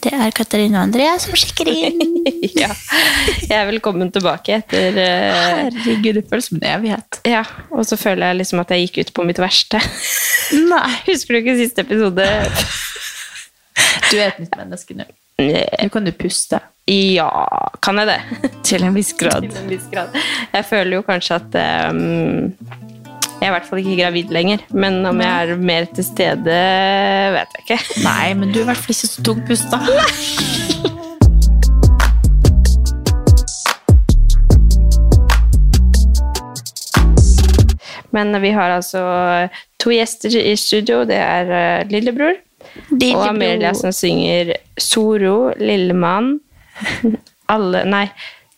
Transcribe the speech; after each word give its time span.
Det 0.00 0.12
er 0.16 0.32
Katarina 0.32 0.80
og 0.80 0.88
Andrea 0.88 1.16
som 1.20 1.36
sjekker 1.36 1.70
inn. 1.72 2.06
Ja. 2.60 2.68
Jeg 3.46 3.54
er 3.54 3.68
velkommen 3.68 4.10
tilbake 4.12 4.58
etter 4.58 4.96
uh, 4.96 5.38
Herregud, 5.70 6.18
det 6.18 6.22
føles 6.28 6.48
som 6.50 6.58
en 6.58 6.66
evighet. 6.68 7.20
Ja, 7.28 7.42
og 7.72 7.86
så 7.88 7.96
føler 8.00 8.30
jeg 8.30 8.40
liksom 8.40 8.60
at 8.60 8.72
jeg 8.74 8.88
gikk 8.88 8.98
ut 9.00 9.12
på 9.16 9.24
mitt 9.28 9.40
verste. 9.40 9.80
Nei. 10.68 10.90
Husker 11.08 11.36
du 11.36 11.40
ikke 11.40 11.56
siste 11.60 11.84
episode? 11.86 12.26
Du 14.10 14.18
er 14.18 14.26
et 14.26 14.42
nytt 14.42 14.58
menneske 14.58 14.98
nå. 14.98 15.08
Nå 15.40 15.88
kan 15.94 16.08
du 16.08 16.12
puste. 16.16 16.60
Ja, 16.90 17.30
kan 17.80 18.02
jeg 18.02 18.10
det? 18.10 18.50
Til 18.66 18.84
en 18.84 18.96
viss 18.96 19.14
grad. 19.16 19.46
Til 19.46 19.62
en 19.62 19.72
viss 19.72 19.88
grad. 19.92 20.16
Jeg 20.52 20.68
føler 20.68 20.98
jo 20.98 21.04
kanskje 21.06 21.38
at 21.40 21.60
um, 21.94 22.50
jeg 23.40 23.48
er 23.48 23.54
i 23.54 23.56
hvert 23.56 23.68
fall 23.70 23.80
ikke 23.80 23.94
gravid 24.02 24.32
lenger. 24.36 24.62
Men 24.76 24.98
om 25.08 25.20
jeg 25.24 25.48
er 25.48 25.60
mer 25.64 25.86
til 25.96 26.04
stede, 26.04 26.56
vet 27.32 27.54
jeg 27.56 27.62
ikke. 27.64 27.78
Nei, 28.04 28.34
men 28.36 28.50
du 28.52 28.58
er 28.60 28.66
i 28.66 28.68
hvert 28.68 28.82
fall 28.82 28.92
ikke 28.92 29.08
så 29.08 29.24
tung 29.24 29.40
pusta. 29.48 29.80
Men 38.12 38.36
vi 38.42 38.50
har 38.52 38.74
altså 38.74 39.00
to 39.80 39.94
gjester 39.94 40.36
i 40.36 40.52
studio. 40.60 41.06
Det 41.08 41.16
er 41.16 41.88
lillebror, 41.88 42.36
lillebror 42.92 43.22
og 43.22 43.30
Amelia 43.30 43.72
som 43.78 43.94
synger 43.96 44.52
Soro, 44.76 45.54
Lillemann 45.56 46.34
Alle 47.54 47.86
Nei, 47.88 48.04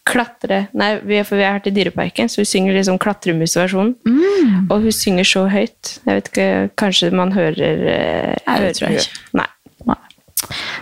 klatre 0.08 0.64
Nei, 0.75 0.97
vi, 1.06 1.20
for 1.25 1.39
vi 1.39 1.45
er 1.47 1.53
her 1.56 1.62
til 1.64 1.75
Dyreparken, 1.77 2.28
så 2.28 2.41
hun 2.42 2.48
synger 2.50 2.75
liksom 2.75 2.98
klatremusversjonen. 3.03 3.92
Mm. 4.08 4.67
Og 4.72 4.83
hun 4.89 4.92
synger 4.97 5.28
så 5.28 5.45
høyt. 5.53 5.92
Jeg 6.06 6.19
vet 6.19 6.31
ikke, 6.33 6.48
Kanskje 6.83 7.12
man 7.14 7.33
hører 7.36 7.86
eh, 7.92 8.36
Nei, 8.48 8.58
det 8.64 8.73
tror 8.78 8.89
jeg 8.91 9.05
ikke. 9.05 9.25
Nei. 9.39 9.48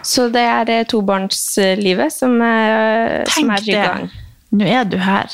Så 0.02 0.30
det 0.32 0.40
er 0.48 0.70
eh, 0.72 0.86
tobarnslivet 0.88 2.12
som, 2.14 2.38
er- 2.42 3.28
som 3.28 3.50
er 3.52 3.66
i 3.68 3.76
gang. 3.76 4.08
Nå 4.56 4.66
er 4.66 4.88
du 4.88 4.96
her. 4.98 5.28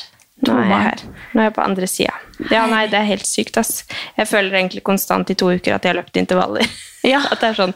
To 0.45 0.53
Nå 0.53 0.59
er 0.61 0.67
jeg 0.69 0.83
her. 0.83 1.05
Nå 1.33 1.41
er 1.41 1.47
jeg 1.47 1.55
på 1.57 1.62
andre 1.64 1.87
sida. 1.89 2.17
Ja, 2.53 2.67
nei, 2.69 2.83
det 2.92 2.98
er 2.98 3.07
helt 3.09 3.25
sykt, 3.25 3.57
ass. 3.57 3.84
Jeg 4.19 4.29
føler 4.29 4.59
egentlig 4.59 4.83
konstant 4.84 5.31
i 5.33 5.37
to 5.39 5.48
uker 5.55 5.79
at 5.79 5.87
jeg 5.87 5.95
har 5.95 6.01
løpt 6.03 6.19
intervaller. 6.20 6.67
Ja. 7.07 7.23
At 7.31 7.39
det 7.41 7.53
er 7.53 7.55
sånn 7.55 7.73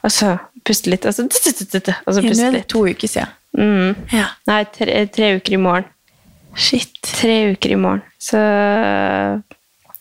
Og 0.00 0.10
så 0.14 0.30
puste 0.66 0.90
litt, 0.92 1.06
og 1.08 1.14
så 1.14 1.24
Og 1.26 2.14
så 2.16 2.22
puste 2.24 2.50
litt. 2.52 2.68
to 2.68 2.84
uker 2.86 3.08
siden. 3.08 3.28
Mm. 3.58 3.96
Ja. 4.14 4.28
Nei, 4.46 4.64
tre, 4.70 5.06
tre 5.10 5.34
uker 5.40 5.56
i 5.56 5.62
morgen. 5.62 5.88
Shit. 6.54 7.00
Tre 7.02 7.52
uker 7.54 7.70
i 7.76 7.80
morgen. 7.80 8.02
Så 8.18 8.38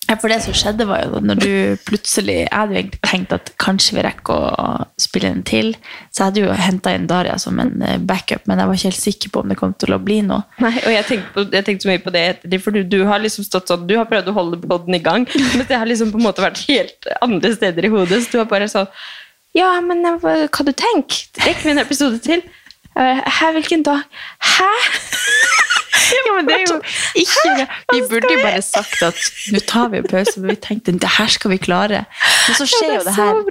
Ja, 0.09 0.15
for 0.17 0.31
det 0.31 0.39
som 0.41 0.55
skjedde 0.57 0.87
var 0.89 1.03
jo 1.03 1.19
når 1.21 1.37
du 1.37 1.51
plutselig 1.85 2.39
Jeg 2.39 2.49
hadde 2.49 2.73
jo 2.73 2.79
egentlig 2.79 3.01
tenkt 3.05 3.33
at 3.35 3.51
kanskje 3.61 3.93
vi 3.93 4.05
rekker 4.07 4.33
å 4.57 4.87
spille 4.97 5.29
den 5.29 5.43
til. 5.45 5.75
Så 6.09 6.23
jeg 6.23 6.31
hadde 6.31 6.41
jo 6.47 6.55
henta 6.57 6.93
inn 6.97 7.05
Daria 7.05 7.35
som 7.37 7.59
en 7.61 7.75
eh, 7.85 7.99
backup, 8.01 8.47
men 8.49 8.57
jeg 8.57 8.71
var 8.71 8.79
ikke 8.79 8.89
helt 8.89 9.03
sikker 9.03 9.29
på 9.35 9.43
om 9.43 9.53
det 9.53 9.59
kom 9.59 9.75
til 9.77 9.93
å 9.93 10.01
bli 10.01 10.17
noe. 10.25 10.41
Nei, 10.65 10.73
og 10.81 10.89
jeg 10.95 11.05
tenkte, 11.11 11.29
på, 11.35 11.45
jeg 11.53 11.67
tenkte 11.67 11.85
så 11.85 11.91
mye 11.91 12.01
på 12.07 12.15
det, 12.15 12.25
for 12.65 12.73
du, 12.73 12.81
du 12.89 12.97
har 13.05 13.21
liksom 13.21 13.45
stått 13.45 13.69
sånn, 13.69 13.85
du 13.85 13.95
har 13.99 14.09
prøvd 14.09 14.31
å 14.33 14.37
holde 14.39 14.61
podden 14.65 14.97
i 14.97 15.03
gang, 15.05 15.29
mens 15.59 15.69
jeg 15.69 15.77
har 15.77 15.85
liksom 15.89 16.09
på 16.15 16.17
en 16.17 16.25
måte 16.25 16.41
vært 16.41 16.65
helt 16.65 17.09
andre 17.21 17.53
steder 17.53 17.85
i 17.85 17.93
hodet, 17.93 18.23
så 18.25 18.33
du 18.33 18.41
har 18.41 18.49
bare 18.49 18.71
sånn, 18.71 18.89
ja, 19.59 19.73
men 19.85 20.05
eh, 20.07 20.17
hva 20.23 20.65
du 20.65 20.71
tenker? 20.73 21.27
Rekker 21.45 21.67
vi 21.67 21.75
en 21.75 21.83
episode 21.83 22.19
til? 22.23 22.43
Eh, 22.95 23.21
Hæ, 23.39 23.51
hvilken 23.57 23.85
dag? 23.87 24.05
Hæ? 24.55 24.71
Ja, 26.09 26.31
men 26.33 26.47
det 26.47 26.55
er 26.55 26.63
jo 26.65 26.77
ikke. 27.21 27.65
Vi 27.93 27.99
burde 28.09 28.31
jo 28.33 28.39
bare 28.41 28.61
sagt 28.65 29.01
at 29.05 29.17
nå 29.53 29.59
tar 29.69 29.91
vi 29.91 29.99
en 30.01 30.07
pause, 30.09 30.39
men 30.41 30.55
vi 30.55 30.61
tenkte 30.63 30.95
det 30.97 31.11
her 31.19 31.29
skal 31.29 31.51
vi 31.53 31.59
klare. 31.61 31.99
Men 32.47 32.57
så 32.57 32.65
skjer 32.69 32.95
jo 32.95 33.03
det 33.05 33.13
her, 33.13 33.41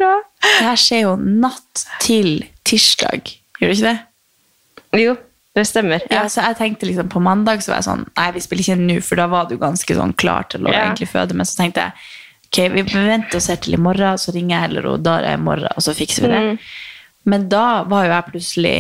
det 0.43 0.67
her 0.67 0.81
skjer 0.81 1.05
jo 1.05 1.15
natt 1.23 1.85
til 2.03 2.33
tirsdag. 2.67 3.31
Gjør 3.61 3.71
det 3.73 3.79
ikke 3.79 3.93
det? 3.93 5.03
Jo, 5.05 5.15
det 5.55 5.67
stemmer. 5.71 6.03
Ja, 6.11 6.25
så 6.33 6.49
jeg 6.49 6.59
tenkte 6.59 6.89
liksom 6.89 7.11
På 7.13 7.21
mandag 7.23 7.63
så 7.63 7.73
var 7.73 7.81
jeg 7.83 7.89
sånn 7.89 8.05
Nei, 8.17 8.29
vi 8.37 8.41
spiller 8.41 8.65
ikke 8.65 8.77
nå, 8.81 8.99
for 9.05 9.21
da 9.21 9.27
var 9.31 9.49
du 9.51 9.57
ganske 9.61 9.97
sånn 9.99 10.15
klar 10.19 10.47
til 10.51 10.67
å 10.67 10.73
egentlig 10.73 11.11
føde. 11.13 11.37
Men 11.39 11.49
så 11.49 11.61
tenkte 11.63 11.87
jeg 11.87 12.09
ok, 12.49 12.61
vi 12.75 12.85
venter 12.85 13.39
og 13.39 13.45
ser 13.45 13.61
til 13.63 13.77
i 13.77 13.81
morgen, 13.81 14.19
så 14.21 14.35
ringer 14.35 14.57
jeg 14.57 14.65
heller 14.69 14.89
og 14.93 15.03
Daria 15.05 15.37
i 15.37 15.43
morgen, 15.43 15.69
og 15.75 15.85
så 15.85 15.95
fikser 15.97 16.27
vi 16.27 16.33
det. 16.33 16.41
Mm. 16.47 16.59
Men 17.29 17.45
da 17.53 17.67
var 17.89 18.07
jo 18.07 18.15
jeg 18.15 18.29
plutselig 18.33 18.79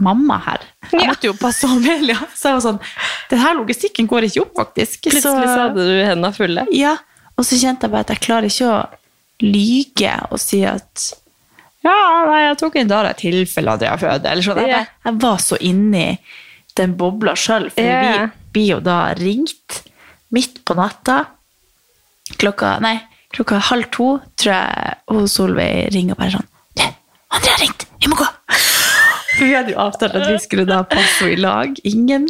mamma 0.00 0.40
her. 0.46 0.64
Jeg 0.90 1.10
måtte 1.10 1.28
jo 1.28 1.36
passe 1.38 1.68
Amelia. 1.68 2.16
Så 2.34 2.48
jeg 2.50 2.56
var 2.56 2.64
sånn 2.64 2.78
Den 3.30 3.42
her 3.42 3.56
logistikken 3.58 4.08
går 4.10 4.26
ikke 4.30 4.44
opp, 4.46 4.54
faktisk. 4.62 5.04
Plutselig 5.06 5.46
så 5.46 5.66
hadde 5.66 5.86
du 5.86 5.96
hendene 6.00 6.32
fulle. 6.34 6.64
Ja, 6.74 6.96
og 7.36 7.46
så 7.46 7.58
kjente 7.60 7.86
jeg 7.86 7.94
bare 7.94 8.08
at 8.08 8.14
jeg 8.14 8.24
klarer 8.24 8.48
ikke 8.48 8.70
å 8.72 8.80
lyge 9.40 10.14
og 10.28 10.40
si 10.42 10.60
at 10.68 11.06
ja, 11.80 11.96
nei, 12.28 12.40
jeg 12.44 12.56
tok 12.60 12.74
en 12.76 12.90
dag 12.90 13.06
i 13.08 13.16
tilfelle 13.16 13.72
Andrea 13.72 13.96
føder. 14.00 14.34
Eller 14.34 14.44
sånn. 14.44 14.58
Jeg, 14.68 14.88
jeg 15.06 15.20
var 15.22 15.38
så 15.40 15.56
inni 15.64 16.08
den 16.76 16.92
bobla 17.00 17.32
sjøl, 17.38 17.70
for 17.72 17.84
yeah. 17.84 18.26
vi 18.28 18.50
blir 18.52 18.68
jo 18.74 18.80
da 18.84 18.98
ringt 19.16 19.80
midt 20.34 20.60
på 20.68 20.76
natta. 20.76 21.22
Klokka 22.38 22.78
nei, 22.80 23.00
klokka 23.34 23.58
halv 23.70 23.90
to 23.90 24.18
tror 24.36 24.52
jeg 24.54 24.94
hun 25.10 25.26
Solveig 25.28 25.90
ringer 25.94 26.14
og 26.14 26.18
bare 26.18 26.30
sånn 26.36 26.46
Du, 26.76 26.84
André 27.30 27.50
har 27.56 27.60
ringt! 27.64 27.86
Vi 28.00 28.08
må 28.10 28.16
gå! 28.16 28.26
For 29.38 29.46
vi 29.46 29.54
hadde 29.54 29.72
jo 29.74 29.78
avtalt 29.80 30.14
at 30.18 30.26
vi 30.28 30.38
skulle 30.42 30.66
da 30.68 30.82
passe 30.84 31.22
henne 31.24 31.32
i 31.36 31.40
lag. 31.40 31.76
Ingen, 31.88 32.26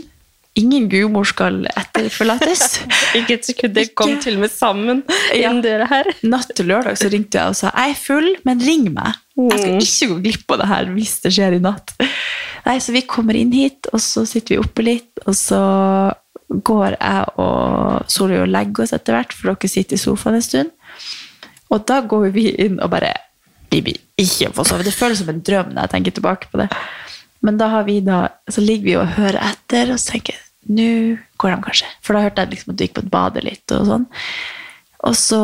ingen 0.61 0.89
gudmor 0.93 1.25
skal 1.27 1.65
etterforlates. 1.71 2.81
Ikke 3.19 3.39
et 3.39 3.49
sekund, 3.49 3.75
det 3.75 3.89
kom 3.99 4.13
til 4.23 4.37
og 4.37 4.45
med 4.45 4.53
sammen 4.53 5.01
Ja. 5.35 5.51
døra 5.65 5.89
her. 5.91 6.11
Natt 6.23 6.53
til 6.55 6.69
lørdag 6.71 6.99
så 7.01 7.11
ringte 7.11 7.41
jeg 7.41 7.49
og 7.55 7.57
sa 7.59 7.73
jeg 7.73 7.95
er 7.97 7.99
full, 7.99 8.29
men 8.47 8.61
ring 8.63 8.91
meg. 8.95 9.17
Jeg 9.41 9.59
skal 9.59 9.73
Mm. 9.73 9.81
ikke 9.81 10.09
gå 10.13 10.17
glipp 10.29 10.53
av 10.53 10.59
det 10.61 10.69
her 10.69 10.85
hvis 10.95 11.15
det 11.25 11.33
skjer 11.33 11.57
i 11.57 11.63
natt. 11.65 11.95
Nei, 12.67 12.77
Så 12.79 12.93
vi 12.93 13.01
kommer 13.09 13.35
inn 13.35 13.53
hit, 13.57 13.87
og 13.93 13.99
så 14.05 14.27
sitter 14.29 14.57
vi 14.57 14.61
oppe 14.63 14.85
litt, 14.85 15.11
og 15.27 15.35
så 15.35 15.61
går 16.51 16.97
jeg 16.99 17.25
og 17.39 18.07
Solveig 18.11 18.43
og 18.43 18.49
legger 18.51 18.83
oss 18.85 18.93
etter 18.97 19.15
hvert, 19.15 19.33
for 19.33 19.53
dere 19.55 19.71
sitter 19.71 19.95
i 19.95 20.03
sofaen 20.03 20.35
en 20.41 20.43
stund. 20.43 20.71
Og 21.71 21.85
da 21.87 22.01
går 22.03 22.31
vi 22.35 22.49
inn 22.65 22.81
og 22.83 22.91
bare 22.91 23.13
Vi 23.71 23.79
blir 23.87 23.99
ikke 24.19 24.49
få 24.53 24.65
sove. 24.67 24.83
Det 24.83 24.91
føles 24.93 25.21
som 25.23 25.29
en 25.31 25.41
drøm 25.47 25.69
når 25.71 25.85
jeg 25.87 25.91
tenker 25.93 26.11
tilbake 26.17 26.49
på 26.51 26.59
det. 26.59 26.67
Men 27.47 27.57
da 27.57 27.69
har 27.71 27.85
vi 27.87 28.01
da, 28.03 28.25
så 28.51 28.61
ligger 28.61 28.85
vi 28.85 28.97
og 28.99 29.13
hører 29.15 29.39
etter, 29.47 29.93
og 29.95 30.01
så 30.03 30.11
tenker 30.17 30.35
jeg 30.35 30.47
nå 30.71 31.19
går 31.39 31.55
de 31.55 31.63
kanskje. 31.63 31.87
For 32.03 32.13
da 32.19 32.25
hørte 32.27 32.43
jeg 32.43 32.51
liksom 32.51 32.73
at 32.73 32.77
du 32.77 32.83
gikk 32.85 32.97
på 32.99 33.05
et 33.07 33.11
bade 33.15 33.41
litt 33.47 33.73
og 33.73 33.87
sånn. 33.87 34.05
Og 35.09 35.15
så 35.17 35.39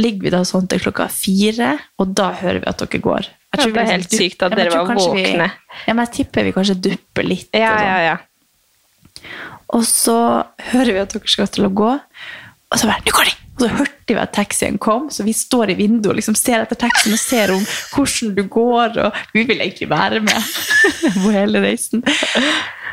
ligger 0.00 0.22
vi 0.24 0.30
da 0.32 0.40
sånn 0.48 0.68
til 0.70 0.80
klokka 0.80 1.08
fire, 1.12 1.74
og 2.00 2.14
da 2.16 2.30
hører 2.38 2.62
vi 2.62 2.70
at 2.70 2.78
dere 2.80 3.02
går. 3.04 3.26
Jeg 3.26 3.58
Ja, 3.58 3.62
tror 3.64 3.74
det 3.74 3.82
er 3.82 3.90
helt 3.92 4.10
sykt 4.16 4.42
at 4.46 4.50
Ja, 4.54 4.56
dere 4.56 4.70
var 4.70 4.86
kanskje 4.88 5.12
vi- 5.14 5.34
Ja, 5.34 5.92
men 5.94 6.06
jeg 6.06 6.14
tipper 6.14 6.44
vi 6.44 6.52
kanskje 6.52 6.80
dupper 6.80 7.22
litt. 7.26 7.48
Ja, 7.52 7.74
og 7.74 7.78
sånn. 7.80 7.90
ja, 7.90 7.98
ja. 8.06 8.16
Og 9.72 9.86
så 9.88 10.18
hører 10.72 10.92
vi 10.92 11.02
at 11.02 11.14
dere 11.14 11.32
skal 11.32 11.48
til 11.52 11.68
å 11.68 11.72
gå, 11.72 11.94
og 11.94 12.80
så 12.80 12.90
bare, 12.90 13.04
nå 13.06 13.14
går 13.14 13.30
de! 13.30 13.40
Og 13.54 13.62
så 13.62 13.68
hørte 13.70 14.14
vi 14.16 14.18
at 14.18 14.32
taxien 14.34 14.78
kom, 14.82 15.06
så 15.14 15.22
vi 15.22 15.32
står 15.36 15.70
i 15.70 15.76
vinduet 15.78 16.10
og 16.10 16.16
liksom 16.18 16.34
ser 16.34 16.64
etter 16.64 16.78
taxien 16.78 17.14
og 17.14 17.20
ser 17.22 17.52
om 17.54 17.62
hvordan 17.94 18.32
du 18.34 18.42
går, 18.50 18.96
og 19.04 19.20
vi 19.36 19.44
vil 19.46 19.62
egentlig 19.62 19.86
være 19.92 20.18
med 20.26 20.48
på 21.22 21.30
hele 21.30 21.62
reisen. 21.62 22.02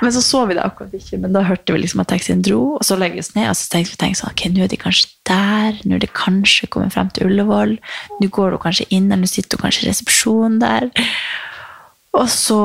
Men 0.02 0.14
så 0.14 0.22
så 0.26 0.44
vi 0.50 0.58
det 0.58 0.64
akkurat 0.66 0.94
ikke, 0.98 1.18
men 1.22 1.34
da 1.34 1.44
hørte 1.46 1.74
vi 1.74 1.82
liksom 1.82 2.02
at 2.02 2.12
taxien 2.14 2.46
dro, 2.46 2.76
og 2.78 2.86
så 2.86 2.98
legger 2.98 3.22
vi 3.22 3.40
ned, 3.40 3.50
og 3.50 3.58
så 3.58 3.68
tenkte 3.74 3.96
vi 3.96 4.00
tenkte 4.04 4.22
sånn, 4.22 4.34
ok, 4.34 4.46
nå 4.54 4.64
er 4.66 4.72
de 4.72 4.82
kanskje 4.82 5.12
der, 5.30 5.82
nå 5.82 5.98
er 5.98 6.06
de 6.06 6.14
kanskje 6.22 6.70
kommet 6.74 6.94
frem 6.94 7.10
til 7.14 7.30
Ullevål, 7.30 7.76
nå 8.22 8.32
går 8.38 8.54
du 8.54 8.62
kanskje 8.62 8.90
inn, 8.90 9.10
eller 9.10 9.26
nå 9.26 9.30
sitter 9.30 9.58
du 9.58 9.66
kanskje 9.66 9.88
i 9.88 9.90
resepsjonen 9.90 10.62
der. 10.62 10.90
Og 12.18 12.30
så 12.30 12.62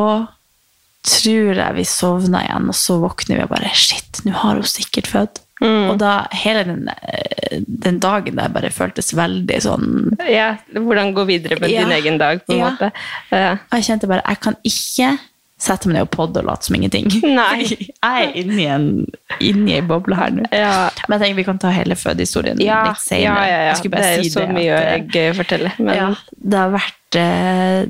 tror 1.06 1.54
jeg 1.60 1.74
vi 1.78 1.84
sovna 1.88 2.42
igjen, 2.44 2.68
og 2.72 2.76
så 2.78 2.96
våkner 3.02 3.38
vi 3.40 3.44
og 3.46 3.52
bare 3.54 3.70
Shit, 3.74 4.22
nå 4.26 4.32
har 4.42 4.58
hun 4.58 4.66
sikkert 4.68 5.06
født. 5.12 5.42
Og 5.64 5.94
da 6.02 6.26
hele 6.36 6.64
den, 6.68 6.82
eh, 6.92 7.62
den 7.66 7.96
dagen 8.02 8.36
der 8.36 8.50
bare 8.52 8.68
føltes 8.68 9.14
veldig 9.16 9.56
sånn 9.64 9.86
Ja, 10.28 10.50
Hvordan 10.74 11.14
gå 11.16 11.24
videre 11.30 11.56
med 11.62 11.70
Ja. 11.72 11.80
din 11.86 11.94
egen 11.96 12.18
dag, 12.20 12.42
på 12.44 12.52
en 12.52 12.58
Ja. 12.58 12.70
måte. 12.74 12.90
Ja. 13.32 13.56
Jeg 13.72 13.86
kjente 13.86 14.06
bare, 14.10 14.20
jeg 14.28 14.40
kan 14.44 14.56
ikke 14.68 15.18
sette 15.58 15.86
meg 15.88 15.94
ned 15.96 16.02
og 16.02 16.10
podde 16.12 16.42
og 16.42 16.44
late 16.50 16.66
som 16.66 16.76
ingenting. 16.76 17.06
Nei. 17.38 17.62
Jeg 17.64 17.94
er 18.02 18.34
inni 18.36 18.66
en, 18.68 19.06
inni 19.40 19.78
en 19.78 19.88
boble 19.88 20.14
her 20.18 20.28
nå. 20.36 20.44
Ja. 20.52 20.90
Men 21.08 21.16
jeg 21.18 21.30
tenker 21.30 21.36
vi 21.40 21.44
kan 21.48 21.58
ta 21.58 21.70
hele 21.72 21.96
fødehistorien 21.96 22.60
Ja, 22.60 22.82
litt 22.90 23.00
senere. 23.00 23.24
ja, 23.24 23.46
ja, 23.48 23.62
ja. 23.70 23.74
Det 23.80 24.04
er 24.04 24.16
jo 24.18 24.22
si 24.28 24.34
så 24.36 24.44
det 24.44 24.52
mye 24.58 24.76
at, 24.76 25.00
å 25.00 25.08
gøy 25.16 25.30
å 25.32 25.38
fortelle. 25.40 25.72
Men 25.78 25.96
ja, 25.96 26.10
det 26.44 26.58
har 26.58 26.70
vært 26.76 27.16
eh, 27.22 27.86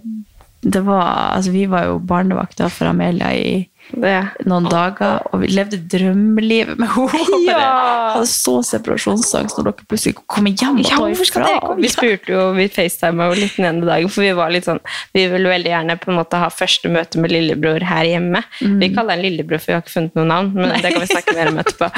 det 0.61 0.81
var, 0.87 1.37
altså 1.37 1.51
Vi 1.51 1.67
var 1.71 1.85
jo 1.87 1.99
barnevakter 1.99 2.69
for 2.73 2.91
Amelia 2.91 3.33
i 3.35 3.69
det 3.95 4.47
noen 4.49 4.67
dager, 4.67 5.23
og 5.31 5.43
vi 5.45 5.51
levde 5.53 5.79
drømmelivet 5.93 6.81
med 6.81 6.91
henne. 6.97 7.15
Ja. 7.47 8.15
Hadde 8.17 8.27
så 8.27 8.57
separasjonsangst 8.67 9.59
når 9.59 9.69
dere 9.69 9.87
plutselig 9.87 10.17
kommer 10.27 10.51
hjem 10.51 10.81
Ja, 10.83 10.97
hvorfor 10.99 11.29
skal 11.29 11.45
dere 11.47 11.61
komme? 11.63 11.85
Vi 11.85 11.91
spurte 11.93 12.33
jo, 12.33 12.41
vi 12.57 12.67
facetima 12.73 13.29
jo 13.29 13.37
litt 13.39 13.55
den 13.59 13.69
ene 13.69 13.87
dagen, 13.87 14.11
for 14.11 14.25
vi 14.25 14.33
var 14.37 14.51
litt 14.53 14.67
sånn 14.67 14.81
Vi 15.15 15.27
ville 15.31 15.51
veldig 15.53 15.71
gjerne 15.71 15.97
på 16.01 16.11
en 16.11 16.19
måte 16.19 16.41
ha 16.41 16.49
første 16.53 16.91
møte 16.93 17.21
med 17.23 17.33
lillebror 17.33 17.85
her 17.87 18.09
hjemme. 18.09 18.43
Vi 18.59 18.89
kaller 18.95 19.17
han 19.17 19.23
lillebror, 19.23 19.63
for 19.63 19.71
vi 19.71 19.77
har 19.77 19.85
ikke 19.85 19.95
funnet 19.95 20.19
noe 20.19 20.27
navn, 20.29 20.51
men 20.57 20.75
det 20.75 20.91
kan 20.91 21.05
vi 21.05 21.11
snakke 21.11 21.37
mer 21.37 21.53
om 21.53 21.61
etterpå. 21.63 21.91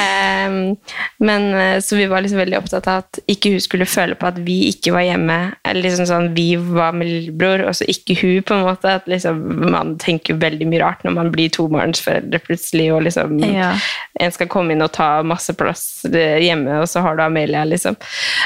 um, 0.00 0.58
men 1.28 1.48
eh, 1.54 1.78
Så 1.84 1.96
vi 1.96 2.08
var 2.10 2.24
liksom 2.24 2.40
veldig 2.40 2.58
opptatt 2.58 2.88
av 2.90 3.04
at 3.04 3.20
ikke 3.30 3.54
hun 3.54 3.62
skulle 3.64 3.88
føle 3.88 4.18
på 4.18 4.28
at 4.30 4.40
vi 4.46 4.58
ikke 4.72 4.94
var 4.96 5.06
hjemme. 5.06 5.38
Eller 5.64 5.86
liksom 5.86 6.08
sånn, 6.08 6.30
Vi 6.36 6.48
var 6.56 6.96
med 6.96 7.10
lillebror, 7.10 7.66
og 7.68 7.76
så 7.78 7.86
ikke 7.90 8.18
hun, 8.22 8.42
på 8.46 8.56
en 8.56 8.66
måte. 8.66 8.96
At 9.00 9.08
liksom, 9.10 9.40
Man 9.70 9.96
tenker 10.02 10.40
veldig 10.40 10.68
mye 10.70 10.82
rart 10.82 11.04
når 11.04 11.16
man 11.16 11.19
blir 11.28 11.50
tobarnsforeldre 11.52 12.40
plutselig, 12.40 12.88
og 12.94 13.02
liksom 13.04 13.36
Ja. 13.44 13.74
en 14.20 14.32
skal 14.32 14.48
komme 14.48 14.72
inn 14.72 14.82
og 14.82 14.92
ta 14.96 15.22
masse 15.22 15.52
plass 15.52 16.02
hjemme, 16.08 16.80
og 16.80 16.88
så 16.88 17.02
har 17.04 17.16
du 17.16 17.22
Amelia, 17.22 17.64
liksom. 17.68 17.96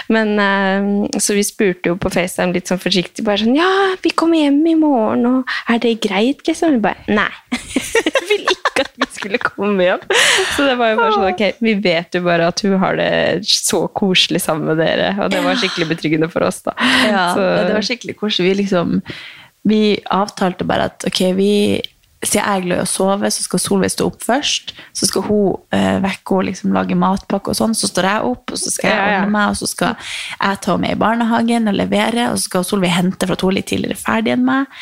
Men, 0.08 0.34
eh, 0.38 1.18
så 1.22 1.34
vi 1.38 1.42
spurte 1.46 1.92
jo 1.92 1.96
på 1.96 2.10
FaceTime 2.10 2.52
litt 2.52 2.66
sånn 2.66 2.82
forsiktig, 2.82 3.24
bare 3.24 3.38
sånn 3.38 3.54
Ja, 3.56 3.94
vi 4.02 4.10
kommer 4.10 4.42
hjem 4.42 4.66
i 4.66 4.74
morgen, 4.74 5.26
og 5.26 5.44
er 5.68 5.78
det 5.78 6.00
greit, 6.00 6.42
liksom? 6.48 6.72
Vi 6.72 6.78
bare 6.88 6.96
Nei. 7.08 7.30
Jeg 7.54 8.28
vil 8.28 8.46
ikke 8.56 8.80
at 8.80 8.90
vi 8.98 9.06
skulle 9.12 9.38
komme 9.38 9.84
hjem. 9.84 10.00
Så 10.56 10.64
det 10.66 10.74
var 10.80 10.90
jo 10.90 10.96
bare 10.98 11.12
sånn, 11.14 11.28
ok, 11.30 11.60
vi 11.62 11.74
vet 11.84 12.16
jo 12.16 12.22
bare 12.24 12.48
at 12.50 12.60
hun 12.64 12.78
har 12.82 12.96
det 12.98 13.44
så 13.46 13.84
koselig 13.94 14.40
sammen 14.42 14.66
med 14.72 14.80
dere, 14.82 15.12
og 15.22 15.30
det 15.30 15.42
var 15.44 15.54
skikkelig 15.60 15.88
betryggende 15.92 16.30
for 16.32 16.42
oss, 16.48 16.62
da. 16.66 16.74
Ja, 17.06 17.24
så, 17.36 17.44
det 17.68 17.74
var 17.76 17.86
skikkelig 17.86 18.16
koselig. 18.18 18.50
Vi 18.50 18.54
liksom 18.64 19.00
Vi 19.66 19.78
avtalte 20.12 20.64
bare 20.68 20.90
at 20.90 21.04
ok, 21.08 21.20
vi 21.38 21.80
siden 22.28 22.66
jeg 22.66 22.68
i 22.70 22.80
å 22.82 22.86
sove, 22.88 23.30
så 23.30 23.44
skal 23.44 23.62
Solveig 23.62 23.92
stå 23.94 24.06
opp 24.08 24.22
først. 24.24 24.74
Så 24.96 25.08
skal 25.08 25.26
hun 25.26 25.56
eh, 25.74 25.98
vekke 26.04 26.38
og 26.38 26.46
liksom 26.48 26.74
lage 26.76 26.96
matpakke 26.98 27.52
og 27.52 27.58
sånn. 27.58 27.76
Så 27.76 27.90
står 27.90 28.08
jeg 28.10 28.30
opp, 28.30 28.54
og 28.54 28.60
så 28.60 28.72
skal 28.72 28.92
jeg 28.92 29.18
ordne 29.18 29.34
meg, 29.34 29.52
og 29.52 29.60
så 29.60 29.68
skal 29.70 29.94
jeg 29.96 30.62
ta 30.64 30.72
henne 30.72 30.86
med 30.86 30.96
i 30.96 31.00
barnehagen 31.00 31.70
og 31.72 31.78
levere, 31.78 32.30
og 32.30 32.38
så 32.38 32.48
skal 32.48 32.66
Solveig 32.68 32.94
hente 32.94 33.28
for 33.28 33.36
at 33.36 33.44
hun 33.44 33.52
er 33.54 33.58
litt 33.60 33.70
tidligere 33.72 34.00
ferdig 34.00 34.34
enn 34.36 34.46
meg. 34.46 34.80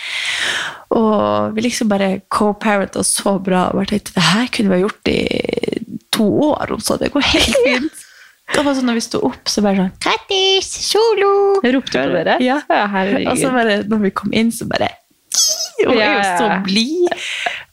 Og 0.92 1.56
vi 1.56 1.66
liksom 1.66 1.90
bare 1.92 2.14
co-parent 2.32 2.98
oss 3.00 3.14
så 3.16 3.38
bra 3.42 3.68
og 3.70 3.80
bare 3.80 3.94
tenkte 3.94 4.16
det 4.18 4.28
her 4.28 4.48
kunne 4.52 4.72
vi 4.72 4.78
ha 4.78 4.84
gjort 4.84 5.12
i 5.12 5.20
to 6.12 6.28
år, 6.52 6.74
og 6.74 6.82
så 6.84 6.98
det 7.00 7.12
går 7.14 7.30
helt 7.32 7.60
fint. 7.66 8.08
Det 8.52 8.64
var 8.66 8.74
sånn 8.76 8.88
når 8.90 8.98
vi 8.98 9.04
sto 9.06 9.20
opp, 9.24 9.48
så 9.48 9.62
bare 9.64 9.78
sånn 9.78 9.94
Kattis, 10.02 10.68
solo! 10.90 11.30
Ropte 11.62 12.02
på 12.02 12.16
dere? 12.18 12.36
Ja. 12.44 12.58
herregud. 12.68 13.30
Og 13.32 13.38
så 13.40 13.52
bare, 13.54 13.78
når 13.88 14.02
vi 14.02 14.10
kom 14.18 14.34
inn, 14.36 14.50
så 14.52 14.66
bare 14.68 14.90
Hun 15.88 15.96
er 15.96 15.98
jo 15.98 16.02
Ja, 16.02 16.12
ja. 16.18 16.36
så 16.38 16.50
blid! 16.66 17.08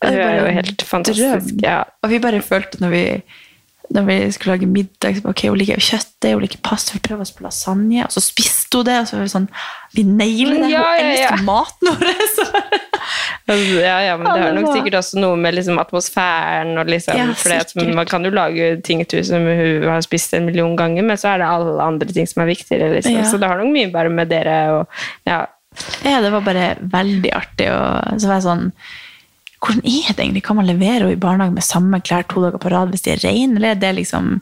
Hun 0.04 0.14
er 0.16 0.40
jo 0.40 0.50
helt 0.60 0.82
fantastisk, 0.88 1.54
ja. 1.64 1.84
Og 2.04 2.10
vi 2.14 2.20
bare 2.24 2.42
følte 2.46 2.80
når 2.84 2.94
vi, 2.94 3.04
når 3.96 4.06
vi 4.08 4.18
skulle 4.32 4.56
lage 4.56 4.70
middag 4.70 5.18
så 5.18 5.26
bare, 5.26 5.34
ok, 5.36 5.44
Hun 5.50 5.58
liker 5.60 5.80
jo 5.80 5.88
kjøttet, 5.90 6.34
hun 6.34 6.44
liker 6.46 6.62
pasta, 6.64 6.94
vi 6.96 7.02
prøver 7.08 7.26
oss 7.26 7.32
på 7.36 7.44
lasagne. 7.44 8.04
Og 8.06 8.14
så 8.16 8.22
spiste 8.24 8.80
hun 8.80 8.86
det, 8.88 9.00
og 9.02 9.10
så 9.10 9.18
var 9.18 9.26
vi 9.26 9.34
sånn 9.34 9.50
Vi 9.96 10.04
nailer 10.06 10.62
det! 10.64 10.72
Ja, 10.72 10.84
hun 10.86 11.00
ja, 11.00 11.10
ja. 11.10 11.12
elsker 11.16 11.44
maten 11.48 11.92
vår! 11.94 12.10
Altså, 13.50 13.80
Ja, 13.82 13.96
ja, 14.04 14.18
men 14.20 14.28
det 14.28 14.42
har 14.44 14.54
nok 14.54 14.68
sikkert 14.76 15.00
også 15.00 15.18
noe 15.24 15.38
med 15.40 15.56
liksom 15.58 15.80
atmosfæren 15.82 16.76
og 16.78 16.90
liksom 16.92 17.18
Ja, 17.18 17.30
fordi. 17.34 17.88
Man 17.98 18.06
kan 18.06 18.26
jo 18.28 18.30
lage 18.36 18.68
ting 18.86 19.02
til 19.10 19.24
som 19.26 19.48
hun 19.48 19.88
har 19.90 20.04
spist 20.06 20.36
en 20.38 20.46
million 20.46 20.76
ganger, 20.78 21.02
men 21.08 21.18
så 21.18 21.32
er 21.32 21.42
det 21.42 21.48
alle 21.50 21.82
andre 21.82 22.12
ting 22.14 22.28
som 22.30 22.44
er 22.44 22.52
viktigere. 22.52 22.92
Liksom. 22.94 23.16
Ja. 23.18 23.24
Så 23.26 23.40
det 23.42 23.50
har 23.50 23.58
nok 23.58 23.72
mye 23.74 23.90
bare 23.94 24.12
med 24.14 24.30
dere 24.30 24.60
og 24.76 25.02
ja. 25.26 25.46
Ja, 26.06 26.22
det 26.24 26.32
var 26.34 26.46
bare 26.46 26.74
veldig 26.80 27.32
artig. 27.36 27.70
Og 27.74 28.20
så 28.20 28.30
var 28.30 28.40
jeg 28.40 28.48
sånn 28.48 28.66
Hvordan 29.60 29.84
er 29.84 30.14
det 30.16 30.24
egentlig? 30.24 30.44
Kan 30.48 30.56
man 30.56 30.70
levere 30.70 31.04
henne 31.04 31.18
i 31.18 31.20
barnehagen 31.20 31.58
med 31.58 31.66
samme 31.68 32.00
klær 32.00 32.24
to 32.32 32.46
dager 32.46 32.62
på 32.64 32.72
rad 32.72 32.94
hvis 32.94 33.04
de 33.04 33.12
er 33.12 33.24
rene, 33.26 33.58
eller 33.58 33.74
er 33.74 33.82
det 33.82 33.90
liksom 33.98 34.38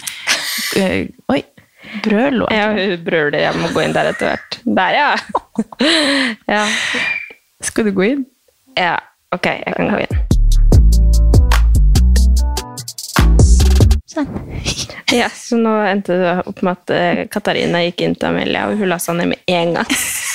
øh, 0.78 1.00
Oi! 1.34 1.42
Brødlåt? 2.04 2.51
ja 2.51 2.68
hun 2.75 3.04
brøler. 3.06 3.39
Jeg 3.39 3.56
må 3.57 3.72
gå 3.74 3.86
inn 3.86 3.95
der 3.95 4.12
etter 4.12 4.34
hvert. 4.34 4.60
Der, 4.78 4.98
ja. 4.98 5.12
ja. 6.57 6.66
Skal 7.63 7.88
du 7.88 7.94
gå 7.95 8.10
inn? 8.12 8.25
Ja, 8.78 8.98
ok, 9.33 9.48
jeg 9.48 9.74
kan 9.78 9.94
gå 9.95 10.04
inn. 10.04 10.19
Sånn. 14.06 14.30
Ja, 15.16 15.30
så 15.31 15.57
nå 15.57 15.74
endte 15.88 16.18
det 16.19 16.33
opp 16.50 16.62
med 16.66 16.74
at 16.75 16.94
eh, 16.94 17.24
Katarina 17.31 17.81
gikk 17.86 18.04
inn 18.04 18.18
til 18.19 18.30
Amelia, 18.33 18.68
og 18.68 18.80
hun 18.81 18.92
la 18.92 19.00
seg 19.01 19.18
ned 19.19 19.31
med 19.33 19.54
en 19.57 19.78
gang. 19.80 19.94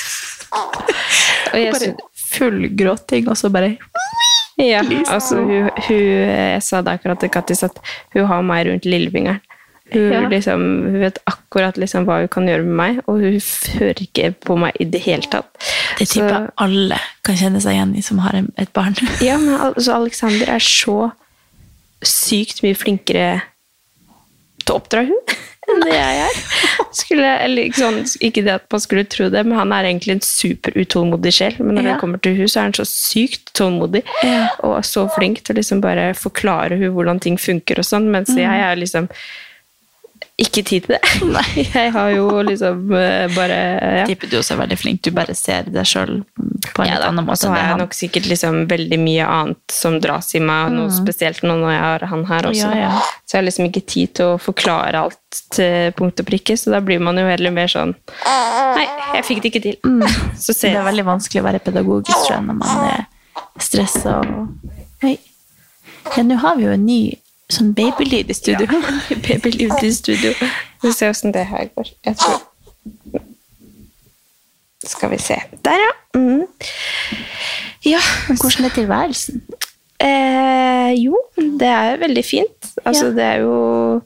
Og 1.53 1.59
jeg 1.59 1.73
Bare 1.73 1.93
fullgråting, 2.33 3.27
og 3.29 3.37
så 3.37 3.49
bare 3.53 3.75
Ja, 4.57 4.81
altså 5.09 5.39
hun, 5.41 5.69
hun 5.87 5.97
Jeg 5.97 6.61
sa 6.65 6.81
det 6.85 6.93
akkurat 6.99 7.19
til 7.21 7.29
Kattis 7.33 7.63
at 7.65 7.77
hun 8.13 8.25
har 8.29 8.41
meg 8.45 8.67
rundt 8.69 8.85
lillefingeren. 8.85 9.39
Hun, 9.93 10.11
Ja. 10.11 10.21
liksom, 10.29 10.61
hun 10.89 10.99
vet 11.01 11.17
akkurat 11.29 11.75
liksom 11.77 12.05
hva 12.07 12.19
hun 12.21 12.27
kan 12.31 12.47
gjøre 12.47 12.63
med 12.65 12.75
meg, 12.79 12.99
og 13.07 13.19
hun 13.21 13.39
hører 13.79 13.99
ikke 14.01 14.31
på 14.41 14.55
meg 14.57 14.77
i 14.81 14.85
det 14.89 15.01
hele 15.05 15.21
tatt. 15.29 15.49
Det 15.99 16.07
tipper 16.09 16.29
jeg 16.33 16.49
alle 16.57 16.97
kan 17.25 17.35
kjenne 17.37 17.61
seg 17.61 17.75
igjen 17.75 17.95
i 17.97 18.01
som 18.01 18.17
har 18.23 18.33
en- 18.39 18.53
et 18.57 18.71
barn. 18.73 18.95
Ja, 19.21 19.37
men 19.37 19.53
altså, 19.59 19.93
Alexander 19.93 20.49
er 20.49 20.59
så 20.63 21.11
sykt 22.03 22.63
mye 22.63 22.75
flinkere 22.75 23.41
til 24.65 24.73
å 24.73 24.79
oppdra 24.79 25.05
hun 25.05 25.37
enn 25.71 25.83
det 25.85 25.93
jeg 25.95 26.17
er. 26.25 26.39
Skulle, 26.93 27.29
eller, 27.45 27.69
ikke, 27.69 27.79
sånn, 27.79 27.99
ikke 28.27 28.43
det 28.45 28.53
at 28.59 28.65
man 28.73 28.81
skulle 28.83 29.05
tro 29.09 29.29
det, 29.33 29.45
men 29.47 29.57
han 29.57 29.71
er 29.75 29.87
egentlig 29.89 30.17
en 30.17 30.25
superutålmodig 30.27 31.33
sjel. 31.33 31.55
Men 31.59 31.75
når 31.77 31.83
Ja. 31.83 31.93
det 31.93 32.01
kommer 32.01 32.21
til 32.21 32.35
hun, 32.37 32.47
så 32.51 32.59
er 32.59 32.67
han 32.69 32.73
så 32.77 32.85
sykt 32.89 33.53
tålmodig 33.57 34.03
Ja. 34.23 34.47
og 34.63 34.83
så 34.83 35.07
flink 35.15 35.43
til 35.43 35.55
å 35.55 35.59
liksom 35.59 35.81
bare 35.81 36.13
forklare 36.13 36.77
hun 36.77 36.93
hvordan 36.93 37.19
ting 37.21 37.37
funker 37.37 37.79
og 37.79 37.85
sånn, 37.85 38.11
mens 38.11 38.29
jeg 38.35 38.45
er 38.45 38.75
liksom 38.75 39.09
ikke 40.41 40.63
tid 40.65 40.87
til 40.87 40.95
det. 40.95 40.99
Nei, 41.35 41.65
Jeg 41.67 41.91
har 41.93 42.09
jo 42.15 42.41
liksom 42.45 42.91
eh, 42.97 43.25
bare 43.35 43.57
ja. 43.99 44.05
Tipper 44.09 44.31
du 44.31 44.39
også 44.39 44.55
er 44.55 44.63
veldig 44.63 44.77
flink. 44.79 45.01
Du 45.05 45.11
bare 45.15 45.35
ser 45.37 45.69
deg 45.69 45.85
sjøl 45.87 46.21
på 46.73 46.81
en 46.83 46.89
Ja 46.89 46.97
litt 46.97 47.05
annen 47.05 47.25
måte 47.27 47.43
så 47.43 47.51
har 47.51 47.59
jeg 47.67 47.79
nok 47.81 47.95
sikkert 47.97 48.27
liksom 48.31 48.63
veldig 48.71 48.99
mye 49.01 49.27
annet 49.29 49.73
som 49.75 49.97
dras 50.01 50.31
i 50.37 50.41
meg, 50.41 50.71
noe 50.73 50.89
spesielt 50.93 51.43
nå 51.45 51.57
når 51.59 51.73
jeg 51.73 51.81
har 51.83 52.05
han 52.13 52.23
her 52.29 52.47
også. 52.49 52.69
Ja, 52.71 52.87
ja. 52.87 53.01
Så 53.27 53.35
jeg 53.35 53.41
har 53.41 53.47
liksom 53.49 53.67
ikke 53.67 53.83
tid 53.93 54.13
til 54.17 54.33
å 54.33 54.39
forklare 54.41 55.03
alt 55.03 55.41
til 55.53 55.91
punkt 55.97 56.21
og 56.23 56.29
prikke, 56.29 56.55
så 56.57 56.73
da 56.73 56.79
blir 56.85 57.03
man 57.03 57.19
jo 57.19 57.25
heller 57.27 57.53
mer 57.53 57.71
sånn 57.71 57.93
Nei, 58.23 58.85
jeg 59.17 59.27
fikk 59.27 59.43
det 59.43 59.51
ikke 59.51 59.63
til. 59.67 59.77
Så 60.43 60.55
Det 60.57 60.71
er 60.71 60.85
veldig 60.85 61.05
vanskelig 61.05 61.43
å 61.43 61.45
være 61.45 61.61
pedagogisk 61.63 62.25
tror 62.25 62.35
jeg, 62.37 62.45
når 62.47 62.57
man 62.61 62.87
er 62.87 63.03
stressa 63.61 64.17
og 64.23 64.71
Hei. 65.03 65.17
Ja, 66.15 66.23
nå 66.25 66.37
har 66.39 66.55
vi 66.57 66.65
jo 66.65 66.73
en 66.73 66.85
ny 66.87 67.01
sånn 67.51 67.73
babylyd 67.77 68.29
i 68.31 68.33
studio. 68.37 68.67
babylyd 69.27 69.83
i 69.83 69.91
studio. 69.93 70.31
Vi 70.39 70.87
får 70.87 70.95
se 70.97 71.09
åssen 71.11 71.33
det 71.35 71.45
her 71.49 71.69
går. 71.75 71.91
Jeg 72.07 72.17
tror 72.21 72.41
Skal 74.83 75.09
vi 75.13 75.17
se. 75.23 75.37
Der, 75.63 75.79
ja. 75.79 75.91
Mm. 76.19 76.41
Ja. 77.87 77.99
Hvordan 78.27 78.65
er 78.67 78.73
tilværelsen? 78.75 79.41
Eh, 80.03 80.91
jo, 80.99 81.15
det 81.37 81.69
er 81.69 81.91
jo 81.93 82.01
veldig 82.01 82.23
fint. 82.27 82.71
Altså, 82.85 83.05
Ja. 83.05 83.11
det 83.15 83.23
er 83.23 83.37
jo 83.45 84.01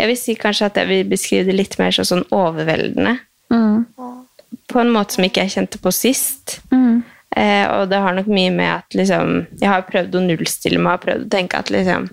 Jeg 0.00 0.08
vil 0.08 0.16
si 0.16 0.34
kanskje 0.34 0.64
at 0.66 0.76
jeg 0.80 0.88
vil 0.88 1.04
beskrive 1.10 1.44
det 1.44 1.54
litt 1.54 1.78
mer 1.78 1.90
sånn 1.92 2.24
overveldende. 2.32 3.18
Mm. 3.52 3.84
På 4.72 4.80
en 4.80 4.90
måte 4.94 5.12
som 5.14 5.24
ikke 5.24 5.42
jeg 5.44 5.50
kjente 5.52 5.78
på 5.78 5.92
sist. 5.92 6.60
Mm. 6.72 7.02
Eh, 7.36 7.66
og 7.68 7.90
det 7.90 7.98
har 8.00 8.14
nok 8.16 8.26
mye 8.26 8.50
med 8.50 8.66
at 8.80 8.94
liksom 8.96 9.46
Jeg 9.60 9.68
har 9.68 9.82
prøvd 9.86 10.16
å 10.16 10.22
nullstille 10.24 10.80
meg 10.82 10.94
og 10.98 11.04
prøvd 11.04 11.26
å 11.26 11.30
tenke 11.30 11.58
at 11.60 11.70
liksom 11.70 12.08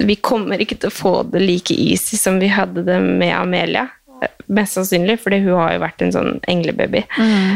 Vi 0.00 0.16
kommer 0.24 0.60
ikke 0.62 0.78
til 0.80 0.90
å 0.90 0.94
få 0.94 1.14
det 1.28 1.42
like 1.44 1.74
easy 1.76 2.16
som 2.16 2.38
vi 2.40 2.48
hadde 2.52 2.84
det 2.86 2.98
med 3.04 3.34
Amelia. 3.36 3.86
Eh, 4.22 4.32
Mest 4.46 4.78
sannsynlig, 4.78 5.18
fordi 5.22 5.42
hun 5.44 5.58
har 5.60 5.74
jo 5.74 5.82
vært 5.84 6.04
en 6.04 6.14
sånn 6.14 6.38
englebaby. 6.50 7.04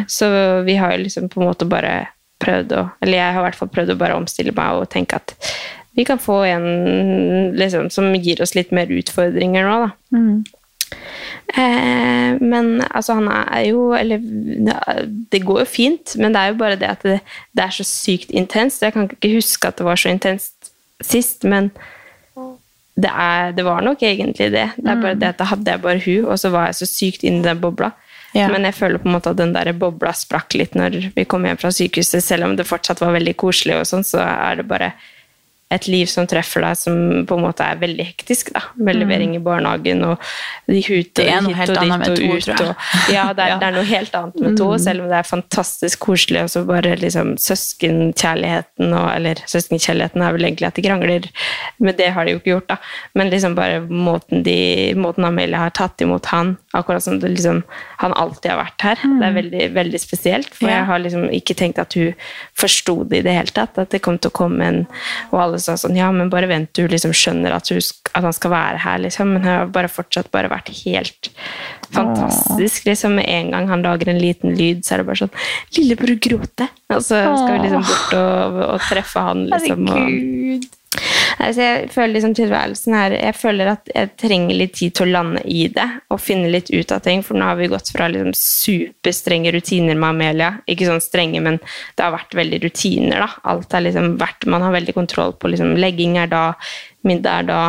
Så 0.09 0.29
vi 0.67 0.77
har 0.81 0.95
jo 0.95 1.05
liksom 1.05 1.31
på 1.33 1.41
en 1.41 1.49
måte 1.49 1.69
bare 1.69 1.95
prøvd 2.43 2.73
å 2.77 2.83
Eller 3.01 3.19
jeg 3.19 3.33
har 3.33 3.41
i 3.41 3.47
hvert 3.47 3.57
fall 3.59 3.71
prøvd 3.73 3.95
å 3.95 3.99
bare 4.01 4.17
omstille 4.19 4.53
meg 4.53 4.81
og 4.81 4.91
tenke 4.93 5.17
at 5.17 5.35
vi 5.95 6.05
kan 6.05 6.19
få 6.19 6.41
en 6.49 6.65
liksom, 7.55 7.87
som 7.91 8.09
gir 8.19 8.41
oss 8.43 8.57
litt 8.57 8.73
mer 8.75 8.91
utfordringer 8.91 9.65
nå, 9.69 9.77
da. 9.85 9.91
Eh, 11.55 12.35
men 12.41 12.83
altså, 12.91 13.15
han 13.15 13.29
er 13.31 13.69
jo 13.69 13.93
Eller 13.95 14.19
det 15.31 15.43
går 15.45 15.61
jo 15.63 15.67
fint, 15.69 16.17
men 16.19 16.35
det 16.35 16.41
er 16.41 16.51
jo 16.51 16.59
bare 16.59 16.79
det 16.81 16.89
at 16.91 17.03
det, 17.07 17.21
det 17.55 17.65
er 17.65 17.71
så 17.77 17.87
sykt 17.87 18.31
intenst. 18.35 18.83
Jeg 18.83 18.93
kan 18.97 19.07
ikke 19.07 19.37
huske 19.37 19.69
at 19.71 19.79
det 19.79 19.87
var 19.87 20.01
så 20.01 20.11
intenst 20.11 20.64
sist, 21.03 21.45
men 21.49 21.71
det, 22.95 23.11
er, 23.11 23.53
det 23.57 23.65
var 23.67 23.83
nok 23.83 24.03
egentlig 24.07 24.51
det. 24.55 24.69
Det 24.77 24.91
er 24.91 25.03
bare 25.03 25.19
det 25.19 25.33
at 25.33 25.41
da 25.41 25.49
hadde 25.51 25.75
jeg 25.75 25.83
bare 25.83 26.03
hun, 26.05 26.29
og 26.31 26.39
så 26.39 26.51
var 26.55 26.71
jeg 26.71 26.79
så 26.83 26.91
sykt 26.91 27.27
inni 27.27 27.43
den 27.47 27.63
bobla. 27.63 27.91
Ja. 28.35 28.49
Men 28.51 28.67
jeg 28.67 28.75
føler 28.75 28.99
på 28.99 29.07
en 29.07 29.15
måte 29.15 29.31
at 29.31 29.39
den 29.39 29.55
der 29.55 29.71
bobla 29.79 30.11
sprakk 30.15 30.57
litt 30.59 30.75
når 30.75 31.13
vi 31.15 31.27
kom 31.27 31.45
hjem 31.47 31.59
fra 31.61 31.71
sykehuset. 31.75 32.23
Selv 32.25 32.49
om 32.49 32.57
det 32.59 32.67
fortsatt 32.67 33.03
var 33.03 33.15
veldig 33.15 33.37
koselig, 33.39 33.79
og 33.79 33.89
sånn, 33.91 34.07
så 34.07 34.23
er 34.23 34.59
det 34.61 34.67
bare 34.71 34.93
et 35.75 35.89
liv 35.91 36.07
som 36.11 36.29
treffer 36.31 36.65
deg, 36.65 36.79
som 36.79 37.27
på 37.29 37.39
en 37.39 37.45
måte 37.45 37.67
er 37.67 37.81
veldig 37.81 38.09
hektisk. 38.13 38.53
da, 38.55 38.63
Med 38.77 38.99
levering 39.01 39.35
i 39.37 39.43
barnehagen 39.43 40.05
og 40.07 40.23
de 40.71 40.81
hut 40.89 41.15
Mm. 41.15 41.21
Det 41.21 41.27
er 41.31 41.37
og 41.37 41.45
noe 41.45 41.55
hit 41.55 41.61
helt 41.61 41.71
og 41.71 41.81
annet 41.83 41.99
med 41.99 42.05
dit 42.05 42.25
og 42.25 42.31
to, 42.35 42.53
ut. 42.53 42.61
Og, 42.65 43.13
ja, 43.13 43.25
det 43.37 43.45
er. 43.45 43.55
Mm. 43.55 43.61
det 43.61 43.67
er 43.67 43.77
noe 43.77 43.89
helt 43.89 44.17
annet 44.19 44.41
med 44.45 44.59
to, 44.59 44.69
selv 44.83 45.05
om 45.05 45.11
det 45.11 45.19
er 45.19 45.29
fantastisk 45.29 46.03
koselig. 46.05 46.43
Og 46.45 46.53
så 46.55 46.65
bare 46.69 46.95
liksom 47.01 47.35
søskenkjærligheten 47.41 48.95
og 48.95 49.07
Eller 49.15 49.43
søskenkjærligheten 49.51 50.25
er 50.25 50.35
vel 50.35 50.49
egentlig 50.49 50.69
at 50.69 50.79
de 50.79 50.85
krangler, 50.85 51.29
men 51.79 51.97
det 51.99 52.11
har 52.15 52.25
de 52.25 52.35
jo 52.35 52.41
ikke 52.41 52.53
gjort, 52.55 52.69
da. 52.73 52.77
Men 53.15 53.31
liksom 53.31 53.55
bare 53.59 53.81
måten, 53.87 54.43
de, 54.47 54.59
måten 54.99 55.29
Amelia 55.29 55.65
har 55.67 55.75
tatt 55.77 56.03
imot 56.05 56.27
han, 56.33 56.57
akkurat 56.75 57.03
som 57.05 57.21
det 57.23 57.31
liksom, 57.33 57.63
han 58.03 58.13
alltid 58.19 58.51
har 58.51 58.59
vært 58.61 58.83
her. 58.87 59.03
Det 59.21 59.27
er 59.29 59.37
veldig, 59.37 59.69
veldig 59.77 60.01
spesielt, 60.03 60.51
for 60.55 60.67
Mm. 60.67 60.71
Ja. 60.71 60.77
jeg 60.79 60.87
har 60.91 60.99
liksom 61.05 61.25
ikke 61.31 61.55
tenkt 61.57 61.79
at 61.79 61.95
hun 61.95 62.15
forsto 62.59 62.97
det 63.09 63.19
i 63.19 63.23
det 63.23 63.35
hele 63.37 63.55
tatt. 63.55 63.79
At 63.79 63.91
det 63.95 64.03
kom 64.03 64.19
til 64.19 64.31
å 64.31 64.35
komme 64.35 64.65
en 64.65 64.81
Og 65.33 65.41
alle 65.41 65.59
sa 65.59 65.75
sånn 65.81 65.97
Ja, 65.97 66.11
men 66.13 66.31
bare 66.31 66.47
vent, 66.51 66.73
du 66.75 66.87
liksom 66.89 67.13
skjønner 67.15 67.53
at, 67.55 67.69
hun, 67.71 67.79
at 68.15 68.23
han 68.23 68.33
skal 68.33 68.51
være 68.51 68.79
her, 68.85 68.99
liksom. 68.99 69.33
Men 69.35 69.43
hun 69.43 69.51
har 69.53 69.67
bare 69.67 69.89
fortsatt 69.89 70.31
bare 70.35 70.49
vært 70.51 70.69
helt 70.85 71.31
fantastisk. 71.95 72.85
Liksom 72.87 73.15
Med 73.15 73.27
en 73.29 73.51
gang 73.51 73.69
han 73.69 73.83
lager 73.83 74.09
en 74.11 74.19
liten 74.21 74.55
lyd, 74.59 74.85
så 74.85 74.95
er 74.95 75.03
det 75.03 75.07
bare 75.07 75.23
sånn 75.23 75.35
'Lillebror 75.75 76.19
gråter'. 76.19 76.69
Og 76.91 77.03
så 77.03 77.21
skal 77.39 77.53
vi 77.59 77.69
liksom 77.69 77.83
bort 77.83 78.15
og, 78.15 78.63
og 78.75 78.81
treffe 78.89 79.21
han, 79.21 79.47
liksom. 79.51 79.89
Og, 79.89 79.99
Herregud. 79.99 80.67
Altså, 81.43 81.63
jeg 81.63 81.89
føler 81.93 82.13
liksom 82.15 82.35
tilværelsen 82.37 82.95
her 82.95 83.15
Jeg 83.17 83.37
føler 83.37 83.71
at 83.73 83.91
jeg 83.91 84.11
trenger 84.21 84.59
litt 84.59 84.75
tid 84.79 84.95
til 84.95 85.09
å 85.09 85.15
lande 85.17 85.43
i 85.51 85.67
det 85.73 85.87
og 86.15 86.23
finne 86.23 86.51
litt 86.53 86.71
ut 86.71 86.95
av 86.95 87.03
ting. 87.05 87.25
For 87.27 87.39
nå 87.39 87.49
har 87.49 87.59
vi 87.59 87.71
gått 87.73 87.91
fra 87.95 88.09
liksom 88.13 88.35
superstrenge 88.39 89.53
rutiner 89.55 89.99
med 89.99 90.11
Amelia. 90.13 90.53
Ikke 90.71 90.89
sånn 90.89 91.03
strenge, 91.05 91.43
men 91.45 91.59
det 91.59 92.05
har 92.05 92.15
vært 92.15 92.39
veldig 92.39 92.63
rutiner. 92.67 93.27
da. 93.27 93.31
Alt 93.55 93.75
har 93.75 93.85
liksom 93.85 94.15
vært, 94.21 94.47
Man 94.47 94.63
har 94.63 94.75
veldig 94.75 94.95
kontroll 94.95 95.35
på 95.39 95.51
liksom, 95.53 95.75
legging 95.81 96.19
er 96.19 96.31
da, 96.31 96.45
middag 97.03 97.43
er 97.43 97.51
da, 97.51 97.61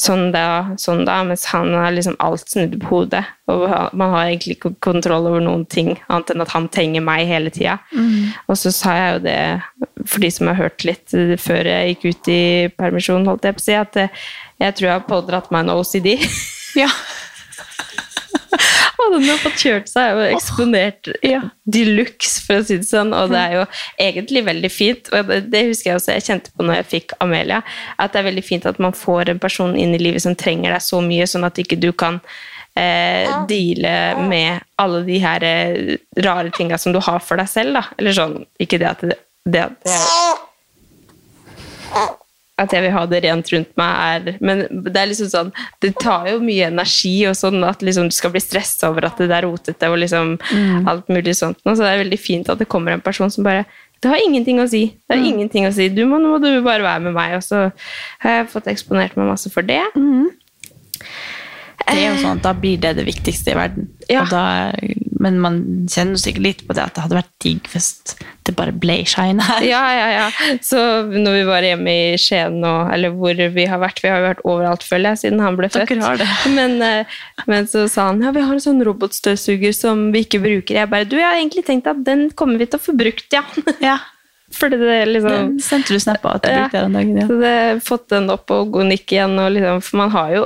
sånn 0.00 0.30
da, 0.34 0.72
sånn 0.80 1.04
da. 1.08 1.20
Mens 1.26 1.44
han 1.52 1.72
har 1.76 1.92
liksom 1.94 2.16
alt 2.22 2.48
snudd 2.48 2.78
på 2.82 2.90
hodet. 2.94 3.22
Og 3.50 3.64
man 3.98 4.14
har 4.14 4.28
egentlig 4.28 4.56
ikke 4.56 4.74
kontroll 4.84 5.28
over 5.30 5.42
noen 5.44 5.64
ting, 5.70 5.96
annet 6.08 6.32
enn 6.34 6.44
at 6.44 6.52
han 6.54 6.68
trenger 6.72 7.04
meg 7.04 7.26
hele 7.30 7.52
tida. 7.54 7.78
Og 8.46 8.58
så 8.60 8.72
sa 8.74 8.94
jeg 8.96 9.16
jo 9.16 9.24
det, 9.26 9.40
for 10.06 10.24
de 10.24 10.30
som 10.34 10.50
har 10.50 10.60
hørt 10.60 10.86
litt 10.86 11.16
før 11.42 11.72
jeg 11.72 11.94
gikk 11.94 12.06
ut 12.06 12.30
i 12.32 12.42
permisjon, 12.78 13.26
holdt 13.28 13.48
jeg 13.48 13.58
på 13.58 13.64
å 13.64 13.66
si, 13.66 13.76
at 13.78 13.98
eh, 14.00 14.22
jeg 14.62 14.76
tror 14.76 14.88
jeg 14.88 14.96
har 14.98 15.08
pådratt 15.08 15.50
meg 15.50 15.66
en 15.66 15.74
OCD. 15.78 16.14
Ja. 16.78 16.90
Og 19.00 19.14
den 19.14 19.26
har 19.28 19.40
fått 19.40 19.62
kjørt 19.62 19.90
seg 19.90 20.18
og 20.18 20.22
eksponert 20.28 21.10
de 21.20 21.82
luxe, 21.88 22.42
for 22.44 22.60
å 22.60 22.66
si 22.66 22.78
det 22.80 22.88
sånn. 22.88 23.14
Og 23.16 23.32
det 23.32 23.40
er 23.40 23.56
jo 23.58 23.64
egentlig 24.02 24.44
veldig 24.46 24.72
fint. 24.72 25.10
Og 25.14 25.30
det, 25.30 25.40
det 25.52 25.66
husker 25.70 25.92
jeg 25.92 26.00
også 26.00 26.16
jeg 26.16 26.26
kjente 26.28 26.54
på 26.54 26.66
når 26.66 26.80
jeg 26.80 26.88
fikk 26.94 27.16
Amelia. 27.24 27.62
At 27.96 28.14
det 28.14 28.22
er 28.22 28.30
veldig 28.30 28.46
fint 28.46 28.68
at 28.68 28.80
man 28.82 28.96
får 28.96 29.32
en 29.32 29.42
person 29.42 29.76
inn 29.78 29.96
i 29.96 30.02
livet 30.02 30.24
som 30.24 30.36
trenger 30.38 30.74
deg 30.74 30.84
så 30.84 31.02
mye, 31.04 31.28
sånn 31.30 31.48
at 31.48 31.60
ikke 31.62 31.80
du 31.80 31.90
kan 31.96 32.20
eh, 32.74 33.30
deale 33.50 33.94
med 34.28 34.60
alle 34.80 35.02
de 35.08 35.18
her 35.22 35.46
eh, 35.46 35.96
rare 36.24 36.50
tinga 36.56 36.78
som 36.78 36.92
du 36.94 37.00
har 37.02 37.20
for 37.24 37.40
deg 37.40 37.48
selv. 37.50 37.78
Da. 37.78 37.84
Eller 37.98 38.16
sånn, 38.16 38.40
ikke 38.60 38.80
det 38.82 38.90
at 38.90 39.06
det, 39.06 39.20
det, 39.44 39.68
at 39.70 39.78
det 39.86 40.00
at 42.60 42.74
jeg 42.74 42.84
vil 42.84 42.94
ha 42.94 43.02
det 43.08 43.22
rent 43.24 43.50
rundt 43.54 43.70
meg, 43.80 43.92
er 44.14 44.38
Men 44.44 44.64
det 44.70 44.96
er 45.00 45.10
liksom 45.10 45.30
sånn 45.32 45.52
Det 45.82 45.92
tar 46.00 46.28
jo 46.30 46.40
mye 46.44 46.68
energi 46.68 47.14
og 47.30 47.36
sånn 47.38 47.62
at 47.66 47.84
liksom 47.84 48.10
du 48.10 48.16
skal 48.16 48.34
bli 48.34 48.42
stressa 48.44 48.90
over 48.92 49.08
at 49.08 49.20
det 49.20 49.30
er 49.32 49.46
rotete 49.46 49.90
og 49.90 50.00
liksom 50.02 50.36
alt 50.90 51.08
mulig 51.12 51.36
sånt. 51.38 51.60
Så 51.64 51.78
det 51.80 51.92
er 51.92 52.02
veldig 52.04 52.20
fint 52.20 52.50
at 52.52 52.60
det 52.60 52.68
kommer 52.70 52.94
en 52.94 53.04
person 53.04 53.32
som 53.32 53.46
bare 53.46 53.64
Det 54.00 54.08
har 54.08 54.22
ingenting 54.24 54.60
å 54.62 54.68
si. 54.70 54.86
Det 55.04 55.16
har 55.16 55.26
ingenting 55.26 55.66
å 55.68 55.72
si. 55.76 55.90
Du 55.92 56.04
må, 56.08 56.20
nå 56.20 56.32
må 56.32 56.38
du 56.40 56.62
bare 56.64 56.84
være 56.84 57.04
med 57.08 57.16
meg. 57.16 57.36
Og 57.36 57.44
så 57.44 57.66
har 58.22 58.38
jeg 58.38 58.52
fått 58.54 58.70
eksponert 58.72 59.16
meg 59.18 59.28
masse 59.28 59.52
for 59.52 59.66
det. 59.66 59.82
Det 61.86 61.96
er 61.96 62.12
jo 62.12 62.18
sånn 62.22 62.38
at 62.38 62.44
Da 62.44 62.52
blir 62.56 62.80
det 62.80 62.96
det 62.98 63.06
viktigste 63.08 63.54
i 63.54 63.58
verden. 63.58 63.88
Ja. 64.10 64.24
Da, 64.30 64.42
men 65.22 65.38
man 65.42 65.60
kjenner 65.90 66.18
sikkert 66.20 66.44
litt 66.44 66.62
på 66.66 66.74
det 66.76 66.82
at 66.82 66.96
det 66.96 67.04
hadde 67.04 67.18
vært 67.18 67.32
digg 67.44 67.68
hvis 67.70 67.88
det 68.48 68.54
bare 68.56 68.72
ble 68.72 69.00
shine 69.08 69.44
her. 69.44 69.64
Ja, 69.70 69.82
ja, 69.94 70.06
ja. 70.14 70.56
Så 70.64 70.80
når 71.10 71.36
vi 71.36 71.42
var 71.48 71.66
hjemme 71.66 71.92
i 71.92 72.18
Skien 72.20 72.58
og 72.66 72.90
eller 72.94 73.14
hvor 73.14 73.38
vi 73.54 73.66
har 73.68 73.82
vært 73.82 74.00
Vi 74.02 74.10
har 74.10 74.22
jo 74.22 74.28
vært 74.28 74.44
overalt, 74.48 74.86
føler 74.86 75.14
jeg, 75.14 75.22
siden 75.24 75.44
han 75.44 75.58
ble 75.60 75.70
født. 75.72 75.92
Men, 76.58 76.78
eh, 76.84 77.18
men 77.50 77.68
så 77.70 77.86
sa 77.90 78.08
han 78.10 78.22
ja, 78.24 78.32
vi 78.34 78.42
har 78.44 78.56
en 78.56 78.62
sånn 78.62 78.82
robotstøvsuger 78.86 79.74
som 79.76 80.08
vi 80.14 80.24
ikke 80.26 80.40
bruker. 80.42 80.80
Jeg 80.80 80.90
bare 80.90 81.08
du, 81.08 81.16
jeg 81.18 81.26
har 81.26 81.38
egentlig 81.38 81.64
tenkt 81.68 81.88
at 81.90 82.00
den 82.06 82.28
kommer 82.36 82.60
vi 82.60 82.68
til 82.70 82.80
å 82.80 82.82
få 82.82 82.96
brukt, 82.96 83.28
ja. 83.34 83.44
Ja, 83.82 83.98
Fordi 84.52 84.76
det 84.80 84.96
liksom 85.08 85.56
Det 85.56 85.62
sendte 85.64 85.94
du 85.94 86.00
snap 86.02 86.24
av 86.26 86.36
at 86.36 86.42
du 86.42 86.48
Ja. 86.50 86.62
brukte 86.64 86.80
den 86.82 86.92
dagen. 86.92 87.16
Ja. 87.20 87.26
Så 87.28 87.40
det 87.40 87.52
har 87.54 87.80
fått 87.86 88.08
den 88.08 88.30
opp 88.30 88.50
og 88.50 88.72
god 88.72 88.86
nikk 88.90 89.12
igjen. 89.12 89.38
Og 89.38 89.52
liksom, 89.54 89.80
for 89.82 89.96
man 89.96 90.10
har 90.10 90.30
jo 90.34 90.44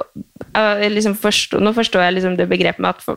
eh, 0.54 0.88
liksom 0.92 1.14
forstå, 1.16 1.60
Nå 1.60 1.72
forstår 1.74 2.02
jeg 2.04 2.14
liksom 2.18 2.36
det 2.36 2.48
begrepet 2.48 2.78
med 2.80 2.90
at 2.90 3.02
for, 3.02 3.16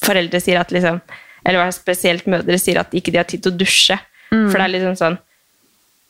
foreldre 0.00 0.40
sier 0.40 0.60
at 0.60 0.70
liksom 0.72 1.00
Eller 1.46 1.70
spesielt 1.70 2.26
mødre 2.26 2.58
sier 2.58 2.80
at 2.80 2.90
ikke 2.92 3.12
de 3.12 3.18
har 3.20 3.24
tid 3.28 3.42
til 3.42 3.52
å 3.52 3.58
dusje. 3.58 3.98
For 4.30 4.56
det 4.58 4.64
er 4.64 4.74
liksom 4.78 4.96
sånn 4.96 5.18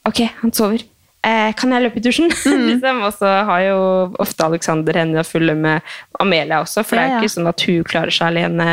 Ok, 0.06 0.22
han 0.40 0.52
sover. 0.52 0.82
Eh, 1.26 1.50
kan 1.58 1.72
jeg 1.74 1.82
løpe 1.82 1.98
i 1.98 2.02
dusjen? 2.04 2.30
liksom. 2.70 3.00
Og 3.02 3.14
så 3.16 3.30
har 3.48 3.62
jo 3.64 3.78
ofte 4.22 4.46
Alexander 4.46 5.00
henne 5.00 5.18
å 5.20 5.26
følge 5.26 5.56
med 5.58 5.82
Amelia 6.22 6.60
også, 6.62 6.84
for 6.86 6.94
det 6.94 7.02
er 7.02 7.08
Ja, 7.08 7.16
ja. 7.16 7.22
ikke 7.24 7.34
sånn 7.34 7.50
at 7.50 7.64
hun 7.66 7.88
klarer 7.90 8.14
seg 8.14 8.28
alene. 8.30 8.68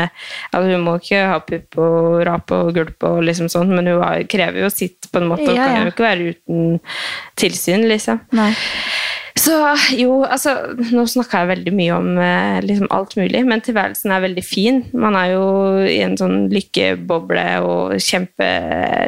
Altså, 0.52 0.70
hun 0.70 0.84
må 0.86 0.94
ikke 1.00 1.24
ha 1.32 1.40
pupp 1.42 1.80
og 1.82 2.20
rape 2.28 2.60
og 2.62 2.70
gulpe 2.78 3.10
og 3.18 3.24
liksom 3.26 3.50
sånn, 3.52 3.74
men 3.74 3.90
hun 3.90 3.98
har, 4.04 4.22
krever 4.30 4.62
jo 4.62 4.70
sitt 4.72 5.10
på 5.10 5.20
en 5.22 5.28
måte, 5.32 5.48
og 5.50 5.58
Ja, 5.58 5.66
kan 5.72 5.88
jo 5.88 5.92
ikke 5.94 6.06
være 6.06 6.30
uten 6.36 6.78
tilsyn, 7.42 7.88
liksom. 7.90 8.22
Nei. 8.38 8.52
Så 9.36 9.52
jo, 9.92 10.22
altså 10.24 10.52
Nå 10.96 11.02
snakka 11.10 11.42
jeg 11.42 11.50
veldig 11.50 11.72
mye 11.76 11.96
om 11.96 12.06
eh, 12.22 12.58
liksom 12.64 12.88
alt 12.94 13.16
mulig, 13.18 13.42
men 13.44 13.60
tilværelsen 13.64 14.14
er 14.14 14.22
veldig 14.24 14.44
fin. 14.44 14.78
Man 14.96 15.16
er 15.18 15.34
jo 15.34 15.46
i 15.84 15.98
en 16.04 16.16
sånn 16.16 16.46
lykkeboble 16.52 17.44
og 17.66 17.96
kjempe, 18.00 18.48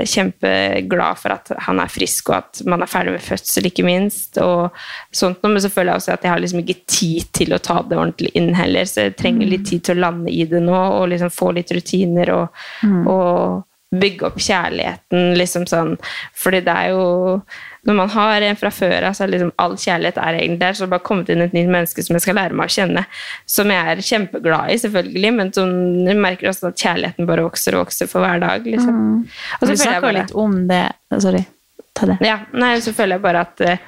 kjempeglad 0.05 1.21
for 1.23 1.33
at 1.39 1.53
han 1.65 1.81
er 1.81 1.93
frisk, 1.93 2.29
og 2.29 2.39
at 2.43 2.61
man 2.69 2.85
er 2.85 2.93
ferdig 2.93 3.15
med 3.17 3.25
fødsel, 3.25 3.71
ikke 3.71 3.87
minst. 3.89 4.37
og 4.45 4.77
sånt 5.17 5.41
Men 5.49 5.63
så 5.65 5.73
føler 5.73 5.95
jeg 5.95 6.03
også 6.03 6.15
at 6.19 6.27
jeg 6.29 6.35
har 6.35 6.45
liksom 6.45 6.61
ikke 6.65 6.81
tid 6.99 7.33
til 7.41 7.57
å 7.57 7.63
ta 7.71 7.81
det 7.89 7.97
ordentlig 7.97 8.35
inn 8.37 8.53
heller, 8.59 8.85
så 8.89 9.09
jeg 9.09 9.17
trenger 9.23 9.49
litt 9.49 9.65
tid 9.71 9.87
til 9.89 9.97
å 9.97 10.05
lande 10.09 10.35
i 10.35 10.45
det 10.51 10.61
nå 10.65 10.77
og 10.77 11.09
liksom 11.15 11.33
få 11.33 11.55
litt 11.57 11.73
rutiner 11.73 12.35
og, 12.37 12.69
og 13.09 13.65
bygge 13.97 14.29
opp 14.29 14.39
kjærligheten, 14.43 15.33
liksom 15.39 15.65
sånn. 15.69 15.95
Fordi 16.37 16.61
det 16.67 16.75
er 16.75 16.93
jo 16.93 17.07
Når 17.89 17.97
man 17.97 18.11
har 18.13 18.45
en 18.45 18.59
fra 18.61 18.71
før 18.75 19.09
av, 19.09 19.17
så 19.17 19.25
er 19.25 19.33
liksom 19.33 19.53
all 19.65 19.77
kjærlighet 19.81 20.21
er 20.21 20.39
egentlig 20.39 20.61
der. 20.61 20.77
Så 20.77 20.85
det 20.85 20.89
har 20.89 20.95
bare 20.95 21.07
kommet 21.09 21.31
inn 21.33 21.45
et 21.45 21.55
nytt 21.57 21.71
menneske 21.73 22.05
som 22.05 22.19
jeg 22.19 22.27
skal 22.27 22.37
lære 22.37 22.59
meg 22.59 22.69
å 22.69 22.75
kjenne. 22.75 23.05
Som 23.49 23.73
jeg 23.73 23.93
er 23.93 24.03
kjempeglad 24.11 24.73
i, 24.75 24.81
selvfølgelig, 24.85 25.35
men 25.41 25.53
som 25.57 25.77
jeg 26.05 26.19
merker 26.21 26.51
også 26.53 26.73
at 26.73 26.83
kjærligheten 26.85 27.29
bare 27.31 27.47
vokser 27.47 27.79
og 27.79 27.87
vokser 27.87 28.11
for 28.11 28.25
hver 28.25 28.43
dag. 28.45 28.67
liksom. 28.67 28.99
Og 29.59 29.63
så 29.65 29.71
du 29.73 29.81
snakka 29.81 30.03
bare 30.05 30.19
litt 30.21 30.35
om 30.37 30.59
det. 30.69 30.83
Sorry, 31.17 31.45
ta 31.97 32.11
det. 32.13 32.19
ja, 32.29 32.43
nei, 32.53 32.75
så 32.85 32.93
føler 32.97 33.17
jeg 33.17 33.25
bare 33.25 33.47
at 33.49 33.65
eh, 33.67 33.87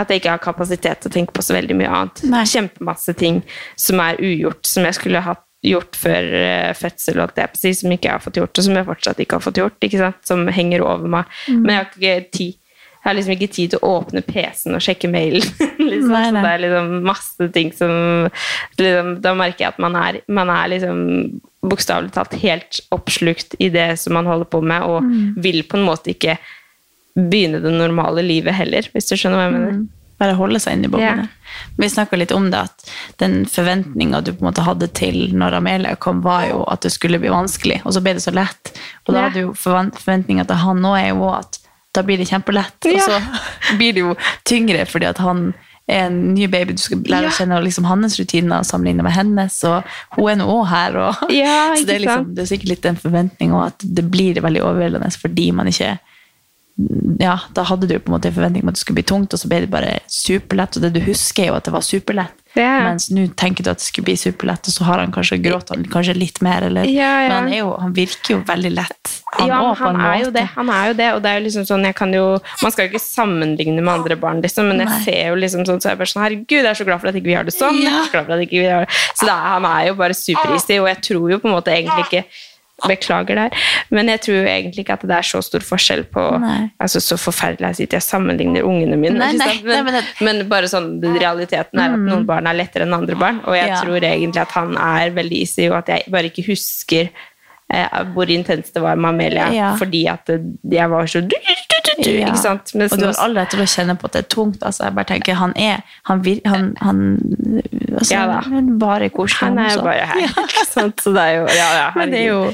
at 0.00 0.10
jeg 0.10 0.20
ikke 0.20 0.32
har 0.32 0.42
kapasitet 0.42 1.00
til 1.02 1.10
å 1.10 1.12
tenke 1.12 1.34
på 1.34 1.42
så 1.44 1.54
veldig 1.56 1.76
mye 1.76 1.90
annet. 1.92 2.22
Nei. 2.30 2.44
Kjempemasse 2.48 3.14
ting 3.18 3.40
som 3.78 4.00
er 4.02 4.20
ugjort, 4.22 4.62
som 4.70 4.86
jeg 4.86 4.96
skulle 4.96 5.22
hatt 5.24 5.42
gjort 5.66 5.98
før 5.98 6.30
eh, 6.38 6.70
fødsel, 6.76 7.20
og 7.20 7.36
si, 7.58 7.72
som 7.76 7.92
ikke 7.92 8.08
jeg 8.08 8.16
har 8.16 8.24
fått 8.24 8.38
gjort, 8.40 8.54
og 8.56 8.66
som 8.66 8.78
jeg 8.78 8.88
fortsatt 8.88 9.20
ikke 9.20 9.36
har 9.36 9.44
fått 9.44 9.60
gjort, 9.60 9.76
ikke 9.84 10.00
sant? 10.00 10.22
som 10.26 10.46
henger 10.48 10.84
over 10.86 11.10
meg. 11.18 11.34
Mm. 11.48 11.60
Men 11.60 11.74
jeg 11.74 11.80
har 11.80 11.90
ikke 11.90 12.36
tid. 12.38 12.56
Jeg 13.00 13.08
har 13.08 13.14
liksom 13.16 13.32
ikke 13.32 13.52
tid 13.54 13.70
til 13.72 13.80
å 13.80 13.92
åpne 13.96 14.20
PC-en 14.26 14.76
og 14.76 14.82
sjekke 14.84 15.08
mailen. 15.08 15.40
liksom. 15.90 16.10
Nei, 16.12 16.24
Så 16.28 16.34
det 16.36 16.50
er 16.50 16.62
liksom 16.66 16.90
masse 17.08 17.46
ting 17.54 17.70
som 17.72 17.92
liksom, 18.76 19.14
Da 19.24 19.32
merker 19.38 19.64
jeg 19.64 19.72
at 19.72 19.78
man 19.80 19.96
er, 19.96 20.18
man 20.28 20.52
er 20.52 20.68
liksom 20.74 21.00
bokstavelig 21.64 22.12
talt 22.12 22.36
helt 22.40 22.80
oppslukt 22.92 23.56
i 23.60 23.70
det 23.72 23.88
som 24.00 24.14
man 24.16 24.28
holder 24.28 24.48
på 24.52 24.60
med, 24.64 24.84
og 24.84 25.02
Mm. 25.04 25.34
vil 25.44 25.62
på 25.68 25.76
en 25.76 25.84
måte 25.88 26.12
ikke 26.14 26.38
begynne 27.16 27.60
det 27.60 27.72
normale 27.74 28.22
livet 28.24 28.54
heller, 28.54 28.86
hvis 28.92 29.08
du 29.10 29.16
skjønner 29.16 29.36
hva 29.40 29.46
jeg 29.48 29.54
mener. 29.56 29.80
Bare 30.20 30.36
holde 30.36 30.60
seg 30.60 30.76
inni 30.76 30.88
boblene. 30.92 31.24
Yeah. 31.24 31.70
Vi 31.80 31.88
snakka 31.88 32.16
litt 32.20 32.32
om 32.36 32.50
det, 32.52 32.58
at 32.68 32.90
den 33.22 33.46
forventninga 33.48 34.20
du 34.24 34.34
på 34.34 34.44
en 34.44 34.50
måte 34.50 34.64
hadde 34.66 34.88
til 34.96 35.32
når 35.32 35.56
Amelia 35.56 35.94
kom, 35.96 36.20
var 36.24 36.44
jo 36.50 36.60
at 36.68 36.84
det 36.84 36.92
skulle 36.92 37.18
bli 37.22 37.32
vanskelig, 37.32 37.80
og 37.84 37.96
så 37.96 38.02
ble 38.04 38.14
det 38.18 38.24
så 38.24 38.34
lett. 38.36 38.72
Og 39.06 39.14
da 39.14 39.18
yeah. 39.18 39.28
hadde 39.30 39.44
jo 39.46 39.54
forventninga 39.56 40.44
til 40.48 40.60
han 40.60 40.82
nå 40.84 40.92
er 41.00 41.08
jo 41.14 41.28
at 41.32 41.56
da 41.96 42.04
blir 42.06 42.20
det 42.20 42.28
kjempelett, 42.30 42.78
og 42.86 43.00
så 43.02 43.18
blir 43.78 43.96
det 43.96 44.04
jo 44.04 44.14
tyngre 44.46 44.86
fordi 44.86 45.08
at 45.10 45.18
han 45.22 45.50
er 45.90 46.04
en 46.06 46.18
ny 46.36 46.46
baby 46.46 46.76
du 46.76 46.82
skal 46.82 47.00
lære 47.10 47.32
å 47.32 47.34
kjenne, 47.34 47.58
liksom 47.64 47.88
hans 47.88 48.14
rutiner 48.20 48.66
sammenlignet 48.66 49.06
med 49.06 49.16
hennes, 49.16 49.56
og 49.66 49.88
hun 50.14 50.30
er 50.30 50.38
nå 50.38 50.46
òg 50.52 50.68
her. 50.70 51.00
Og, 51.02 51.24
Ja, 51.34 51.72
så 51.76 51.88
det 51.88 51.96
er, 51.96 52.04
liksom, 52.04 52.30
det 52.36 52.44
er 52.44 52.52
sikkert 52.52 52.74
litt 52.74 52.88
en 52.92 53.00
forventning 53.00 53.56
òg, 53.56 53.72
at 53.72 53.88
det 53.98 54.06
blir 54.12 54.38
veldig 54.44 54.62
overveldende 54.68 55.10
fordi 55.18 55.50
man 55.56 55.70
ikke 55.70 55.96
ja, 57.20 57.34
da 57.52 57.64
hadde 57.68 57.88
du 57.90 57.98
på 57.98 58.08
en 58.08 58.14
måte 58.14 58.30
en 58.30 58.36
forventning 58.36 58.64
om 58.64 58.70
at 58.70 58.78
det 58.78 58.80
skulle 58.80 59.00
bli 59.00 59.08
tungt, 59.10 59.34
og 59.34 59.40
så 59.42 59.48
ble 59.50 59.64
det 59.64 59.72
bare 59.72 59.98
superlett. 60.08 60.78
Og 60.78 60.84
det 60.86 60.94
du 60.94 61.02
husker, 61.04 61.42
er 61.42 61.50
jo 61.50 61.56
at 61.58 61.66
det 61.66 61.74
var 61.74 61.84
superlett. 61.84 62.39
Ja. 62.58 62.80
Mens 62.88 63.06
nå 63.14 63.28
tenker 63.38 63.62
du 63.62 63.70
at 63.70 63.78
det 63.78 63.86
skulle 63.86 64.08
bli 64.08 64.16
superlett, 64.18 64.66
og 64.66 64.74
så 64.74 64.86
har 64.88 65.02
han 65.02 65.12
kanskje 65.14 65.38
grått 65.44 65.70
han 65.70 65.84
kanskje 65.90 66.16
litt 66.18 66.40
mer. 66.42 66.66
Eller, 66.66 66.88
Ja, 66.90 67.10
ja. 67.22 67.28
Men 67.28 67.36
han, 67.36 67.52
jo, 67.54 67.68
han 67.78 67.94
virker 67.94 68.34
jo 68.34 68.40
veldig 68.48 68.72
lett. 68.74 69.12
Han 69.36 69.48
ja, 69.52 69.60
også, 69.62 69.84
han 69.86 70.00
er 70.02 70.16
jo 70.24 70.32
det. 70.34 70.44
Han 70.56 70.72
er 70.74 70.90
jo 70.90 70.96
det, 70.98 71.08
og 71.14 71.22
det 71.22 71.30
er 71.30 71.38
jo 71.38 71.44
liksom 71.46 71.68
sånn, 71.68 71.86
jo 72.16 72.26
Man 72.64 72.74
skal 72.74 72.86
jo 72.86 72.90
ikke 72.90 73.04
sammenligne 73.04 73.78
med 73.78 73.92
andre 73.92 74.18
barn, 74.18 74.42
liksom, 74.42 74.70
men 74.72 74.82
jeg 74.82 74.90
Nei. 74.90 75.00
ser 75.06 75.30
jo 75.30 75.38
liksom 75.38 75.66
sånn, 75.68 75.82
så 75.82 75.92
jeg 75.92 76.00
bare 76.00 76.12
sånn 76.12 76.24
Herregud, 76.24 76.58
jeg 76.58 76.70
er 76.72 76.80
så 76.80 76.88
glad 76.88 77.02
for 77.02 77.12
at 77.12 77.20
ikke 77.20 77.30
vi 77.30 77.38
har 77.38 77.46
det 77.46 77.54
sånn. 77.54 77.78
Jeg 77.78 77.92
er 77.94 78.08
så 78.08 78.14
glad 78.16 78.26
for 78.26 78.36
at 78.36 78.46
ikke 78.46 78.58
vi 78.58 78.66
har 78.66 78.86
det. 78.86 79.00
Så 79.14 79.28
er, 79.30 79.46
han 79.54 79.68
er 79.70 79.86
jo 79.90 79.98
bare 80.00 80.18
superisig, 80.18 80.80
og 80.82 80.90
jeg 80.90 81.02
tror 81.06 81.34
jo 81.36 81.38
på 81.42 81.50
en 81.50 81.54
måte 81.54 81.76
egentlig 81.76 82.08
ikke 82.08 82.24
Beklager 82.88 83.34
der, 83.36 83.50
men 83.90 84.08
jeg 84.08 84.20
tror 84.24 84.46
egentlig 84.48 84.84
ikke 84.84 84.92
at 84.96 85.02
det 85.08 85.16
er 85.16 85.26
så 85.26 85.40
stor 85.44 85.60
forskjell 85.60 86.04
på 86.14 86.22
altså 86.80 87.00
Så 87.00 87.18
forferdelig 87.20 87.66
jeg 87.70 87.76
sitter 87.82 87.96
jeg 87.98 88.02
sammenligner 88.06 88.62
ungene 88.64 88.96
mine, 88.96 89.18
Nei, 89.18 89.32
nei, 89.36 89.60
men, 89.64 89.84
nei, 89.84 90.02
men 90.20 90.38
men 90.40 90.48
bare 90.48 90.68
sånn 90.70 91.00
realiteten 91.02 91.78
er 91.78 91.92
at 91.96 91.98
noen 91.98 92.24
barn 92.26 92.46
er 92.46 92.54
lettere 92.54 92.86
enn 92.86 92.94
andre 92.96 93.16
barn, 93.16 93.40
og 93.46 93.54
jeg 93.56 93.68
Ja. 93.68 93.80
tror 93.82 94.00
egentlig 94.02 94.40
at 94.40 94.52
han 94.52 94.76
er 94.76 95.10
veldig 95.10 95.40
easy, 95.40 95.68
og 95.68 95.78
at 95.78 95.88
jeg 95.88 96.04
bare 96.10 96.30
ikke 96.30 96.46
husker 96.48 97.08
eh, 97.72 97.88
hvor 98.14 98.26
intenst 98.30 98.74
det 98.74 98.82
var 98.82 98.96
med 98.96 99.10
Amelia, 99.14 99.50
Ja. 99.52 99.74
fordi 99.76 100.06
at 100.10 100.26
jeg 100.28 100.90
var 100.90 101.04
så 101.06 101.20
Ja. 101.22 101.38
Ikke 102.00 102.40
sant? 102.40 102.74
Men 102.74 102.90
og 102.90 102.98
du 102.98 103.06
har 103.06 103.20
all 103.24 103.36
rett 103.38 103.52
til 103.54 103.62
å 103.62 103.68
kjenne 103.68 103.96
på 103.98 104.08
at 104.10 104.16
det 104.16 104.24
er 104.24 104.28
tungt. 104.34 104.64
Altså, 104.66 104.86
jeg 104.86 104.96
bare 104.98 105.10
tenker, 105.12 105.38
Han 105.40 105.54
er 105.56 105.80
han, 106.08 106.24
vir, 106.24 106.42
han, 106.48 106.74
han, 106.80 107.00
altså, 107.94 108.10
Ja 108.14 108.26
han 108.46 108.58
er 108.60 108.76
bare 108.80 109.08
koselig. 109.14 109.48
Han 109.48 109.62
er 109.62 109.72
jo 109.74 109.86
bare 109.86 110.10
her. 110.12 110.28
Ikke 110.46 110.66
sant? 110.68 111.00
Så 111.04 111.14
det 111.16 111.24
er 111.24 111.40
jo 111.40 111.48
Ja, 111.54 111.70
ja, 111.78 111.88
Men 111.96 112.14
det 112.14 112.20
er, 112.20 112.28
jo, 112.28 112.44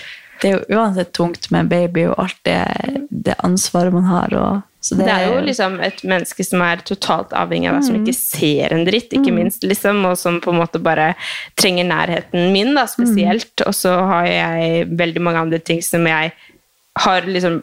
det 0.43 0.51
er 0.51 0.57
jo 0.57 0.79
uansett 0.79 1.13
tungt 1.17 1.51
med 1.51 1.67
en 1.67 1.71
baby 1.73 2.07
og 2.11 2.17
alt 2.27 2.41
det, 2.49 2.63
det 3.11 3.37
ansvaret 3.47 3.95
man 3.95 4.09
har. 4.11 4.35
Og, 4.37 4.65
så 4.87 4.99
Det 4.99 5.09
er 5.11 5.25
jo 5.27 5.39
liksom 5.43 5.81
et 5.83 6.03
menneske 6.07 6.45
som 6.47 6.63
er 6.63 6.83
totalt 6.87 7.33
avhengig 7.35 7.71
av 7.71 7.79
deg, 7.81 7.87
som 7.89 7.97
ikke 7.99 8.15
ser 8.15 8.75
en 8.75 8.85
dritt, 8.87 9.15
ikke 9.17 9.35
minst, 9.35 9.65
liksom, 9.67 10.05
og 10.07 10.19
som 10.21 10.39
på 10.43 10.53
en 10.53 10.61
måte 10.61 10.79
bare 10.83 11.15
trenger 11.59 11.89
nærheten 11.89 12.53
min, 12.55 12.75
da, 12.79 12.87
spesielt. 12.91 13.55
Og 13.67 13.75
så 13.75 13.97
har 14.13 14.29
jeg 14.31 14.87
veldig 14.99 15.25
mange 15.27 15.43
andre 15.49 15.59
ting 15.59 15.83
som 15.83 16.07
jeg 16.07 16.31
har 16.97 17.27
liksom 17.29 17.61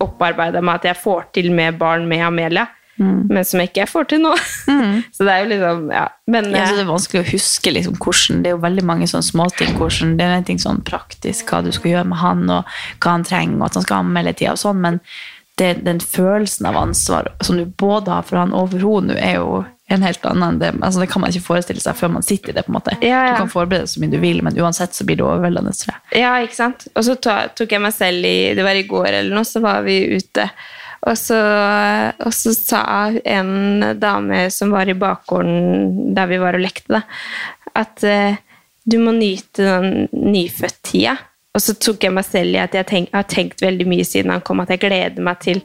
opparbeida 0.00 0.60
meg 0.62 0.74
at 0.80 0.84
jeg 0.90 0.96
får 1.02 1.24
til 1.32 1.52
med 1.52 1.78
barn 1.78 2.06
med 2.08 2.20
Amelia, 2.26 2.66
men 2.98 3.44
som 3.44 3.60
jeg 3.60 3.68
ikke 3.74 3.84
får 3.90 4.06
til 4.08 4.22
nå. 4.22 4.30
så 5.14 5.24
det 5.26 5.32
er 5.32 5.42
jo 5.44 5.48
liksom 5.50 5.90
Ja. 5.92 6.06
Men 6.32 6.46
ja, 6.50 6.62
så 6.64 6.72
eh, 6.72 6.76
det 6.78 6.84
er 6.86 6.88
vanskelig 6.88 7.20
å 7.22 7.30
huske 7.30 7.72
liksom, 7.74 7.96
hvordan, 8.00 8.42
Det 8.42 8.48
er 8.50 8.54
jo 8.56 8.62
veldig 8.62 8.84
mange 8.88 9.06
sånne 9.10 9.26
småting. 9.28 9.74
hvordan- 9.76 10.16
Det 10.16 10.24
er 10.24 10.36
en 10.38 10.44
ting 10.44 10.58
sånn 10.58 10.80
praktisk 10.82 11.44
hva 11.52 11.62
du 11.62 11.70
skal 11.72 11.90
gjøre 11.90 12.06
med 12.08 12.18
han, 12.18 12.48
og 12.50 12.64
hva 13.00 13.10
han 13.10 13.24
trenger, 13.24 13.56
og 13.60 13.64
at 13.66 13.74
han 13.74 13.82
skal 13.82 13.98
amme 13.98 14.16
hele 14.22 14.32
tida, 14.32 14.52
og 14.52 14.58
sånn, 14.58 14.80
men 14.80 15.00
det, 15.58 15.84
den 15.84 16.00
følelsen 16.00 16.66
av 16.66 16.76
ansvar 16.76 17.28
som 17.42 17.56
du 17.56 17.64
både 17.66 18.08
har 18.08 18.22
for 18.22 18.36
han 18.38 18.50
for 18.50 18.78
henne, 18.78 19.16
er 19.16 19.34
jo 19.36 19.64
en 19.88 20.02
helt 20.02 20.24
annen 20.26 20.58
det. 20.58 20.72
Altså, 20.82 21.00
det 21.00 21.08
kan 21.12 21.22
man 21.22 21.30
ikke 21.30 21.46
forestille 21.46 21.82
seg 21.82 21.94
før 21.98 22.10
man 22.16 22.24
sitter 22.26 22.50
i 22.50 22.56
det. 22.56 22.64
på 22.66 22.72
en 22.72 22.78
måte. 22.78 22.96
Ja, 23.04 23.20
ja. 23.28 23.34
Du 23.34 23.44
kan 23.44 23.52
forberede 23.52 23.86
så 23.90 24.02
mye 24.02 24.10
du 24.10 24.18
vil, 24.22 24.42
men 24.42 24.58
uansett 24.58 24.96
så 24.96 25.06
blir 25.06 25.20
det 25.20 25.26
overveldende. 25.26 25.74
Ja, 26.16 26.32
ikke 26.42 26.58
sant? 26.58 26.88
Og 26.94 27.06
så 27.06 27.14
tok 27.20 27.70
jeg 27.70 27.82
meg 27.82 27.94
selv 27.94 28.26
i 28.26 28.54
Det 28.56 28.66
var 28.66 28.78
i 28.78 28.86
går 28.88 29.12
eller 29.12 29.36
noe, 29.36 29.46
så 29.46 29.62
var 29.62 29.86
vi 29.86 30.00
ute. 30.18 30.48
Og 31.06 31.14
så, 31.18 31.38
og 32.18 32.34
så 32.34 32.54
sa 32.56 32.82
en 33.22 33.92
dame 34.00 34.48
som 34.50 34.74
var 34.74 34.90
i 34.90 34.98
bakgården 34.98 36.14
der 36.16 36.32
vi 36.32 36.40
var 36.42 36.58
og 36.58 36.64
lekte, 36.64 36.98
da, 36.98 37.04
at 37.78 38.02
uh, 38.02 38.34
du 38.86 38.98
må 39.02 39.14
nyte 39.14 39.62
den 39.62 40.08
nyfødt-tida. 40.10 41.14
Og 41.56 41.62
så 41.62 41.76
tok 41.78 42.04
jeg 42.04 42.12
meg 42.16 42.26
selv 42.26 42.56
i 42.56 42.60
at 42.60 42.74
jeg 42.74 42.88
tenk, 42.90 43.12
har 43.14 43.28
tenkt 43.30 43.62
veldig 43.62 43.86
mye 43.88 44.06
siden 44.08 44.34
han 44.34 44.42
kom, 44.44 44.60
at 44.64 44.72
jeg 44.74 44.82
gleder 44.82 45.22
meg 45.24 45.38
til 45.44 45.62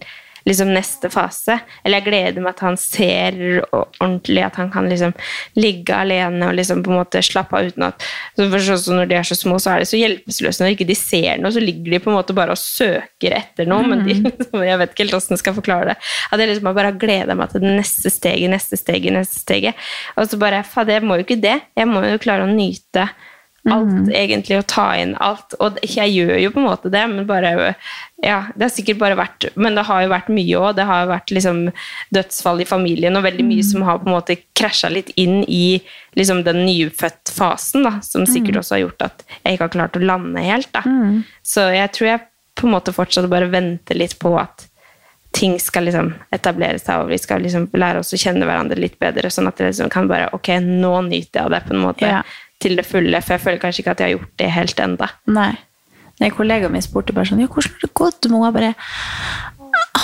liksom 0.47 0.71
neste 0.73 1.09
fase. 1.13 1.57
Eller 1.83 1.99
jeg 2.01 2.07
gleder 2.07 2.45
meg 2.45 2.57
til 2.57 2.69
han 2.69 2.79
ser 2.79 3.39
ordentlig, 3.71 4.43
at 4.45 4.59
han 4.59 4.71
kan 4.73 4.89
liksom 4.89 5.13
ligge 5.59 5.95
alene 5.95 6.49
og 6.49 6.57
liksom 6.57 6.83
på 6.85 6.93
en 6.93 7.01
måte 7.01 7.23
slappe 7.25 7.57
av 7.57 7.71
uten 7.71 7.87
at 7.87 8.05
så 8.37 8.47
for 8.51 8.67
sånn 8.81 8.99
Når 9.01 9.09
de 9.09 9.17
er 9.19 9.27
så 9.27 9.37
små, 9.37 9.57
så 9.61 9.73
er 9.73 9.83
de 9.83 9.89
så 9.89 9.99
hjelpeløse. 9.99 10.63
Når 10.63 10.75
ikke 10.75 10.89
de 10.89 10.97
ser 10.97 11.41
noe, 11.41 11.53
så 11.53 11.63
ligger 11.63 11.95
de 11.95 12.01
på 12.03 12.11
en 12.11 12.17
måte 12.17 12.35
bare 12.37 12.55
og 12.55 12.61
søker 12.61 13.35
etter 13.37 13.69
noe. 13.69 13.85
Men 13.87 14.05
de, 14.07 14.17
liksom, 14.21 14.63
jeg 14.69 14.81
vet 14.81 14.93
ikke 14.93 15.05
helt 15.05 15.17
hvordan 15.17 15.37
jeg 15.37 15.43
skal 15.43 15.57
forklare 15.57 15.91
det. 15.91 15.97
At 16.31 16.41
jeg 16.41 16.53
liksom 16.53 16.71
bare 16.71 16.93
gleder 17.01 17.37
meg 17.37 17.51
til 17.53 17.65
det 17.65 17.75
neste 17.79 18.13
steget, 18.13 18.51
neste 18.53 18.79
steget, 18.79 19.15
neste 19.15 19.41
steget. 19.41 19.91
Og 20.17 20.29
så 20.29 20.39
bare 20.41 20.63
Fader, 20.67 20.99
jeg 20.99 21.07
må 21.07 21.19
jo 21.19 21.27
ikke 21.27 21.41
det. 21.41 21.59
Jeg 21.77 21.89
må 21.89 22.03
jo 22.05 22.21
klare 22.21 22.47
å 22.47 22.51
nyte 22.51 23.09
alt, 23.69 24.09
egentlig, 24.09 24.57
å 24.57 24.65
ta 24.65 24.87
inn 24.97 25.11
alt. 25.21 25.53
Og 25.61 25.77
jeg 25.85 26.09
gjør 26.15 26.39
jo 26.41 26.51
på 26.55 26.61
en 26.61 26.65
måte 26.65 26.89
det, 26.89 27.03
men 27.11 27.27
bare 27.29 27.75
ja, 28.21 28.45
det 28.55 28.63
har 28.65 28.71
sikkert 28.73 28.99
bare 29.01 29.17
vært 29.17 29.47
Men 29.55 29.75
det 29.75 29.83
har 29.85 30.01
jo 30.03 30.09
vært 30.09 30.29
mye 30.29 30.57
òg. 30.57 30.75
Det 30.77 30.85
har 30.85 31.03
jo 31.03 31.11
vært 31.11 31.31
liksom 31.33 31.59
dødsfall 32.13 32.61
i 32.61 32.65
familien, 32.69 33.17
og 33.17 33.23
veldig 33.25 33.45
mye 33.45 33.63
som 33.65 33.85
har 33.85 33.99
på 34.01 34.09
en 34.09 34.15
måte 34.17 34.37
krasja 34.57 34.89
litt 34.89 35.11
inn 35.15 35.43
i 35.47 35.81
liksom 36.17 36.43
den 36.43 36.65
nyfødt-fasen, 36.65 37.83
da, 37.85 37.99
som 38.01 38.25
sikkert 38.25 38.57
også 38.61 38.75
har 38.75 38.83
gjort 38.87 39.01
at 39.01 39.23
jeg 39.43 39.53
ikke 39.53 39.63
har 39.69 39.75
klart 39.77 39.97
å 39.97 40.03
lande 40.05 40.41
helt. 40.45 40.71
Da. 40.73 40.81
Så 41.43 41.69
jeg 41.73 41.91
tror 41.93 42.07
jeg 42.07 42.27
på 42.55 42.67
en 42.67 42.73
måte 42.75 42.93
fortsatt 42.93 43.29
bare 43.29 43.47
venter 43.49 43.95
litt 43.95 44.17
på 44.19 44.33
at 44.39 44.67
ting 45.31 45.57
skal 45.59 45.85
liksom 45.87 46.13
etablere 46.35 46.77
seg, 46.77 47.05
og 47.05 47.07
vi 47.09 47.17
skal 47.17 47.41
liksom 47.41 47.69
lære 47.73 48.01
oss 48.03 48.11
å 48.13 48.17
kjenne 48.19 48.45
hverandre 48.45 48.75
litt 48.75 48.97
bedre, 48.99 49.29
sånn 49.31 49.47
at 49.47 49.55
det 49.57 49.69
liksom 49.69 49.89
kan 49.89 50.09
bare 50.09 50.27
Ok, 50.35 50.49
nå 50.59 50.91
nyter 51.07 51.39
jeg 51.39 51.45
av 51.45 51.51
det 51.53 51.61
på 51.67 51.73
en 51.73 51.85
måte 51.85 52.09
Ja. 52.09 52.21
Til 52.61 52.77
det 52.79 52.85
fulle, 52.87 53.21
for 53.25 53.35
jeg 53.35 53.43
føler 53.45 53.61
kanskje 53.61 53.83
ikke 53.83 53.95
at 53.95 54.03
jeg 54.03 54.09
har 54.09 54.17
gjort 54.17 54.39
det 54.41 54.49
helt 54.55 54.81
enda. 54.85 55.11
Nei. 55.31 55.51
Nei, 56.21 56.29
kollegaen 56.29 56.73
min 56.73 56.83
spurte 56.85 57.15
bare 57.17 57.25
sånn, 57.31 57.41
ja, 57.41 57.49
hvordan 57.49 57.73
har 57.73 57.81
det 57.81 57.93
gått 57.97 58.27
må? 58.29 58.43
Jeg 58.45 58.53
bare, 58.53 58.73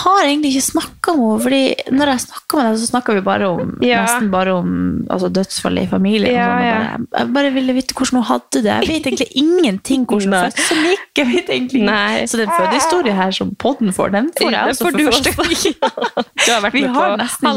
har 0.04 0.24
egentlig 0.26 0.52
ikke 0.56 0.66
snakket 0.68 1.18
med 1.18 1.24
henne, 1.28 1.42
fordi 1.44 1.60
når 1.98 2.12
jeg 2.12 2.24
snakker 2.26 2.60
med 2.60 2.66
deg, 2.68 2.80
så 2.82 2.88
snakker 2.92 3.18
vi 3.18 3.24
bare 3.28 3.50
om, 3.50 3.74
Ja. 3.86 4.02
nesten 4.06 4.32
bare 4.34 4.54
om 4.58 4.72
altså, 5.10 5.30
dødsfallet 5.34 5.88
i 5.88 5.92
familien. 5.92 6.34
Ja, 6.36 6.48
sånn, 6.48 6.66
ja. 6.68 6.78
bare, 6.78 7.22
jeg 7.22 7.34
bare 7.38 7.52
ville 7.58 7.76
vite 7.78 7.98
hvordan 7.98 8.20
hun 8.22 8.28
hadde 8.32 8.64
det. 8.66 8.76
Jeg 8.78 8.90
vet 8.92 9.10
egentlig 9.12 9.30
ingenting 9.44 10.06
hvordan 10.10 10.34
hun 10.38 10.52
fødselen 10.52 10.90
gikk. 10.92 11.06
Jeg 11.22 11.30
vet 11.34 11.54
egentlig 11.58 11.84
Nei. 11.88 12.26
Så 12.30 12.42
den 12.42 12.52
fødehistorien 12.54 13.16
her 13.18 13.32
som 13.32 13.54
podden 13.56 13.94
får, 13.96 14.12
den 14.18 14.32
får 14.38 14.52
jeg 14.52 14.62
altså 14.74 14.88
også 14.88 14.98
for 14.98 15.12
første 15.12 15.36
gang. 15.38 16.26
Du 16.48 16.52
har 16.54 16.62
vært 16.64 16.74
Vi 16.74 16.82
med 16.82 16.94
har 16.96 17.18
på. 17.18 17.54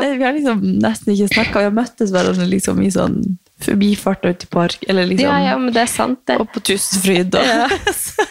Det, 0.00 0.18
vi 0.18 0.24
har 0.24 0.32
liksom 0.36 0.60
nesten 0.82 1.14
ikke 1.14 1.32
snakket. 1.34 1.58
Vi 1.60 1.68
har 1.68 1.74
møttes 1.76 2.12
hverandre 2.14 2.46
liksom 2.50 2.80
i 2.84 2.90
sånn 2.94 3.18
forbifarta 3.62 4.28
ute 4.34 4.44
i 4.44 4.50
park, 4.50 4.82
eller 4.88 5.06
liksom 5.06 5.28
Ja, 5.30 5.38
ja, 5.52 5.58
men 5.58 5.72
det 5.72 5.82
er 5.84 5.90
sant, 5.90 6.18
det. 6.26 6.36
og 6.42 6.48
på 6.52 6.60
Tusenfryd. 6.60 7.34
Og, 7.38 7.74
så, 7.94 8.24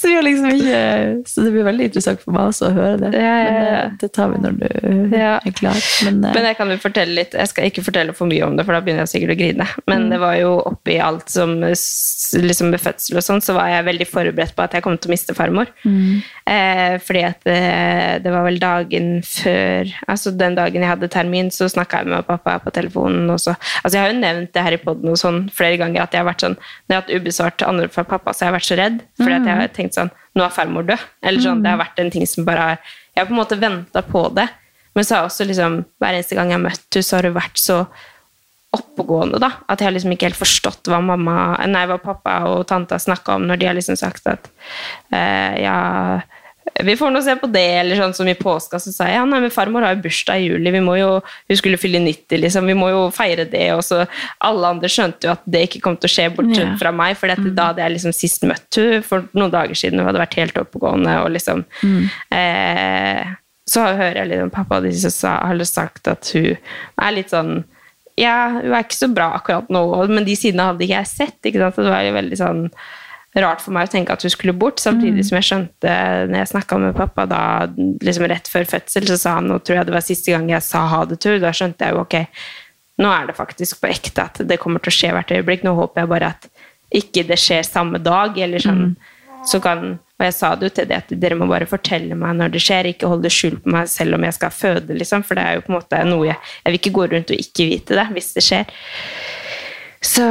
så 0.00 0.08
vi 0.08 0.14
har 0.16 0.24
liksom 0.24 0.46
ikke 0.54 0.80
Så 1.28 1.44
det 1.44 1.52
blir 1.52 1.66
veldig 1.68 1.84
interessant 1.90 2.22
for 2.24 2.32
meg 2.34 2.48
også 2.48 2.70
å 2.70 2.72
høre 2.74 2.96
det. 3.02 3.10
Ja, 3.14 3.34
ja, 3.44 3.50
Men 3.52 3.60
det, 3.66 3.98
det 4.00 4.10
tar 4.16 4.30
vi 4.32 4.40
når 4.40 4.56
du 4.56 5.16
Ja. 5.18 5.34
er 5.44 5.52
klar. 5.52 5.76
Men, 6.06 6.24
eh, 6.24 6.34
Men 6.34 6.48
jeg 6.48 6.56
kan 6.58 6.72
jo 6.72 6.78
fortelle 6.80 7.14
litt, 7.20 7.36
jeg 7.36 7.50
skal 7.52 7.68
ikke 7.68 7.84
fortelle 7.86 8.14
for 8.16 8.30
mye 8.30 8.46
om 8.48 8.56
det, 8.56 8.64
for 8.66 8.72
da 8.72 8.80
begynner 8.86 9.04
jeg 9.04 9.12
sikkert 9.14 9.34
å 9.36 9.38
grine. 9.42 9.68
Men 9.92 10.08
det 10.10 10.20
var 10.24 10.34
jo 10.40 10.54
oppi 10.72 10.96
alt 11.02 11.28
som 11.30 11.58
liksom 11.60 12.70
med 12.72 12.80
fødsel 12.82 13.20
og 13.20 13.26
sånn, 13.26 13.44
så 13.44 13.54
var 13.58 13.68
jeg 13.72 13.86
veldig 13.90 14.08
forberedt 14.08 14.56
på 14.56 14.64
at 14.64 14.74
jeg 14.78 14.84
kom 14.86 14.96
til 14.98 15.10
å 15.10 15.14
miste 15.14 15.36
farmor. 15.36 15.70
Eh, 16.50 16.96
fordi 17.04 17.22
at 17.28 17.44
det, 17.46 17.60
det 18.24 18.32
var 18.32 18.42
vel 18.48 18.58
dagen 18.62 19.20
før 19.26 19.90
Altså 20.10 20.32
den 20.34 20.56
dagen 20.58 20.82
jeg 20.82 20.90
hadde 20.90 21.08
termin, 21.12 21.50
så 21.54 21.68
snakka 21.70 22.00
jeg 22.02 22.10
med 22.10 22.26
pappa 22.26 22.56
på 22.64 22.72
telefonen. 22.74 23.28
Og 23.30 23.38
så, 23.42 23.54
altså 23.84 23.98
jeg 23.98 24.02
har 24.06 24.12
jo 24.14 24.18
nevnt 24.22 24.52
det 24.56 24.64
her 24.64 24.69
i 24.76 24.80
poden 24.82 25.16
sånn 25.18 25.42
flere 25.54 25.78
ganger 25.80 26.04
at 26.04 26.14
jeg 26.14 26.22
har 26.22 26.28
vært 26.28 26.44
sånn 26.44 26.56
Når 26.56 26.92
jeg 26.92 26.96
har 26.96 27.02
hatt 27.02 27.12
ubesvart 27.16 27.64
anrop 27.66 27.94
fra 27.96 28.04
pappa, 28.04 28.34
så 28.34 28.44
har 28.44 28.50
jeg 28.50 28.56
vært 28.58 28.68
så 28.68 28.78
redd. 28.80 29.02
Fordi 29.20 29.36
at 29.36 29.48
jeg 29.50 29.60
har 29.60 29.74
tenkt 29.76 29.98
sånn 29.98 30.12
Nå 30.38 30.44
er 30.46 30.54
farmor 30.54 30.86
død. 30.86 31.08
Eller 31.26 31.44
sånn, 31.44 31.64
Det 31.64 31.72
har 31.72 31.80
vært 31.80 32.00
en 32.02 32.12
ting 32.14 32.26
som 32.30 32.46
bare 32.48 32.68
har 32.68 32.78
Jeg 33.14 33.22
har 33.22 33.28
på 33.28 33.36
en 33.36 33.42
måte 33.42 33.60
venta 33.60 34.04
på 34.06 34.24
det. 34.36 34.46
Men 34.94 35.06
så 35.06 35.14
har 35.14 35.22
jeg 35.22 35.32
også 35.32 35.48
liksom 35.50 35.76
Hver 36.02 36.16
eneste 36.16 36.38
gang 36.38 36.52
jeg 36.52 36.58
har 36.58 36.64
møtt 36.68 36.86
henne, 36.86 37.06
så 37.06 37.16
har 37.16 37.28
hun 37.28 37.38
vært 37.38 37.62
så 37.62 37.78
oppegående, 38.70 39.40
da. 39.42 39.50
At 39.66 39.80
jeg 39.80 39.88
har 39.88 39.94
liksom 39.96 40.12
ikke 40.14 40.28
helt 40.28 40.38
forstått 40.38 40.86
hva 40.86 41.00
mamma, 41.02 41.56
nei, 41.66 41.82
hva 41.90 41.96
pappa 41.98 42.36
og 42.46 42.68
tante 42.70 42.94
har 42.94 43.02
snakka 43.02 43.34
om 43.40 43.48
når 43.48 43.58
de 43.58 43.66
har 43.66 43.74
liksom 43.74 43.98
sagt 43.98 44.28
at 44.30 44.46
eh, 45.10 45.64
ja 45.64 46.20
vi 46.84 46.96
får 46.96 47.10
nå 47.12 47.20
se 47.24 47.34
på 47.40 47.48
det, 47.50 47.66
eller 47.80 47.98
sånn 47.98 48.14
som 48.16 48.28
i 48.28 48.36
påska, 48.38 48.78
så 48.80 48.92
sa 48.94 49.08
jeg 49.08 49.18
ja, 49.18 49.24
nei, 49.28 49.40
men 49.42 49.52
farmor 49.52 49.84
har 49.84 49.96
jo 49.96 50.02
bursdag 50.04 50.40
i 50.40 50.48
juli, 50.50 50.72
vi 50.74 50.82
må 50.84 50.96
jo, 50.98 51.08
hun 51.20 51.58
skulle 51.58 51.80
fylle 51.80 52.00
90, 52.04 52.40
liksom, 52.44 52.68
vi 52.70 52.76
må 52.78 52.90
jo 52.92 53.02
feire 53.14 53.46
det, 53.50 53.66
og 53.74 53.82
så 53.84 54.02
alle 54.46 54.70
andre 54.76 54.90
skjønte 54.92 55.28
jo 55.28 55.34
at 55.34 55.44
det 55.50 55.64
ikke 55.66 55.82
kom 55.84 55.98
til 56.00 56.10
å 56.10 56.14
skje 56.14 56.28
bortsett 56.36 56.76
fra 56.80 56.92
meg, 56.94 57.18
for 57.20 57.32
da 57.32 57.70
hadde 57.70 57.84
jeg 57.84 57.96
liksom 57.96 58.16
sist 58.16 58.46
møtt 58.48 58.80
henne 58.80 59.02
for 59.06 59.28
noen 59.36 59.52
dager 59.52 59.78
siden, 59.78 60.00
hun 60.00 60.10
hadde 60.10 60.22
vært 60.22 60.38
helt 60.40 60.62
oppegående, 60.62 61.16
og 61.24 61.34
liksom 61.36 61.64
eh, 62.36 63.34
så 63.70 63.84
hører 63.86 64.22
jeg 64.22 64.32
liksom 64.32 64.54
pappa 64.54 64.80
og 64.80 64.88
de 64.88 64.94
som 64.98 65.14
sa, 65.14 65.36
har 65.46 65.66
sagt 65.68 66.10
at 66.10 66.32
hun 66.34 66.56
er 66.56 67.14
litt 67.16 67.34
sånn 67.34 67.60
ja, 68.20 68.50
hun 68.52 68.74
er 68.74 68.82
ikke 68.84 68.98
så 68.98 69.08
bra 69.12 69.30
akkurat 69.38 69.70
nå, 69.72 69.84
men 70.10 70.26
de 70.26 70.34
sidene 70.36 70.66
hadde 70.68 70.84
ikke 70.84 70.98
jeg 70.98 71.08
sett. 71.08 71.38
ikke 71.46 71.62
sant? 71.62 71.76
Så 71.76 71.86
det 71.86 71.92
var 71.94 72.02
jo 72.04 72.16
veldig 72.18 72.36
sånn 72.36 72.66
rart 73.38 73.62
for 73.62 73.74
meg 73.74 73.86
å 73.86 73.92
tenke 73.92 74.14
at 74.14 74.24
hun 74.26 74.32
skulle 74.32 74.56
bort, 74.58 74.80
samtidig 74.82 75.22
som 75.28 75.36
jeg 75.38 75.46
skjønte 75.46 75.92
når 76.30 76.40
jeg 76.40 76.50
snakka 76.50 76.78
med 76.82 76.96
pappa 76.98 77.28
da, 77.30 77.42
liksom 78.02 78.26
rett 78.30 78.50
før 78.50 78.66
fødsel, 78.72 79.06
så 79.06 79.18
sa 79.20 79.36
han 79.38 79.46
nå 79.50 79.60
tror 79.62 79.80
jeg 79.80 79.86
det 79.86 79.94
var 79.94 80.06
siste 80.06 80.34
gang 80.34 80.50
jeg 80.50 80.66
sa 80.66 80.82
ha 80.90 81.04
det 81.06 81.20
til. 81.22 81.38
Da 81.42 81.52
skjønte 81.54 81.86
jeg 81.86 81.94
jo 81.94 82.02
ok, 82.02 82.18
nå 83.00 83.12
er 83.14 83.30
det 83.30 83.38
faktisk 83.38 83.80
på 83.82 83.92
ekte 83.92 84.26
at 84.26 84.42
det 84.50 84.58
kommer 84.62 84.82
til 84.82 84.90
å 84.92 84.98
skje 84.98 85.14
hvert 85.14 85.32
øyeblikk. 85.36 85.62
Nå 85.66 85.76
håper 85.78 86.02
jeg 86.02 86.12
bare 86.16 86.34
at 86.34 86.50
ikke 86.90 87.22
det 87.28 87.38
skjer 87.38 87.62
samme 87.66 88.02
dag, 88.02 88.34
eller 88.34 88.62
sånn 88.62 88.94
så 89.46 89.60
kan 89.62 89.98
Og 90.20 90.26
jeg 90.26 90.34
sa 90.36 90.50
det 90.52 90.66
jo 90.68 90.72
til 90.76 90.88
det 90.90 90.96
at 90.98 91.12
dere 91.16 91.36
må 91.40 91.46
bare 91.48 91.64
fortelle 91.64 92.12
meg 92.18 92.34
når 92.36 92.50
det 92.52 92.60
skjer, 92.60 92.90
ikke 92.90 93.08
holde 93.08 93.30
skjul 93.32 93.54
på 93.62 93.70
meg 93.72 93.86
selv 93.88 94.18
om 94.18 94.26
jeg 94.26 94.36
skal 94.36 94.50
føde, 94.52 94.92
liksom. 94.92 95.22
For 95.24 95.38
det 95.38 95.44
er 95.46 95.54
jo 95.56 95.62
på 95.64 95.72
en 95.72 95.78
måte 95.78 96.00
noe 96.04 96.26
jeg 96.26 96.36
Jeg 96.36 96.66
vil 96.66 96.76
ikke 96.76 96.92
gå 96.98 97.06
rundt 97.14 97.32
og 97.32 97.40
ikke 97.40 97.68
vite 97.70 97.96
det 97.96 98.04
hvis 98.12 98.28
det 98.36 98.44
skjer. 98.44 98.74
Så, 100.00 100.24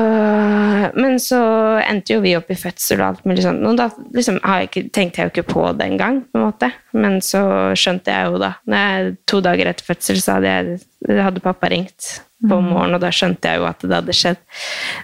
men 0.97 1.19
så 1.21 1.39
endte 1.83 2.15
jo 2.15 2.23
vi 2.23 2.31
opp 2.33 2.47
i 2.49 2.57
fødsel 2.57 3.03
og 3.03 3.05
alt 3.05 3.27
mulig 3.29 3.43
sånt. 3.45 3.61
Og 3.69 3.77
da 3.77 3.85
liksom, 4.17 4.39
jeg 4.41 4.69
ikke, 4.69 4.83
tenkte 4.95 5.21
jeg 5.21 5.29
jo 5.29 5.33
ikke 5.35 5.51
på 5.51 5.65
det 5.77 5.91
engang, 5.91 6.23
på 6.25 6.39
en 6.39 6.47
måte. 6.47 6.71
Men 6.97 7.19
så 7.21 7.43
skjønte 7.77 8.15
jeg 8.15 8.31
jo 8.31 8.41
da 8.41 8.55
når 8.65 8.87
jeg, 8.87 9.13
To 9.29 9.43
dager 9.45 9.69
etter 9.69 9.85
fødsel 9.85 10.17
så 10.23 10.39
hadde, 10.39 10.55
jeg, 10.55 11.21
hadde 11.21 11.45
pappa 11.45 11.69
ringt 11.69 12.09
på 12.39 12.57
morgenen, 12.63 12.97
og 12.97 13.03
da 13.03 13.11
skjønte 13.13 13.51
jeg 13.51 13.61
jo 13.61 13.69
at 13.69 13.85
det 13.85 13.97
hadde 13.99 14.15
skjedd. 14.17 14.41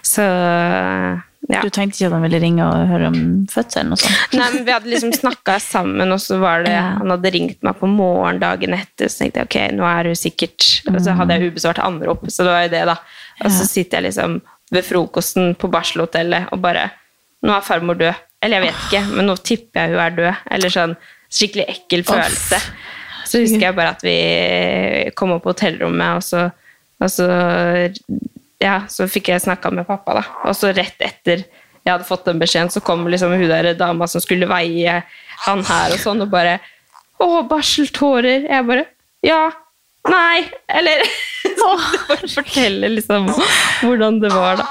Så 0.02 0.26
ja. 1.46 1.60
Du 1.62 1.70
tenkte 1.70 2.00
ikke 2.00 2.08
at 2.08 2.14
han 2.16 2.24
ville 2.24 2.40
ringe 2.42 2.64
og 2.66 2.88
høre 2.90 3.10
om 3.12 3.18
fødselen? 3.52 3.94
og 3.94 4.00
sånt? 4.02 4.34
Nei, 4.34 4.48
men 4.50 4.64
Vi 4.66 4.72
hadde 4.74 4.90
liksom 4.90 5.12
snakka 5.14 5.60
sammen, 5.62 6.10
og 6.10 6.18
så 6.18 6.40
var 6.42 6.64
det. 6.66 6.74
Han 7.00 7.12
hadde 7.12 7.30
ringt 7.36 7.62
meg 7.62 7.78
på 7.78 7.86
morgen 7.86 8.40
dagen 8.42 8.74
etter, 8.74 9.06
så 9.06 9.22
tenkte 9.22 9.44
jeg 9.44 9.50
ok, 9.50 9.58
nå 9.78 9.86
er 9.86 10.10
hun 10.10 10.18
sikkert 10.18 10.66
Og 10.90 10.98
så 11.04 11.14
hadde 11.14 11.36
jeg 11.36 11.52
ubesvart 11.52 11.78
anrop, 11.86 12.26
så 12.32 12.42
det 12.42 12.50
var 12.56 12.66
jo 12.66 12.72
det, 12.74 12.82
da. 12.90 12.98
Og 13.44 13.52
så 13.52 13.68
sitter 13.68 14.00
jeg 14.00 14.08
liksom 14.08 14.40
ved 14.74 14.84
frokosten 14.86 15.54
på 15.58 15.70
barselhotellet 15.72 16.52
og 16.52 16.62
bare 16.64 16.88
Nå 17.46 17.52
er 17.52 17.62
farmor 17.62 17.98
død. 18.00 18.16
Eller 18.42 18.58
jeg 18.58 18.64
vet 18.64 18.78
ikke, 18.86 19.00
men 19.12 19.26
nå 19.28 19.34
tipper 19.44 19.84
jeg 19.84 19.92
hun 19.92 20.00
er 20.02 20.14
død. 20.16 20.38
Eller 20.56 20.72
sånn 20.72 20.94
skikkelig 21.30 21.66
ekkel 21.70 22.02
følelse. 22.08 22.58
Så 23.28 23.42
husker 23.42 23.66
jeg 23.68 23.76
bare 23.76 23.92
at 23.92 24.02
vi 24.02 24.14
kom 25.18 25.34
opp 25.34 25.44
på 25.44 25.52
hotellrommet, 25.52 26.16
og 26.16 26.24
så, 26.24 26.46
og 27.02 27.12
så 27.12 27.26
ja, 28.62 28.78
så 28.90 29.06
fikk 29.10 29.30
jeg 29.30 29.44
snakka 29.44 29.70
med 29.74 29.86
pappa, 29.86 30.16
da. 30.20 30.24
Og 30.48 30.56
så 30.56 30.72
rett 30.74 31.04
etter 31.04 31.44
jeg 31.86 31.92
hadde 31.92 32.08
fått 32.08 32.24
den 32.26 32.40
beskjeden, 32.40 32.72
så 32.72 32.82
kom 32.82 33.04
liksom 33.06 33.36
hun 33.36 33.46
der 33.46 33.68
dama 33.78 34.08
som 34.10 34.22
skulle 34.24 34.48
veie 34.50 34.96
han 35.44 35.62
her 35.68 35.94
og 35.94 36.02
sånn, 36.02 36.24
og 36.24 36.32
bare 36.32 36.56
Å, 37.22 37.26
barseltårer. 37.48 38.48
Jeg 38.50 38.66
bare 38.68 38.88
Ja. 39.24 39.44
Nei. 40.10 40.44
Eller 40.68 41.02
fortelle 42.36 42.88
liksom 42.94 43.28
hvordan 43.82 44.20
det 44.22 44.30
var, 44.34 44.60
da. 44.60 44.66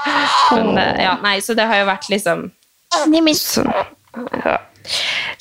Men 0.56 0.78
eh, 0.78 1.02
ja, 1.04 1.16
nei, 1.22 1.38
så 1.44 1.56
det 1.58 1.66
har 1.68 1.82
jo 1.82 1.88
vært 1.90 2.08
liksom 2.12 2.46
sånn, 3.36 3.72
ja. 4.44 4.56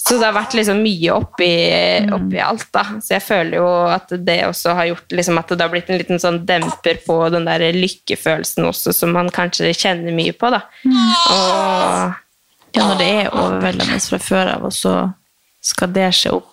Så 0.06 0.18
det 0.18 0.26
har 0.26 0.34
vært 0.36 0.54
liksom 0.58 0.80
mye 0.82 1.14
oppi, 1.14 1.50
oppi 2.14 2.40
alt, 2.42 2.66
da. 2.74 2.84
Så 3.02 3.16
jeg 3.16 3.24
føler 3.26 3.60
jo 3.60 3.68
at 3.94 4.12
det 4.26 4.40
også 4.48 4.74
har 4.78 4.90
gjort 4.90 5.16
liksom 5.18 5.40
at 5.42 5.54
det 5.54 5.62
har 5.62 5.72
blitt 5.74 5.90
en 5.94 6.02
liten 6.02 6.22
sånn 6.22 6.40
demper 6.50 7.00
på 7.06 7.18
den 7.34 7.46
der 7.48 7.64
lykkefølelsen 7.74 8.66
også, 8.70 8.94
som 8.94 9.14
man 9.16 9.30
kanskje 9.34 9.72
kjenner 9.74 10.14
mye 10.18 10.34
på, 10.38 10.52
da. 10.54 10.64
Og 11.32 12.22
Ja, 12.76 12.84
når 12.90 12.98
det 13.00 13.06
er 13.22 13.30
overveldende 13.32 14.02
fra 14.04 14.18
før 14.20 14.50
av, 14.58 14.66
og 14.68 14.74
så 14.76 14.96
skal 15.64 15.94
det 15.96 16.10
skje 16.18 16.34
opp 16.36 16.50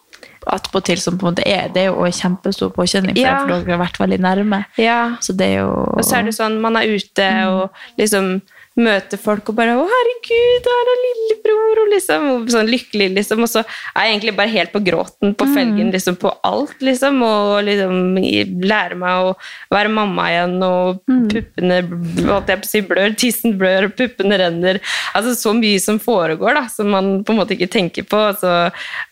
attpåtil, 0.46 0.98
som 1.00 1.18
på 1.18 1.26
en 1.28 1.34
måte 1.34 1.46
er 1.46 1.68
Det 1.68 1.82
er 1.82 1.86
jo 1.92 2.04
en 2.04 2.12
kjempestor 2.12 2.68
påkjenning, 2.74 3.14
for, 3.16 3.22
Ja. 3.22 3.44
dere 3.46 3.76
har 3.76 3.86
vært 3.86 3.98
veldig 3.98 4.18
nærme. 4.20 4.64
ja. 4.78 5.16
Så 5.20 5.32
det 5.36 5.46
er 5.54 5.60
jo 5.60 5.70
Og 5.70 6.04
så 6.04 6.16
er 6.18 6.22
det 6.22 6.34
sånn, 6.34 6.60
man 6.60 6.76
er 6.76 6.82
ute 6.86 7.46
og 7.48 7.70
liksom 7.98 8.42
møter 8.78 9.20
folk 9.20 9.50
og 9.50 9.56
bare 9.58 9.76
'Å, 9.76 9.84
herregud, 9.84 10.64
der 10.64 10.90
er 10.92 11.00
lillebror!' 11.04 11.80
og 11.82 11.90
liksom, 11.92 12.28
og 12.32 12.50
sånn 12.52 12.70
lykkelig, 12.70 13.08
liksom. 13.18 13.42
Og 13.44 13.50
så 13.50 13.62
er 13.62 14.06
jeg 14.06 14.14
egentlig 14.14 14.36
bare 14.38 14.52
helt 14.52 14.72
på 14.72 14.82
gråten 14.84 15.34
på 15.36 15.48
felgen 15.52 15.92
liksom 15.92 16.16
på 16.20 16.32
alt, 16.46 16.74
liksom. 16.80 17.20
Og 17.26 17.64
liksom 17.66 18.16
lære 18.64 18.98
meg 18.98 19.28
å 19.28 19.34
være 19.72 19.92
mamma 19.92 20.28
igjen, 20.30 20.56
og 20.64 21.02
puppene 21.32 21.80
holdt 22.28 22.52
jeg 22.52 22.62
på 22.62 22.68
å 22.68 22.72
si 22.72 22.82
blør, 22.88 23.16
tissen 23.18 23.56
blør, 23.60 23.88
og 23.88 23.96
puppene 23.98 24.40
renner. 24.40 24.80
Altså 25.16 25.34
så 25.36 25.54
mye 25.56 25.80
som 25.82 26.00
foregår, 26.02 26.56
da, 26.60 26.66
som 26.72 26.90
man 26.92 27.12
på 27.24 27.34
en 27.34 27.42
måte 27.42 27.56
ikke 27.56 27.72
tenker 27.72 28.08
på. 28.08 28.24
Så, 28.40 28.52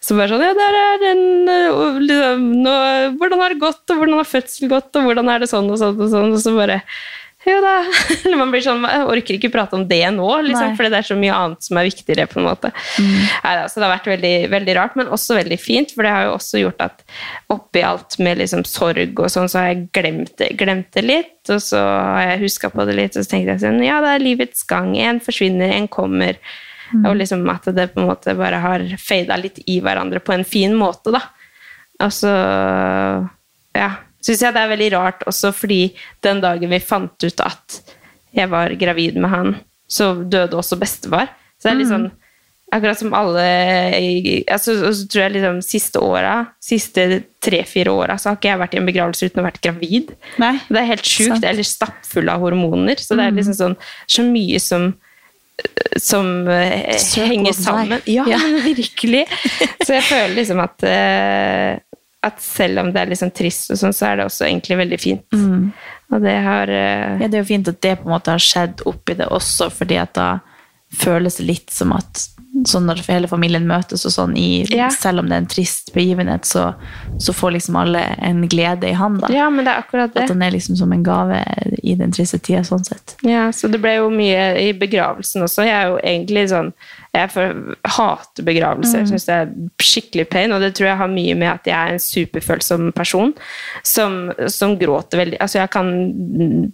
så 0.00 0.16
bare 0.18 0.32
sånn 0.32 0.46
Ja, 0.50 0.54
der 0.56 0.76
er 0.80 1.00
den 1.02 1.50
og 1.50 2.00
liksom, 2.00 2.46
nå, 2.64 2.76
Hvordan 3.20 3.42
har 3.42 3.52
det 3.52 3.62
gått, 3.62 3.82
og 3.92 4.00
hvordan 4.00 4.20
har 4.20 4.28
fødsel 4.28 4.70
gått, 4.72 4.94
og 4.96 5.08
hvordan 5.08 5.28
er 5.32 5.42
det 5.42 5.50
sånn 5.50 5.68
og 5.70 5.80
sånn 5.80 5.98
og 6.00 6.12
sånn, 6.12 6.32
og 6.34 6.40
så 6.42 6.54
bare 6.56 6.80
jo 7.46 7.60
da. 7.64 7.74
Man 8.40 8.50
blir 8.52 8.62
sånn, 8.64 8.84
jeg 8.84 9.06
orker 9.08 9.36
ikke 9.36 9.50
prate 9.54 9.76
om 9.78 9.86
det 9.88 10.02
nå, 10.12 10.28
liksom, 10.44 10.74
for 10.76 10.92
det 10.92 10.98
er 10.98 11.08
så 11.08 11.16
mye 11.18 11.36
annet 11.36 11.64
som 11.64 11.80
er 11.80 11.88
viktigere. 11.88 12.26
på 12.30 12.40
en 12.40 12.48
måte. 12.48 12.72
Neida, 13.00 13.68
så 13.70 13.80
det 13.80 13.86
har 13.86 13.94
vært 13.94 14.10
veldig, 14.12 14.34
veldig 14.52 14.76
rart, 14.76 14.96
men 15.00 15.12
også 15.12 15.38
veldig 15.38 15.60
fint. 15.60 15.94
For 15.96 16.04
det 16.04 16.12
har 16.12 16.26
jo 16.28 16.34
også 16.36 16.60
gjort 16.60 16.84
at 16.84 17.04
oppi 17.54 17.84
alt 17.86 18.18
med 18.20 18.42
liksom 18.42 18.66
sorg 18.68 19.24
og 19.24 19.32
sånn, 19.32 19.48
så 19.48 19.62
har 19.62 19.70
jeg 19.70 19.86
glemt 19.96 20.34
det, 20.42 20.50
glemt 20.60 20.90
det 20.96 21.06
litt. 21.06 21.38
Og 21.48 21.62
så 21.64 21.80
har 21.80 22.34
jeg 22.34 22.42
huska 22.44 22.72
på 22.74 22.88
det 22.88 22.98
litt, 22.98 23.16
og 23.16 23.24
så 23.24 23.32
tenkte 23.32 23.56
jeg 23.56 23.64
sånn, 23.64 23.80
ja, 23.86 24.02
det 24.04 24.12
er 24.16 24.26
livets 24.26 24.66
gang. 24.68 24.92
En 25.00 25.22
forsvinner, 25.24 25.72
en 25.78 25.88
kommer. 25.90 26.36
Og 27.06 27.14
liksom 27.16 27.44
at 27.52 27.68
det 27.72 27.92
på 27.94 28.02
en 28.02 28.08
måte 28.10 28.34
bare 28.36 28.58
har 28.60 28.84
fada 28.98 29.36
litt 29.38 29.62
i 29.70 29.78
hverandre 29.80 30.20
på 30.24 30.34
en 30.34 30.44
fin 30.44 30.74
måte, 30.76 31.14
da. 31.14 31.22
Og 32.00 32.12
så 32.16 32.32
ja, 33.76 33.90
syns 34.20 34.42
jeg 34.44 34.54
det 34.56 34.62
er 34.62 34.72
veldig 34.74 34.90
rart 34.96 35.26
også 35.30 35.52
fordi 35.56 35.82
den 36.24 36.40
dagen 36.44 36.70
vi 36.72 36.80
fant 36.84 37.24
ut 37.24 37.40
at 37.44 37.80
jeg 38.36 38.50
var 38.52 38.74
gravid 38.78 39.16
med 39.18 39.30
han, 39.32 39.54
så 39.90 40.12
døde 40.22 40.54
også 40.58 40.78
bestefar. 40.78 41.32
Så 41.58 41.68
det 41.68 41.72
er 41.74 41.80
litt 41.82 41.90
sånn 41.92 42.10
Akkurat 42.70 43.00
som 43.00 43.10
alle 43.18 43.42
altså, 44.46 44.76
Og 44.86 44.92
så 44.94 45.06
tror 45.10 45.24
jeg 45.24 45.32
liksom 45.34 45.56
siste 45.66 45.98
åra, 46.06 46.36
siste 46.62 47.06
tre-fire 47.42 47.90
åra, 47.90 48.14
så 48.14 48.30
har 48.30 48.36
ikke 48.38 48.46
jeg 48.52 48.60
vært 48.60 48.76
i 48.76 48.78
en 48.78 48.86
begravelse 48.86 49.26
uten 49.26 49.40
å 49.40 49.42
ha 49.42 49.48
vært 49.48 49.58
gravid. 49.64 50.12
Nei. 50.38 50.52
Det 50.68 50.78
er 50.78 50.86
helt 50.92 51.10
sjukt. 51.10 51.42
Eller 51.42 51.66
stappfull 51.66 52.30
av 52.30 52.44
hormoner. 52.44 53.02
Så 53.02 53.18
det 53.18 53.26
er 53.26 53.34
liksom 53.34 53.56
sånn 53.58 53.74
så 54.06 54.22
mye 54.22 54.62
som 54.62 54.92
som 55.98 56.46
eh, 56.48 56.94
Søk 57.02 57.26
henger 57.32 57.52
sammen. 57.58 58.00
Ja, 58.06 58.24
Ja. 58.30 58.38
virkelig. 58.80 59.26
Så 59.82 59.96
jeg 59.98 60.06
føler 60.06 60.36
liksom 60.38 60.62
at 60.62 60.86
eh, 60.86 61.82
at 62.26 62.40
selv 62.44 62.82
om 62.82 62.90
det 62.92 63.00
er 63.00 63.12
liksom 63.14 63.30
trist, 63.32 63.70
og 63.72 63.80
sånn, 63.80 63.94
så 63.96 64.10
er 64.10 64.18
det 64.20 64.26
også 64.28 64.44
egentlig 64.44 64.76
veldig 64.82 64.98
fint. 65.00 65.36
Mm. 65.36 65.70
Og 66.12 66.24
det 66.24 66.36
har 66.44 66.72
uh... 66.72 67.22
Ja, 67.22 67.28
det 67.28 67.38
er 67.38 67.44
jo 67.44 67.48
fint 67.48 67.70
at 67.70 67.80
det 67.80 67.94
på 68.00 68.08
en 68.08 68.14
måte 68.14 68.34
har 68.34 68.44
skjedd 68.44 68.84
oppi 68.90 69.16
det 69.16 69.30
også, 69.32 69.70
fordi 69.72 69.96
at 70.02 70.12
da 70.18 70.28
føles 71.00 71.38
det 71.38 71.46
litt 71.48 71.72
som 71.72 71.94
at 71.96 72.26
sånn 72.68 72.86
når 72.88 73.02
hele 73.08 73.28
familien 73.30 73.66
møtes 73.68 74.04
og 74.08 74.12
sånn, 74.12 74.36
i, 74.36 74.64
Ja. 74.70 74.88
selv 74.90 75.20
om 75.22 75.28
det 75.28 75.36
er 75.36 75.42
en 75.44 75.46
trist 75.46 75.92
begivenhet, 75.94 76.44
så, 76.44 76.74
så 77.18 77.32
får 77.36 77.52
liksom 77.58 77.76
alle 77.76 78.02
en 78.20 78.42
glede 78.48 78.88
i 78.90 78.92
han 78.96 79.18
da. 79.20 79.28
Ja, 79.32 79.48
men 79.50 79.64
det 79.64 79.72
er 79.74 79.82
akkurat 79.84 80.14
det. 80.14 80.24
At 80.24 80.34
han 80.34 80.42
er 80.42 80.50
liksom 80.54 80.76
som 80.76 80.92
en 80.92 81.02
gave 81.06 81.42
i 81.82 81.94
den 81.94 82.12
triste 82.12 82.38
tida, 82.38 82.62
sånn 82.66 82.84
sett. 82.84 83.16
Ja, 83.26 83.48
så 83.52 83.68
det 83.70 83.80
ble 83.82 83.96
jo 83.98 84.10
mye 84.10 84.54
i 84.60 84.72
begravelsen 84.76 85.42
også. 85.46 85.64
Jeg 85.66 85.76
er 85.76 85.88
jo 85.94 86.00
egentlig 86.02 86.48
sånn 86.50 86.72
Jeg 87.10 87.26
for, 87.34 87.74
hater 87.90 88.44
begravelser. 88.46 89.00
Jeg 89.00 89.08
syns 89.10 89.24
det 89.26 89.34
er 89.34 89.48
skikkelig 89.82 90.28
pain, 90.30 90.52
og 90.54 90.60
det 90.62 90.76
tror 90.78 90.86
jeg 90.92 90.96
har 91.00 91.08
mye 91.10 91.34
med 91.34 91.48
at 91.50 91.66
jeg 91.66 91.74
er 91.74 91.96
en 91.96 91.98
superfølsom 91.98 92.92
person 92.94 93.32
som, 93.82 94.30
som 94.46 94.76
gråter 94.78 95.18
veldig 95.18 95.40
Altså, 95.42 95.58
jeg 95.58 95.72
kan 95.74 95.90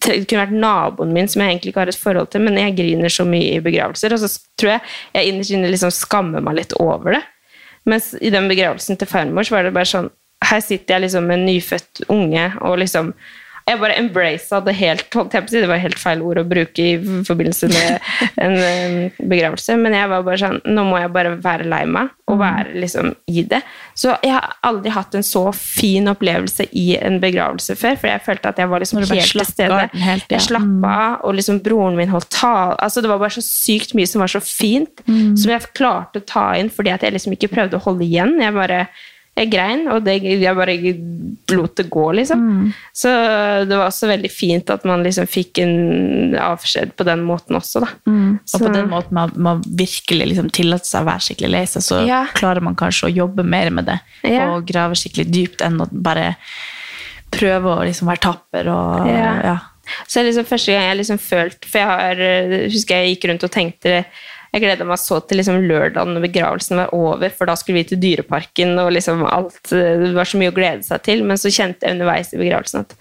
Det 0.05 0.27
kunne 0.29 0.43
vært 0.45 0.53
naboen 0.61 1.15
min 1.17 1.29
som 1.29 1.41
jeg 1.41 1.55
egentlig 1.55 1.73
ikke 1.73 1.81
har 1.87 1.89
et 1.93 1.97
forhold 2.01 2.29
til, 2.35 2.45
men 2.45 2.59
jeg 2.61 2.77
griner 2.77 3.09
så 3.09 3.25
mye 3.25 3.57
i 3.57 3.63
begravelser, 3.65 4.13
og 4.13 4.21
så 4.21 4.29
tror 4.61 4.75
jeg 4.75 4.81
jeg 5.17 5.33
innerst 5.33 5.55
inne 5.57 5.71
liksom 5.77 5.95
skammer 5.95 6.45
meg 6.45 6.59
litt 6.59 6.77
over 6.83 7.19
det. 7.19 7.23
Mens 7.87 8.13
i 8.19 8.33
den 8.35 8.49
begravelsen 8.51 8.99
til 8.99 9.09
farmor 9.11 9.47
så 9.47 9.57
var 9.57 9.67
det 9.67 9.77
bare 9.77 9.89
sånn 9.89 10.09
Her 10.45 10.61
sitter 10.61 10.97
jeg 10.97 11.07
liksom 11.07 11.29
med 11.31 11.39
en 11.39 11.47
nyfødt 11.49 12.03
unge 12.13 12.43
og 12.61 12.81
liksom 12.83 13.13
jeg 13.67 13.81
bare 13.83 13.97
embracet 13.99 14.67
det 14.67 14.75
helt 14.79 15.17
Det 15.51 15.67
var 15.67 15.81
helt 15.83 15.99
feil 15.99 16.21
ord 16.23 16.39
å 16.39 16.45
bruke 16.47 16.83
i 16.83 17.23
forbindelse 17.27 17.67
med 17.73 18.11
en 18.45 18.55
eh, 18.63 19.17
begravelse, 19.19 19.75
men 19.81 19.97
jeg 19.97 20.11
var 20.13 20.23
bare 20.27 20.39
sånn 20.39 20.61
Nå 20.71 20.85
må 20.87 21.01
jeg 21.03 21.11
bare 21.15 21.35
være 21.43 21.67
lei 21.67 21.83
meg 21.91 22.13
og 22.27 22.41
være 22.41 22.81
liksom 22.83 23.13
i 23.31 23.45
det. 23.47 23.61
Så 23.95 24.11
jeg 24.25 24.33
har 24.35 24.57
aldri 24.67 24.91
hatt 24.91 25.15
en 25.15 25.23
så 25.23 25.45
fin 25.55 26.11
opplevelse 26.11 26.65
i 26.75 26.97
en 26.99 27.21
begravelse 27.23 27.77
før, 27.79 27.95
for 28.01 28.11
jeg 28.11 28.25
følte 28.25 28.51
at 28.51 28.59
jeg 28.59 28.71
var 28.73 28.83
liksom 28.83 28.99
helt 29.05 29.31
til 29.31 29.45
stede. 29.47 29.77
helt, 29.93 30.25
ja. 30.27 30.33
Jeg 30.35 30.47
slappa 30.49 30.95
av, 30.97 31.21
og 31.23 31.37
liksom 31.39 31.61
broren 31.63 31.95
min 31.99 32.11
holdt 32.11 32.27
tale 32.35 32.75
altså 32.83 33.03
Det 33.03 33.13
var 33.13 33.23
bare 33.23 33.37
så 33.37 33.45
sykt 33.47 33.95
mye 33.95 34.11
som 34.11 34.25
var 34.25 34.33
så 34.33 34.43
fint, 34.43 35.05
som 35.07 35.53
jeg 35.55 35.71
klarte 35.79 36.23
å 36.23 36.27
ta 36.27 36.49
inn 36.59 36.71
fordi 36.73 36.95
at 36.95 37.07
jeg 37.07 37.15
liksom 37.15 37.37
ikke 37.39 37.53
prøvde 37.55 37.79
å 37.79 37.87
holde 37.87 38.07
igjen. 38.07 38.35
Jeg 38.43 38.55
bare 38.59 38.87
jeg 39.37 39.51
grein, 39.53 39.83
og 39.93 40.05
det, 40.07 40.15
jeg 40.25 40.57
bare 40.57 40.75
lot 41.53 41.75
det 41.77 41.85
gå, 41.93 42.05
liksom. 42.17 42.73
Så 42.97 43.11
det 43.69 43.77
var 43.77 43.91
også 43.91 44.09
veldig 44.09 44.31
fint 44.33 44.71
at 44.73 44.87
man 44.89 45.03
liksom 45.05 45.27
fikk 45.29 45.61
en 45.61 46.35
avskjed 46.41 46.95
på 46.97 47.05
den 47.05 47.21
måten 47.27 47.59
også, 47.59 47.83
da. 47.85 47.91
Og 48.09 48.65
på 48.65 48.73
den 48.73 48.89
måten 48.89 49.13
man, 49.19 49.35
man 49.37 49.61
virkelig 49.67 50.31
liksom 50.33 50.49
tillater 50.57 50.89
seg 50.89 51.05
å 51.05 51.11
være 51.11 51.27
skikkelig 51.29 51.51
lei 51.53 51.65
seg, 51.69 51.85
så 51.85 52.01
Ja. 52.07 52.23
klarer 52.33 52.65
man 52.65 52.75
kanskje 52.81 53.11
å 53.11 53.15
jobbe 53.15 53.45
mer 53.45 53.71
med 53.71 53.85
det, 53.87 54.01
Ja. 54.25 54.49
og 54.55 54.65
grave 54.67 54.97
skikkelig 54.97 55.29
dypt 55.31 55.61
enn 55.67 55.79
å 55.85 55.89
bare 55.93 56.37
prøve 57.31 57.77
å 57.77 57.85
liksom 57.85 58.09
være 58.09 58.25
tapper 58.25 58.69
og 58.73 59.07
Ja. 59.09 59.33
ja. 59.45 59.59
Så 60.09 60.19
det 60.19 60.23
er 60.25 60.29
liksom 60.33 60.47
første 60.51 60.73
gang 60.73 60.83
jeg 60.89 60.97
liksom 60.99 61.19
følte 61.23 61.69
For 61.71 61.79
jeg 61.79 61.87
har, 61.87 62.21
eh, 62.21 62.65
husker 62.73 62.97
jeg 63.05 63.13
gikk 63.21 63.29
rundt 63.31 63.45
og 63.45 63.53
tenkte 63.55 64.05
Jeg 64.57 64.65
gleda 64.65 64.87
meg 64.89 65.01
så 65.03 65.21
til 65.21 65.37
liksom 65.43 65.59
lørdagen 65.69 66.15
når 66.17 66.23
begravelsen 66.31 66.79
var 66.81 66.93
over, 66.97 67.33
for 67.37 67.49
da 67.49 67.57
skulle 67.61 67.83
vi 67.83 67.91
til 67.91 68.01
Dyreparken, 68.01 68.73
og 68.81 68.95
liksom 68.97 69.25
alt 69.29 69.73
eh, 69.77 69.99
Det 70.01 70.15
var 70.17 70.29
så 70.29 70.41
mye 70.41 70.53
å 70.53 70.57
glede 70.57 70.87
seg 70.87 71.03
til. 71.05 71.25
Men 71.29 71.41
så 71.41 71.53
kjente 71.53 71.85
jeg 71.85 71.99
underveis 71.99 72.33
i 72.33 72.41
begravelsen 72.41 72.87
at 72.87 72.97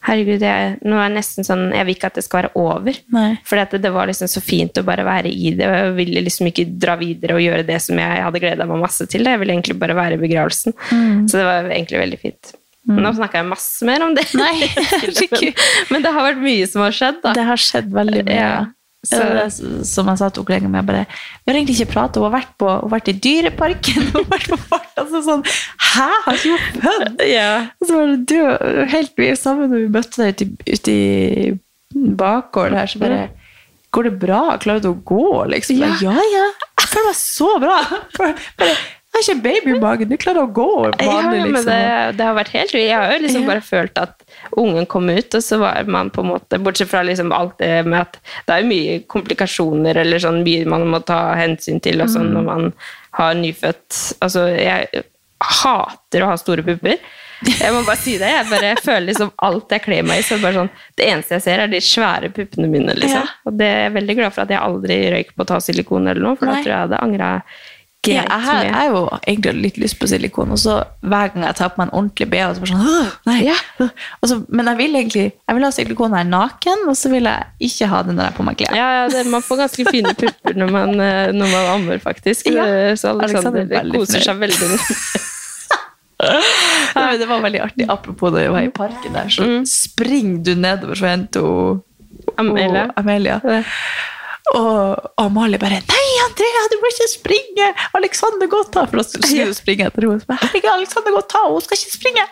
Herregud, 0.00 0.40
jeg, 0.40 0.76
nå 0.88 0.96
er 0.96 1.10
det 1.10 1.18
nesten 1.18 1.44
sånn 1.44 1.66
Jeg 1.76 1.84
vil 1.84 1.92
ikke 1.92 2.08
at 2.08 2.16
det 2.16 2.22
skal 2.24 2.38
være 2.38 2.52
over. 2.56 3.00
For 3.48 3.60
det, 3.60 3.80
det 3.84 3.90
var 3.92 4.08
liksom 4.08 4.30
så 4.32 4.40
fint 4.44 4.80
å 4.80 4.84
bare 4.84 5.04
være 5.04 5.28
i 5.32 5.52
det. 5.56 5.66
og 5.68 5.76
Jeg 5.76 5.96
ville 5.98 6.22
liksom 6.24 6.48
ikke 6.48 6.64
dra 6.80 6.94
videre 7.00 7.36
og 7.36 7.44
gjøre 7.44 7.66
det 7.68 7.76
som 7.84 8.00
jeg 8.00 8.22
hadde 8.24 8.40
gleda 8.40 8.68
meg 8.68 8.80
masse 8.80 9.04
til. 9.12 9.28
Jeg 9.28 9.40
ville 9.42 9.56
egentlig 9.56 9.76
bare 9.80 9.96
være 9.98 10.16
i 10.16 10.22
begravelsen. 10.22 10.76
Så 11.28 11.36
det 11.36 11.44
var 11.44 11.68
egentlig 11.68 12.00
veldig 12.00 12.20
fint. 12.22 12.54
Mm. 12.88 12.96
Nå 13.04 13.12
snakka 13.18 13.42
jeg 13.42 13.50
masse 13.50 13.84
mer 13.86 14.04
om 14.06 14.16
det. 14.16 14.24
Nei, 14.40 14.54
men, 15.36 15.52
men 15.92 16.04
det 16.04 16.12
har 16.16 16.28
vært 16.30 16.44
mye 16.44 16.68
som 16.68 16.84
har 16.86 16.96
skjedd, 16.96 17.20
da. 17.24 17.34
Det 17.36 17.44
har 17.50 17.60
skjedd 17.60 17.92
veldig 17.92 18.24
mye. 18.24 18.38
Ja, 18.40 18.54
Så, 19.00 19.16
som 19.88 20.08
jeg 20.10 20.20
sa 20.20 20.26
til 20.28 20.44
kollegaen 20.44 20.68
min, 20.74 20.84
bare 20.84 21.06
Vi 21.08 21.48
har 21.48 21.56
egentlig 21.56 21.78
ikke 21.78 21.94
pratet, 21.94 22.20
hun 22.20 22.26
har 22.28 22.34
vært, 22.34 22.50
på, 22.60 22.66
hun 22.68 22.82
har 22.84 22.98
vært 22.98 23.08
i 23.08 23.14
Dyreparken, 23.24 24.02
hun 24.12 24.18
har 24.18 24.26
vært 24.34 24.50
på 24.52 24.58
fart. 24.66 24.90
Altså 25.00 25.22
sånn 25.24 25.44
Hæ, 25.46 26.08
har 26.26 26.36
ikke 26.36 26.52
hun 26.52 26.82
født? 26.84 27.24
Og 27.80 27.88
så 27.88 27.96
var 27.96 28.12
det 28.12 28.18
du 28.28 28.36
og 28.44 28.92
helt 28.92 29.16
vi 29.16 29.30
er 29.32 29.40
sammen 29.40 29.72
når 29.72 29.86
vi 29.86 29.92
møtte 29.96 30.20
deg 30.20 30.34
ute 30.34 30.44
i, 30.44 30.74
ute 30.76 30.96
i 30.96 32.10
bakgården 32.20 32.76
her, 32.76 32.92
så 32.92 33.00
bare 33.00 33.22
Går 33.90 34.06
det 34.06 34.12
bra? 34.22 34.42
Klarer 34.62 34.84
du 34.84 34.92
å 34.92 34.98
gå, 35.02 35.24
liksom? 35.50 35.80
Ja. 35.80 35.96
Ja, 36.04 36.12
ja. 36.30 36.44
Jeg 36.78 36.90
føler 36.92 37.08
meg 37.08 37.16
så 37.18 37.48
bra. 37.58 37.78
Bare, 38.20 38.34
bare, 38.60 38.76
jeg 39.10 39.18
har 39.18 39.24
ikke 39.26 39.42
baby 39.42 39.72
i 39.74 39.80
magen, 39.82 40.08
du 40.08 40.16
klarer 40.22 40.44
å 40.46 40.50
gå 40.54 40.66
vanlig, 40.70 41.06
Ja, 41.10 41.44
liksom. 41.44 41.64
det, 41.66 41.78
det 42.16 42.26
har 42.28 42.36
vært 42.38 42.52
helt 42.54 42.74
Jeg 42.78 42.94
har 42.94 43.10
jo 43.16 43.22
liksom 43.24 43.48
bare 43.48 43.64
følt 43.66 43.98
at 43.98 44.22
ungen 44.56 44.86
kom 44.86 45.10
ut, 45.10 45.34
og 45.34 45.42
så 45.42 45.58
var 45.60 45.90
man 45.90 46.12
på 46.14 46.22
en 46.22 46.30
måte 46.30 46.60
Bortsett 46.62 46.88
fra 46.92 47.02
liksom 47.02 47.32
alt 47.34 47.56
det 47.58 47.72
med 47.88 48.00
at 48.04 48.20
det 48.46 48.56
er 48.60 48.68
mye 48.70 49.00
komplikasjoner 49.10 49.98
eller 50.04 50.22
sånn 50.22 50.44
mye 50.46 50.68
man 50.70 50.86
må 50.94 51.02
ta 51.02 51.34
hensyn 51.40 51.82
til 51.82 52.00
og 52.04 52.12
sånn 52.14 52.30
når 52.36 52.46
man 52.46 52.70
har 53.18 53.34
nyfødt 53.34 53.98
Altså, 54.22 54.46
jeg 54.54 55.04
hater 55.40 56.22
å 56.22 56.30
ha 56.30 56.36
store 56.38 56.62
pupper. 56.66 56.98
Jeg 57.48 57.72
må 57.72 57.80
bare 57.86 57.96
si 57.96 58.18
det. 58.20 58.28
Jeg 58.28 58.46
bare 58.50 58.74
føler 58.84 59.06
liksom 59.08 59.30
alt 59.46 59.72
jeg 59.72 59.84
kler 59.86 60.04
meg 60.04 60.20
i, 60.20 60.24
så 60.28 60.36
bare 60.42 60.58
sånn 60.58 60.68
Det 60.98 61.06
eneste 61.08 61.38
jeg 61.38 61.44
ser, 61.46 61.62
er 61.64 61.70
de 61.72 61.80
svære 61.84 62.28
puppene 62.36 62.68
mine, 62.68 62.94
liksom. 62.98 63.24
Ja. 63.24 63.38
Og 63.48 63.56
det 63.56 63.68
er 63.72 63.82
jeg 63.86 63.94
veldig 63.96 64.16
glad 64.20 64.34
for 64.36 64.44
at 64.44 64.52
jeg 64.52 64.60
aldri 64.60 64.98
røyk 65.16 65.34
på 65.34 65.46
å 65.46 65.48
ta 65.48 65.60
silikon 65.64 66.10
eller 66.12 66.20
noe, 66.26 66.36
for 66.36 66.50
da 66.50 66.58
tror 66.58 66.68
jeg 66.68 66.74
jeg 66.76 66.84
hadde 66.86 67.00
angra 67.06 67.30
jeg 68.08 68.24
har 68.30 68.62
jeg 68.64 68.72
har 68.72 68.86
jo 68.88 69.00
egentlig 69.28 69.52
litt 69.60 69.78
lyst 69.82 69.98
på 70.00 70.08
silikon, 70.08 70.52
og 70.54 70.58
så 70.60 70.78
hver 71.04 71.32
gang 71.34 71.44
jeg 71.44 71.56
tar 71.58 71.72
på 71.74 71.80
meg 71.82 71.90
en 71.90 71.96
ordentlig 71.98 72.28
BH, 72.32 72.46
så 72.56 72.62
bare 72.62 72.70
sånn 72.70 72.86
«Åh, 72.92 73.10
nei. 73.28 73.90
Og 74.20 74.30
så, 74.30 74.38
Men 74.48 74.70
jeg 74.72 74.78
vil 74.78 74.96
egentlig 75.02 75.24
jeg 75.26 75.56
vil 75.58 75.66
ha 75.66 75.70
silikon 75.74 76.16
her 76.16 76.24
naken, 76.28 76.86
og 76.88 76.96
så 76.96 77.12
vil 77.12 77.28
jeg 77.28 77.68
ikke 77.68 77.90
ha 77.92 78.00
det 78.06 78.14
når 78.14 78.24
jeg 78.24 78.32
har 78.32 78.38
på 78.38 78.46
meg 78.46 78.60
klær. 78.62 78.78
Ja, 78.78 78.86
ja 79.00 79.02
det, 79.12 79.26
man 79.28 79.44
får 79.44 79.60
ganske 79.66 79.86
fine 79.90 80.14
pupper 80.16 80.56
når 80.56 80.72
man, 80.72 80.94
eh, 80.96 81.32
når 81.36 81.52
man 81.52 81.68
ammer, 81.74 82.00
faktisk. 82.00 82.48
Ja. 82.48 82.64
Så 82.96 83.12
Alexander 83.12 83.60
Alexander 83.60 83.82
er 83.82 83.92
koser 83.98 84.24
seg 84.24 84.40
veldig. 84.40 84.70
Nei, 86.20 87.12
det 87.20 87.28
var 87.28 87.44
veldig 87.44 87.62
artig. 87.64 87.86
Apropos 87.92 88.32
da 88.32 88.44
vi 88.44 88.50
var 88.52 88.64
i 88.64 88.72
parken 88.72 89.16
der, 89.16 89.28
så 89.32 89.46
springer 89.68 90.42
du 90.44 90.52
nedover, 90.56 90.96
så 90.96 91.12
henter 91.12 91.46
hun 91.46 91.80
Amelia. 92.40 92.88
Amelia. 92.96 93.40
Og 94.50 95.10
Amalie 95.20 95.60
bare 95.62 95.78
'Nei, 95.78 96.06
Andrea, 96.24 96.62
du 96.72 96.76
må 96.82 96.90
ikke 96.90 97.08
springe! 97.12 97.66
Alexander, 97.94 98.48
gå 98.50 98.62
ta!' 98.74 98.86
For 98.90 98.98
da 98.98 99.04
skulle 99.06 99.46
hun 99.46 99.54
springe 99.54 99.86
etter 99.86 100.06
henne. 100.08 100.38
'Herregud, 100.42 100.70
Alexander, 100.74 101.14
gå 101.14 101.22
ta! 101.30 101.42
Hun 101.46 101.64
skal 101.66 101.78
ikke 101.78 101.94
springe!' 101.94 102.26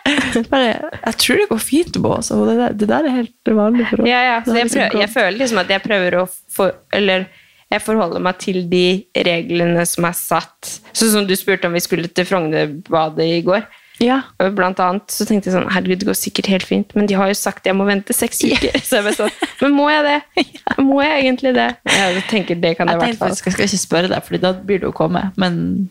Bare, 0.51 0.71
jeg 1.05 1.19
tror 1.23 1.43
det 1.43 1.49
går 1.49 1.61
fint, 1.63 1.99
med 2.01 2.17
henne. 2.17 2.49
det, 2.49 2.57
der, 2.59 2.73
det 2.73 2.89
der 2.89 3.09
er 3.09 3.17
helt 3.21 3.53
vanlig 3.61 3.87
for 3.87 4.03
henne. 4.03 4.09
Ja, 4.09 4.21
ja. 4.33 4.39
Så 4.43 4.55
jeg, 4.57 4.67
liksom 4.67 4.81
prøver, 4.81 5.03
jeg 5.05 5.13
føler 5.15 5.37
liksom 5.43 5.61
at 5.63 5.69
jeg 5.75 5.85
prøver 5.85 6.19
å 6.19 6.25
få 6.27 6.71
Eller 6.93 7.29
jeg 7.69 7.81
forholder 7.85 8.23
meg 8.25 8.39
til 8.41 8.63
de 8.69 8.85
reglene 9.13 9.83
som 9.85 10.07
er 10.09 10.15
satt. 10.17 10.79
Sånn 10.91 11.11
som 11.13 11.27
du 11.29 11.35
spurte 11.37 11.69
om 11.69 11.75
vi 11.77 11.83
skulle 11.85 12.09
til 12.09 12.25
Frognerbadet 12.25 13.27
i 13.29 13.43
går. 13.45 13.67
Ja. 13.99 14.21
Blant 14.55 14.79
annet 14.79 15.11
så 15.11 15.25
tenkte 15.27 15.49
jeg 15.49 15.55
sånn 15.57 15.69
Herregud, 15.73 15.99
det 15.99 16.07
går 16.07 16.15
sikkert 16.17 16.47
helt 16.47 16.63
fint, 16.67 16.93
men 16.95 17.05
de 17.09 17.17
har 17.19 17.27
jo 17.27 17.35
sagt 17.35 17.65
jeg 17.67 17.75
må 17.75 17.83
vente 17.89 18.13
seks 18.15 18.39
uker. 18.45 18.77
Så 18.87 18.99
jeg 19.01 19.07
bare 19.09 19.17
sånn 19.17 19.33
Men 19.61 19.73
må 19.75 19.89
jeg 19.91 20.05
det? 20.07 20.45
Må 20.89 21.01
jeg 21.03 21.25
egentlig 21.25 21.51
det? 21.57 21.65
Jeg 21.91 22.23
tenker 22.29 22.55
det 22.63 22.75
kan 22.77 22.87
jeg 22.87 22.95
i 22.95 23.03
hvert 23.03 23.19
fall. 23.19 23.33
jeg 23.33 23.41
skal 23.41 23.65
ikke 23.67 23.81
spørre 23.81 24.07
deg, 24.13 24.23
for 24.23 24.37
da 24.39 24.53
blir 24.53 24.79
du 24.79 24.87
å 24.87 24.95
komme. 24.95 25.25
Men 25.41 25.89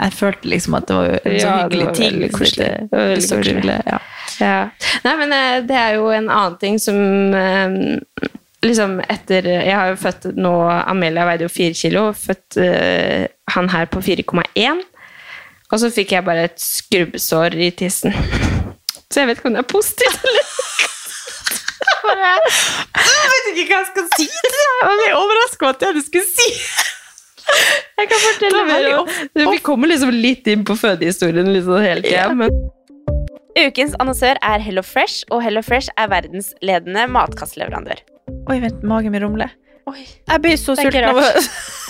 jeg 0.00 0.14
følte 0.16 0.48
liksom 0.48 0.78
at 0.78 0.86
det 0.88 0.96
var 0.96 1.10
en 1.18 1.20
så 1.20 1.36
Ja, 1.44 1.56
hyggelig 1.66 1.88
ting. 1.98 2.12
veldig 2.16 2.30
koselig. 2.32 2.68
det- 2.70 2.90
var 2.96 3.08
veldig 3.12 3.28
koselig. 3.28 3.54
ville- 3.60 3.82
Ja. 3.86 3.98
Ja. 4.40 4.70
Nei, 5.04 5.16
men 5.20 5.32
eh, 5.36 5.60
det 5.68 5.76
er 5.76 5.94
jo 5.98 6.08
en 6.16 6.30
annen 6.32 6.56
ting 6.58 6.78
som 6.80 7.34
eh, 7.34 7.74
Liksom 8.62 8.98
etter 9.08 9.46
Jeg 9.48 9.72
har 9.72 9.86
jo 9.88 9.96
født 9.96 10.34
nå 10.36 10.50
Amelia 10.68 11.24
veide 11.24 11.46
jo 11.46 11.48
fire 11.48 11.72
kilo. 11.72 12.02
Født 12.12 12.58
eh, 12.60 13.26
han 13.54 13.68
her 13.72 13.86
på 13.88 14.02
4,1. 14.04 14.82
Og 15.70 15.78
så 15.82 15.90
fikk 15.94 16.12
jeg 16.16 16.24
bare 16.26 16.48
et 16.48 16.58
skrubbsår 16.62 17.54
i 17.54 17.70
tissen. 17.78 18.14
Så 19.10 19.20
jeg 19.22 19.28
vet 19.30 19.38
ikke 19.40 19.50
om 19.50 19.56
det 19.58 19.62
er 19.64 19.70
positivt 19.70 20.24
eller 20.26 20.48
Jeg 22.10 23.28
vet 23.30 23.46
ikke 23.52 23.66
hva 23.70 23.78
jeg 23.80 23.88
skal 23.90 24.06
si 24.16 24.26
til 24.26 24.54
deg! 24.56 24.66
Jeg 24.80 24.98
ble 25.00 25.12
overraska 25.18 25.66
over 25.68 25.76
at 25.76 25.84
jeg 25.86 25.96
du 25.96 26.02
skulle 26.06 26.26
si. 26.26 26.48
Jeg 28.00 28.08
kan 28.10 28.20
fortelle 28.24 28.60
er 28.60 28.68
mer. 28.68 28.88
om- 28.98 29.52
Vi 29.52 29.58
kommer 29.66 29.90
liksom 29.90 30.10
litt 30.14 30.46
inn 30.50 30.64
på 30.64 30.76
fødehistorien 30.78 31.50
liksom 31.54 31.80
hele 31.82 32.02
tida. 32.02 32.26
Ja. 32.28 32.34
Men 32.34 32.50
Ukens 33.60 33.94
annonsør 34.00 34.38
er 34.46 34.58
Hello 34.62 34.82
Fresh, 34.86 35.24
og 35.30 35.42
Hello 35.42 35.60
Fresh 35.62 35.90
er 35.98 36.06
verdensledende 36.08 37.06
matkastleverandør. 37.10 37.98
Oi, 38.48 38.60
vent, 38.62 38.82
magen 38.86 39.12
min 39.12 39.22
rumler. 39.26 39.50
Jeg 39.90 40.40
blir 40.44 40.56
så 40.60 40.76
sulten 40.78 41.04
av 41.10 41.18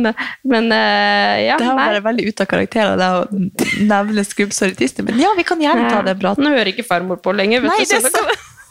Men 0.00 0.70
uh, 0.72 1.34
ja, 1.44 1.58
Det 1.60 1.66
har 1.68 1.76
vært 1.76 2.04
veldig 2.06 2.24
ute 2.30 2.44
av 2.46 2.48
karakter 2.48 2.94
av 2.94 2.96
deg 3.02 3.18
å 3.18 3.82
nevne 3.90 4.24
skrubbsår 4.24 4.72
i 4.72 4.78
tissen, 4.78 5.04
men 5.04 5.20
ja, 5.20 5.34
vi 5.36 5.44
kan 5.44 5.60
gjerne 5.60 5.90
ta 5.92 6.00
den 6.06 6.18
praten. 6.22 6.46
Nå 6.46 6.54
hører 6.54 6.72
ikke 6.72 6.86
farmor 6.88 7.20
på 7.20 7.34
lenger. 7.36 7.60
Vet 7.66 7.74
Nei, 7.74 7.84
du, 7.84 7.92
så 7.92 8.00
det 8.00 8.12
er 8.12 8.16
så- 8.16 8.40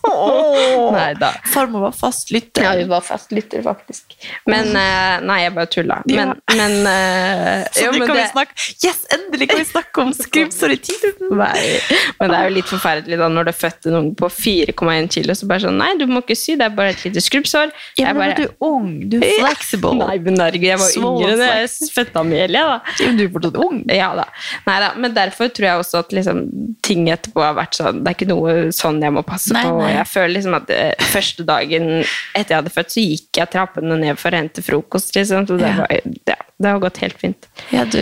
Nei 0.96 1.14
da. 1.20 1.32
Farmor 1.54 1.86
var 1.88 1.96
fast 1.96 2.32
lytter. 2.34 2.64
Ja, 2.66 2.74
hun 2.80 2.90
var 2.90 3.04
fast 3.06 3.32
lytter, 3.32 3.62
faktisk. 3.66 4.16
Men 4.50 4.72
uh, 4.74 5.22
Nei, 5.26 5.38
jeg 5.44 5.54
bare 5.56 5.70
tulla. 5.72 6.00
Men, 6.10 6.34
men 6.56 6.78
uh, 6.88 7.68
Så 7.76 7.86
jo, 7.86 7.92
nå 7.94 8.02
men 8.02 8.10
kan 8.10 8.18
vi 8.18 8.26
snakke 8.32 8.68
Yes, 8.86 9.04
endelig 9.14 9.50
kan 9.52 9.62
vi 9.62 9.68
snakke 9.70 10.04
om 10.06 10.14
skrubbsår 10.16 10.76
i 10.76 10.80
tiden! 10.82 11.32
Nei, 11.42 11.80
men 12.20 12.34
det 12.34 12.40
er 12.40 12.50
jo 12.50 12.56
litt 12.58 12.72
forferdelig 12.72 13.20
da 13.22 13.30
når 13.32 13.48
du 13.48 13.54
er 13.54 13.58
født 13.58 13.90
en 13.92 14.00
unge 14.02 14.16
på 14.20 14.30
4,1 14.34 15.12
kilo, 15.18 15.36
så 15.38 15.50
bare 15.50 15.66
sånn 15.68 15.80
Nei, 15.82 15.92
du 16.00 16.06
må 16.10 16.24
ikke 16.24 16.38
sy, 16.40 16.56
det 16.60 16.68
er 16.68 16.76
bare 16.78 16.96
et 16.96 17.06
lite 17.06 17.24
skrubbsår. 17.24 17.72
Ja, 18.00 18.12
men 18.12 18.22
bare, 18.24 18.38
du 18.38 18.44
er 18.48 18.68
ung, 18.68 18.90
du 19.12 19.18
er 19.20 19.38
flexible. 19.40 19.94
Nei, 20.02 20.18
men 20.24 20.40
herregud, 20.42 20.68
jeg 20.72 20.82
var 20.82 20.92
Swole 20.92 21.28
yngre 21.28 21.38
da 21.40 21.52
jeg 21.62 21.92
fødte 21.96 22.22
Amelia, 22.22 22.66
da. 22.74 22.96
Ja, 23.00 23.08
men 23.10 23.20
du 23.20 23.24
er 23.26 23.32
fortsatt 23.36 23.60
ung. 23.62 23.82
Ja 23.92 24.12
da. 24.18 24.28
Nei 24.68 24.78
da. 24.84 24.92
Men 25.02 25.16
derfor 25.16 25.52
tror 25.54 25.68
jeg 25.68 25.84
også 25.84 26.02
at 26.06 26.14
liksom, 26.16 26.44
ting 26.86 27.08
etterpå 27.12 27.44
har 27.44 27.56
vært 27.58 27.78
sånn 27.78 28.02
Det 28.04 28.12
er 28.12 28.18
ikke 28.18 28.30
noe 28.30 28.56
sånn 28.76 29.02
jeg 29.04 29.14
må 29.16 29.24
passe 29.28 29.54
Nei, 29.56 29.64
på. 29.68 29.80
nei. 29.82 29.91
Jeg 29.96 30.08
føler 30.10 30.34
liksom 30.36 30.56
at 30.58 30.72
eh, 30.76 31.08
første 31.12 31.46
dagen 31.48 31.90
etter 32.02 32.54
jeg 32.54 32.60
hadde 32.62 32.74
født, 32.74 32.94
så 32.94 33.04
gikk 33.04 33.42
jeg 33.42 33.52
trappene 33.54 33.98
ned 34.02 34.20
for 34.22 34.34
å 34.34 34.42
hente 34.42 34.64
frokost. 34.66 35.14
Liksom. 35.18 35.48
Så 35.50 35.60
det, 35.62 35.72
var, 35.78 35.96
ja, 36.30 36.38
det 36.38 36.74
har 36.74 36.84
gått 36.84 37.02
helt 37.04 37.20
fint. 37.22 37.50
Ja, 37.74 37.86
du 37.86 38.02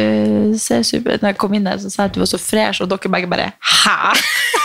ser 0.60 0.84
super 0.88 1.19
Når 1.19 1.34
jeg 1.34 1.39
kom 1.41 1.56
inn 1.58 1.67
der, 1.67 1.82
så 1.82 1.91
sa 1.91 2.06
jeg 2.06 2.13
at 2.13 2.17
du 2.17 2.23
var 2.23 2.32
så 2.32 2.41
fresh, 2.41 2.84
og 2.84 2.91
dere 2.91 3.13
begge 3.15 3.32
bare 3.32 3.52
Hæ? 3.60 4.15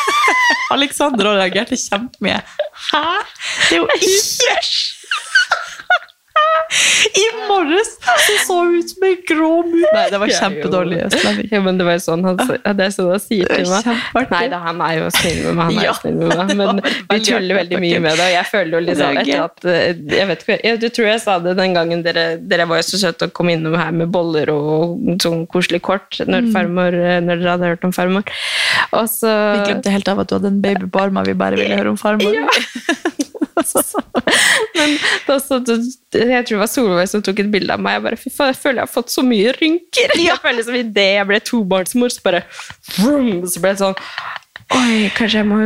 Alexander 0.75 1.31
også 1.31 1.41
reagerte 1.41 1.79
kjempemye. 1.79 2.41
Hæ? 2.91 3.07
Det 3.69 3.77
er 3.77 3.83
jo 3.83 3.89
ikke 3.99 4.59
I 7.23 7.25
morges 7.49 7.91
så 8.03 8.35
så 8.47 8.57
hun 8.65 8.77
ut 8.81 8.91
som 8.91 9.05
en 9.07 9.17
grå 9.29 9.51
mus. 9.69 9.85
Nei, 9.95 10.05
det 10.11 10.19
var 10.23 10.33
kjempedårlig. 10.39 10.99
Ja, 11.53 11.61
men 11.63 11.79
det 11.79 11.87
var 11.87 11.97
jo 11.99 12.03
sånn 12.03 12.25
han, 12.27 12.39
det 12.41 12.87
er 12.87 12.95
sånn 12.95 13.11
han 13.13 13.23
sier 13.23 13.47
er 13.47 13.63
til 13.63 13.71
meg. 13.71 14.33
Nei 14.33 14.43
da, 14.53 14.61
han 14.65 14.81
er 14.85 14.97
jo 14.99 15.11
snill 15.15 15.41
med 15.47 15.59
meg. 15.61 15.69
Han 15.69 15.79
er 15.79 15.87
Ja, 15.87 15.95
snill 15.99 16.19
med 16.21 16.35
meg. 16.35 16.55
Men 16.59 16.83
vi 17.13 17.21
tuller 17.29 17.61
veldig 17.61 17.81
mye 17.85 18.03
med 18.07 18.19
det, 18.19 18.27
og 18.27 18.35
jeg 18.35 18.49
føler 18.51 18.77
jo 18.77 18.83
liksom 18.89 19.21
etter 19.23 19.45
at 19.45 19.69
eh, 19.71 19.85
Jeg 20.17 20.31
vet 20.31 20.45
ikke, 20.47 20.59
jeg, 20.69 20.81
du 20.83 20.89
tror 20.99 21.11
jeg 21.11 21.23
sa 21.25 21.39
det 21.45 21.57
den 21.61 21.77
gangen 21.79 22.05
dere, 22.07 22.27
dere 22.41 22.69
var 22.71 22.83
jo 22.83 22.89
så 22.89 23.03
søte 23.05 23.29
og 23.31 23.37
kom 23.37 23.53
innom 23.53 23.77
her 23.79 23.95
med 23.95 24.11
boller 24.15 24.51
og 24.55 24.99
sånn 25.23 25.45
koselig 25.51 25.83
kort 25.87 26.19
når, 26.27 26.51
farmor, 26.55 26.99
eh, 26.99 27.21
når 27.25 27.43
dere 27.43 27.55
hadde 27.57 27.75
hørt 27.75 27.87
om 27.87 27.95
farmor. 27.95 28.27
Og 28.95 29.07
så 29.11 29.31
Vi 29.31 29.69
glemte 29.71 29.95
helt 29.95 30.11
av 30.11 30.25
at 30.25 30.31
du 30.33 30.39
hadde 30.39 30.51
en 30.55 30.63
baby 30.65 30.91
på 30.91 31.05
armen. 31.07 31.27
Vi 31.29 31.37
bare 31.39 31.61
ville 31.61 31.79
høre 31.79 31.95
om 31.95 32.01
farmor. 32.01 32.35
Men 34.79 34.97
da 35.27 35.39
så, 35.43 35.61
jeg 35.65 36.47
tror 36.47 36.55
det 36.57 36.63
var 36.63 36.71
Solveig 36.71 37.11
som 37.11 37.25
tok 37.25 37.43
et 37.45 37.51
bilde 37.53 37.75
av 37.75 37.83
meg. 37.83 37.99
Jeg 37.99 38.07
bare, 38.09 38.21
fy 38.21 38.33
faen, 38.35 38.53
jeg 38.55 38.61
føler 38.63 38.83
jeg 38.83 38.89
har 38.89 38.95
fått 38.95 39.15
så 39.15 39.25
mye 39.27 39.53
rynker. 39.59 40.17
Jeg 40.21 40.41
føler 40.43 40.67
som 40.67 40.79
Idet 40.79 41.11
jeg 41.19 41.29
ble 41.31 41.43
tobarnsmor, 41.51 42.15
så 42.15 42.25
bare 42.27 42.45
vroom, 42.99 43.45
så 43.51 43.63
ble 43.63 43.75
det 43.77 43.85
sånn 43.85 44.01
Oi, 44.73 45.11
kanskje 45.13 45.43
jeg 45.43 45.47
må, 45.47 45.57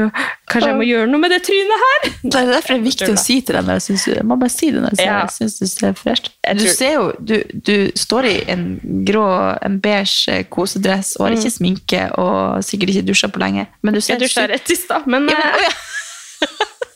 kanskje 0.51 0.69
jeg 0.73 0.77
må 0.81 0.85
gjøre 0.89 1.07
noe 1.09 1.21
med 1.23 1.31
det 1.31 1.39
trynet 1.47 1.83
her? 1.85 2.07
Det 2.25 2.41
er 2.41 2.49
derfor 2.51 2.75
det 2.75 2.79
er 2.81 2.83
viktig 2.83 3.09
å 3.15 3.21
si 3.21 3.37
til 3.47 3.55
deg 3.57 3.69
når 3.69 3.79
jeg 3.87 4.25
må 4.27 4.37
bare 4.41 4.53
si 4.53 4.71
det 4.75 4.83
når 4.83 4.97
jeg, 4.99 5.07
Ja. 5.07 5.21
syns 5.31 5.55
du 5.61 5.67
ser 5.71 5.95
fresh 5.97 6.33
Du 6.59 6.65
ser 6.67 6.97
jo, 6.97 7.05
du, 7.23 7.37
du 7.55 7.93
står 7.95 8.29
i 8.29 8.35
en 8.51 8.65
grå, 9.07 9.25
en 9.65 9.79
beige 9.85 10.41
kosedress 10.51 11.15
og 11.19 11.29
har 11.29 11.39
ikke 11.39 11.55
sminke 11.55 12.03
og 12.19 12.65
sikkert 12.67 12.97
ikke 12.97 13.07
dusja 13.13 13.31
på 13.33 13.41
lenge. 13.43 13.69
Men 13.87 13.95
du 13.95 14.01
ser 14.03 14.17
Jeg 14.19 14.27
dusja 14.27 14.49
rett 14.51 14.75
i 14.75 14.79
stad, 14.83 15.07
men, 15.07 15.31
Ja, 15.31 15.39
men, 15.47 15.55
oh, 15.55 15.63
ja. 15.69 16.49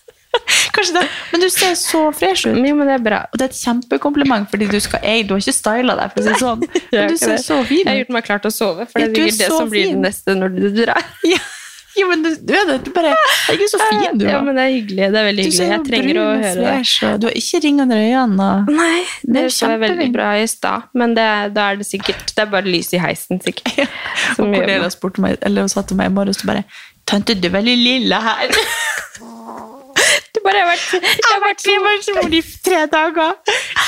Kanskje 0.77 0.95
det, 0.99 1.05
men 1.33 1.41
du 1.45 1.49
ser 1.53 1.75
så 1.79 2.03
fresh 2.17 2.47
ut. 2.49 2.57
jo, 2.57 2.75
men 2.79 2.89
det 2.89 2.95
er 2.99 3.05
bra. 3.05 3.23
Og 3.33 3.39
det 3.39 3.49
er 3.49 3.53
et 3.53 3.59
kjempekompliment, 3.61 4.49
fordi 4.51 4.69
du, 4.73 4.79
skal, 4.81 5.01
ei, 5.05 5.23
du 5.23 5.35
har 5.37 5.43
ikke 5.45 5.55
styla 5.57 5.97
deg, 6.01 6.13
for 6.15 6.23
å 6.23 6.29
si 6.29 6.45
sånn. 6.45 6.63
Men 6.93 7.09
du 7.13 7.17
ser 7.21 7.37
det. 7.37 7.43
så 7.45 7.59
fin 7.69 7.83
Jeg 7.85 7.91
har 7.93 7.99
gjort 8.03 8.15
meg 8.17 8.25
klar 8.29 8.41
til 8.45 8.53
å 8.53 8.57
sove, 8.57 8.87
for 8.89 9.01
det 9.01 9.09
er 9.09 9.11
er 9.11 9.33
sikkert 9.33 9.43
det 9.43 9.51
som 9.59 9.73
blir 9.73 9.91
det 9.93 9.99
neste 10.07 10.39
når 10.39 10.55
du 10.61 10.71
drar. 10.83 11.03
Ja, 11.33 11.41
Jo, 11.93 12.07
men 12.09 12.23
du, 12.25 12.31
du 12.41 12.53
er 12.57 12.65
det. 12.71 12.79
Du 12.87 12.91
bare 12.97 13.11
Herregud, 13.13 13.69
så 13.69 13.79
fin 13.85 14.17
du 14.17 14.23
Ja, 14.25 14.39
men 14.41 14.57
det 14.57 14.63
er 14.65 14.71
hyggelig. 14.73 15.09
Det 15.13 15.19
er 15.21 15.27
veldig 15.27 15.45
hyggelig. 15.45 15.67
Jeg 15.69 15.83
trenger 15.91 16.09
å 16.09 16.23
brun 16.23 16.23
og 16.23 16.45
høre 16.47 16.55
det. 16.63 16.71
fresh, 16.71 16.95
og 17.05 17.19
du 17.21 17.27
har 17.29 17.35
ikke 17.43 17.61
ring 17.67 17.83
under 17.85 18.01
øynene. 18.07 18.47
Og... 18.63 18.71
Nei, 18.79 19.03
Det 19.21 19.35
det 19.37 19.43
er 19.43 19.53
så 19.59 19.69
jeg 19.75 19.83
veldig 19.83 20.07
bra 20.15 20.31
i 20.41 20.47
stad, 20.49 20.87
men 20.97 21.13
det, 21.19 21.27
da 21.53 21.67
er 21.75 21.83
det 21.83 21.89
sikkert 21.91 22.33
Det 22.33 22.47
er 22.47 22.49
bare 22.55 22.73
lys 22.73 22.89
i 22.97 23.03
heisen, 23.05 23.43
sikkert. 23.45 23.77
Og 23.83 23.85
gjør 23.85 24.57
Cornelia 24.57 24.81
meg- 24.87 24.97
spurte 24.97 25.27
meg, 25.27 25.37
eller 25.45 25.69
hun 25.69 25.75
sa 25.77 25.85
til 25.85 26.01
meg 26.01 26.09
i 26.09 26.17
morges, 26.17 26.41
bare 26.49 26.65
Tante, 27.05 27.37
du 27.37 27.51
er 27.51 27.57
veldig 27.61 27.77
lille 27.85 28.23
her. 28.25 28.57
Du 30.33 30.41
bare 30.45 30.65
har 30.65 30.71
vært 30.73 30.93
Jeg 30.97 31.31
har 31.31 31.43
vært 31.45 31.65
trebarnsmor 31.65 32.37
i 32.37 32.45
tre 32.65 32.85
dager. 32.93 33.35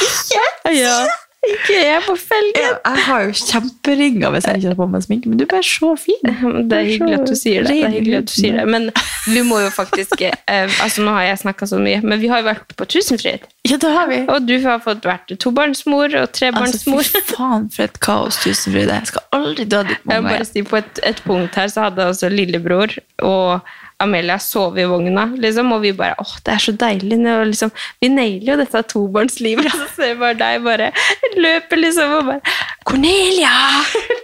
Ikke? 0.04 0.48
Ja. 0.76 0.96
Ikke 1.44 1.76
jeg 1.76 2.00
på 2.06 2.14
felgen. 2.16 2.76
Jeg 2.84 3.00
har 3.04 3.24
jo 3.26 3.32
kjemperinger 3.36 4.32
hvis 4.32 4.46
jeg 4.48 4.60
ikke 4.60 4.70
har 4.70 4.78
på 4.78 4.86
meg 4.94 5.04
sminke, 5.04 5.28
men 5.30 5.40
du 5.40 5.44
er 5.44 5.50
bare 5.50 5.66
så 5.68 5.90
fin. 6.00 6.22
Det 6.24 6.78
er 6.78 6.88
hyggelig 6.88 7.18
at 7.18 7.26
du 7.28 7.34
sier 7.36 7.66
det. 7.66 7.74
det, 7.74 8.14
er 8.16 8.24
du 8.24 8.32
sier 8.32 8.58
det. 8.60 8.64
Men 8.70 8.88
vi 9.28 9.42
må 9.46 9.60
jo 9.60 9.68
faktisk 9.74 10.24
eh, 10.24 10.32
altså 10.80 11.04
Nå 11.04 11.12
har 11.16 11.28
jeg 11.28 11.42
snakka 11.44 11.68
så 11.68 11.80
mye, 11.82 12.00
men 12.04 12.22
vi 12.22 12.30
har 12.32 12.40
jo 12.40 12.48
vært 12.48 12.74
på 12.78 12.88
Tusenfryd. 12.96 13.44
Ja, 13.68 13.78
det 13.80 13.92
har 13.92 14.08
vi. 14.08 14.22
Og 14.28 14.48
du 14.48 14.56
har 14.64 14.80
fått 14.84 15.04
vært 15.08 15.32
tobarnsmor 15.40 16.16
og 16.20 16.40
Altså, 16.44 16.96
fy 17.04 17.20
faen 17.28 17.68
for 17.72 17.86
et 17.86 18.00
kaos, 18.04 18.40
tusenfryd. 18.42 18.88
Jeg 18.88 19.12
skal 19.12 19.24
aldri 19.36 19.64
dø 19.68 19.82
dit 19.88 20.00
Jeg 20.10 20.24
må 20.24 20.32
bare 20.32 20.48
si 20.48 20.64
På 20.66 20.80
et, 20.80 21.00
et 21.06 21.20
punkt 21.24 21.56
her 21.60 21.70
så 21.72 21.88
hadde 21.88 22.02
jeg 22.02 22.14
altså 22.14 22.30
lillebror 22.32 22.92
og 23.24 23.74
Amelia 24.04 24.38
sove 24.42 24.82
i 24.84 24.86
vogna, 24.88 25.26
liksom, 25.40 25.72
og 25.74 25.82
vi 25.84 25.92
bare 25.96 26.16
åh, 26.22 26.34
det 26.46 26.54
er 26.54 26.62
så 26.62 26.76
deilig. 26.84 27.18
nå», 27.20 27.40
Og 27.40 27.50
liksom, 27.50 27.72
vi 28.00 28.10
nailer 28.12 28.52
jo 28.52 28.58
dette 28.60 28.84
tobarnslivet. 28.94 29.66
Og 29.70 29.76
så 29.82 29.88
ser 29.96 30.12
jeg 30.12 30.20
bare 30.22 30.38
deg 30.40 30.64
bare 30.64 30.90
løper 31.40 31.80
liksom 31.82 32.16
og 32.20 32.32
bare 32.32 32.56
Cornelia! 32.84 33.54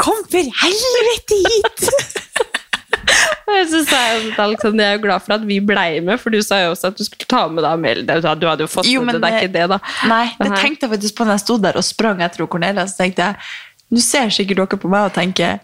Kom 0.03 0.21
for 0.31 0.57
helvete 0.65 1.41
hit! 1.47 1.87
Og 3.51 3.67
så 3.67 3.81
sa 3.89 3.99
jeg 4.13 4.21
til 4.35 4.43
Alexander, 4.45 4.85
jeg 4.85 4.95
er 4.95 4.99
jo 4.99 5.03
glad 5.03 5.25
for 5.25 5.35
at 5.35 5.47
vi 5.47 5.57
blei 5.65 6.01
med, 6.05 6.21
for 6.23 6.31
du 6.31 6.39
sa 6.45 6.61
jo 6.63 6.75
også 6.75 6.93
at 6.93 7.01
du 7.01 7.03
skulle 7.07 7.27
ta 7.31 7.41
med 7.51 7.65
deg 7.65 7.73
Amelia. 7.73 8.35
Du 8.39 8.47
hadde 8.47 8.63
jo 8.67 8.71
fått 8.71 8.87
Jo, 8.87 9.01
med 9.03 9.17
men 9.17 9.19
det, 9.19 9.23
det 9.25 9.31
er 9.33 9.47
ikke 9.49 9.57
det, 9.57 9.65
da. 9.73 9.81
Nei, 10.11 10.27
det 10.39 10.51
tenkte 10.61 10.87
jeg 10.87 10.93
faktisk 10.95 11.17
på 11.19 11.27
når 11.27 11.39
jeg 11.39 11.45
sto 11.47 11.57
der 11.65 11.81
og 11.81 11.87
sprang 11.87 12.23
etter 12.23 12.47
Cornelia. 12.51 12.87
Så 12.87 13.01
tenkte 13.03 13.27
jeg, 13.27 13.51
nå 13.91 14.05
ser 14.05 14.31
sikkert 14.35 14.63
dere 14.63 14.81
på 14.85 14.93
meg 14.93 15.09
og 15.11 15.17
tenker 15.17 15.59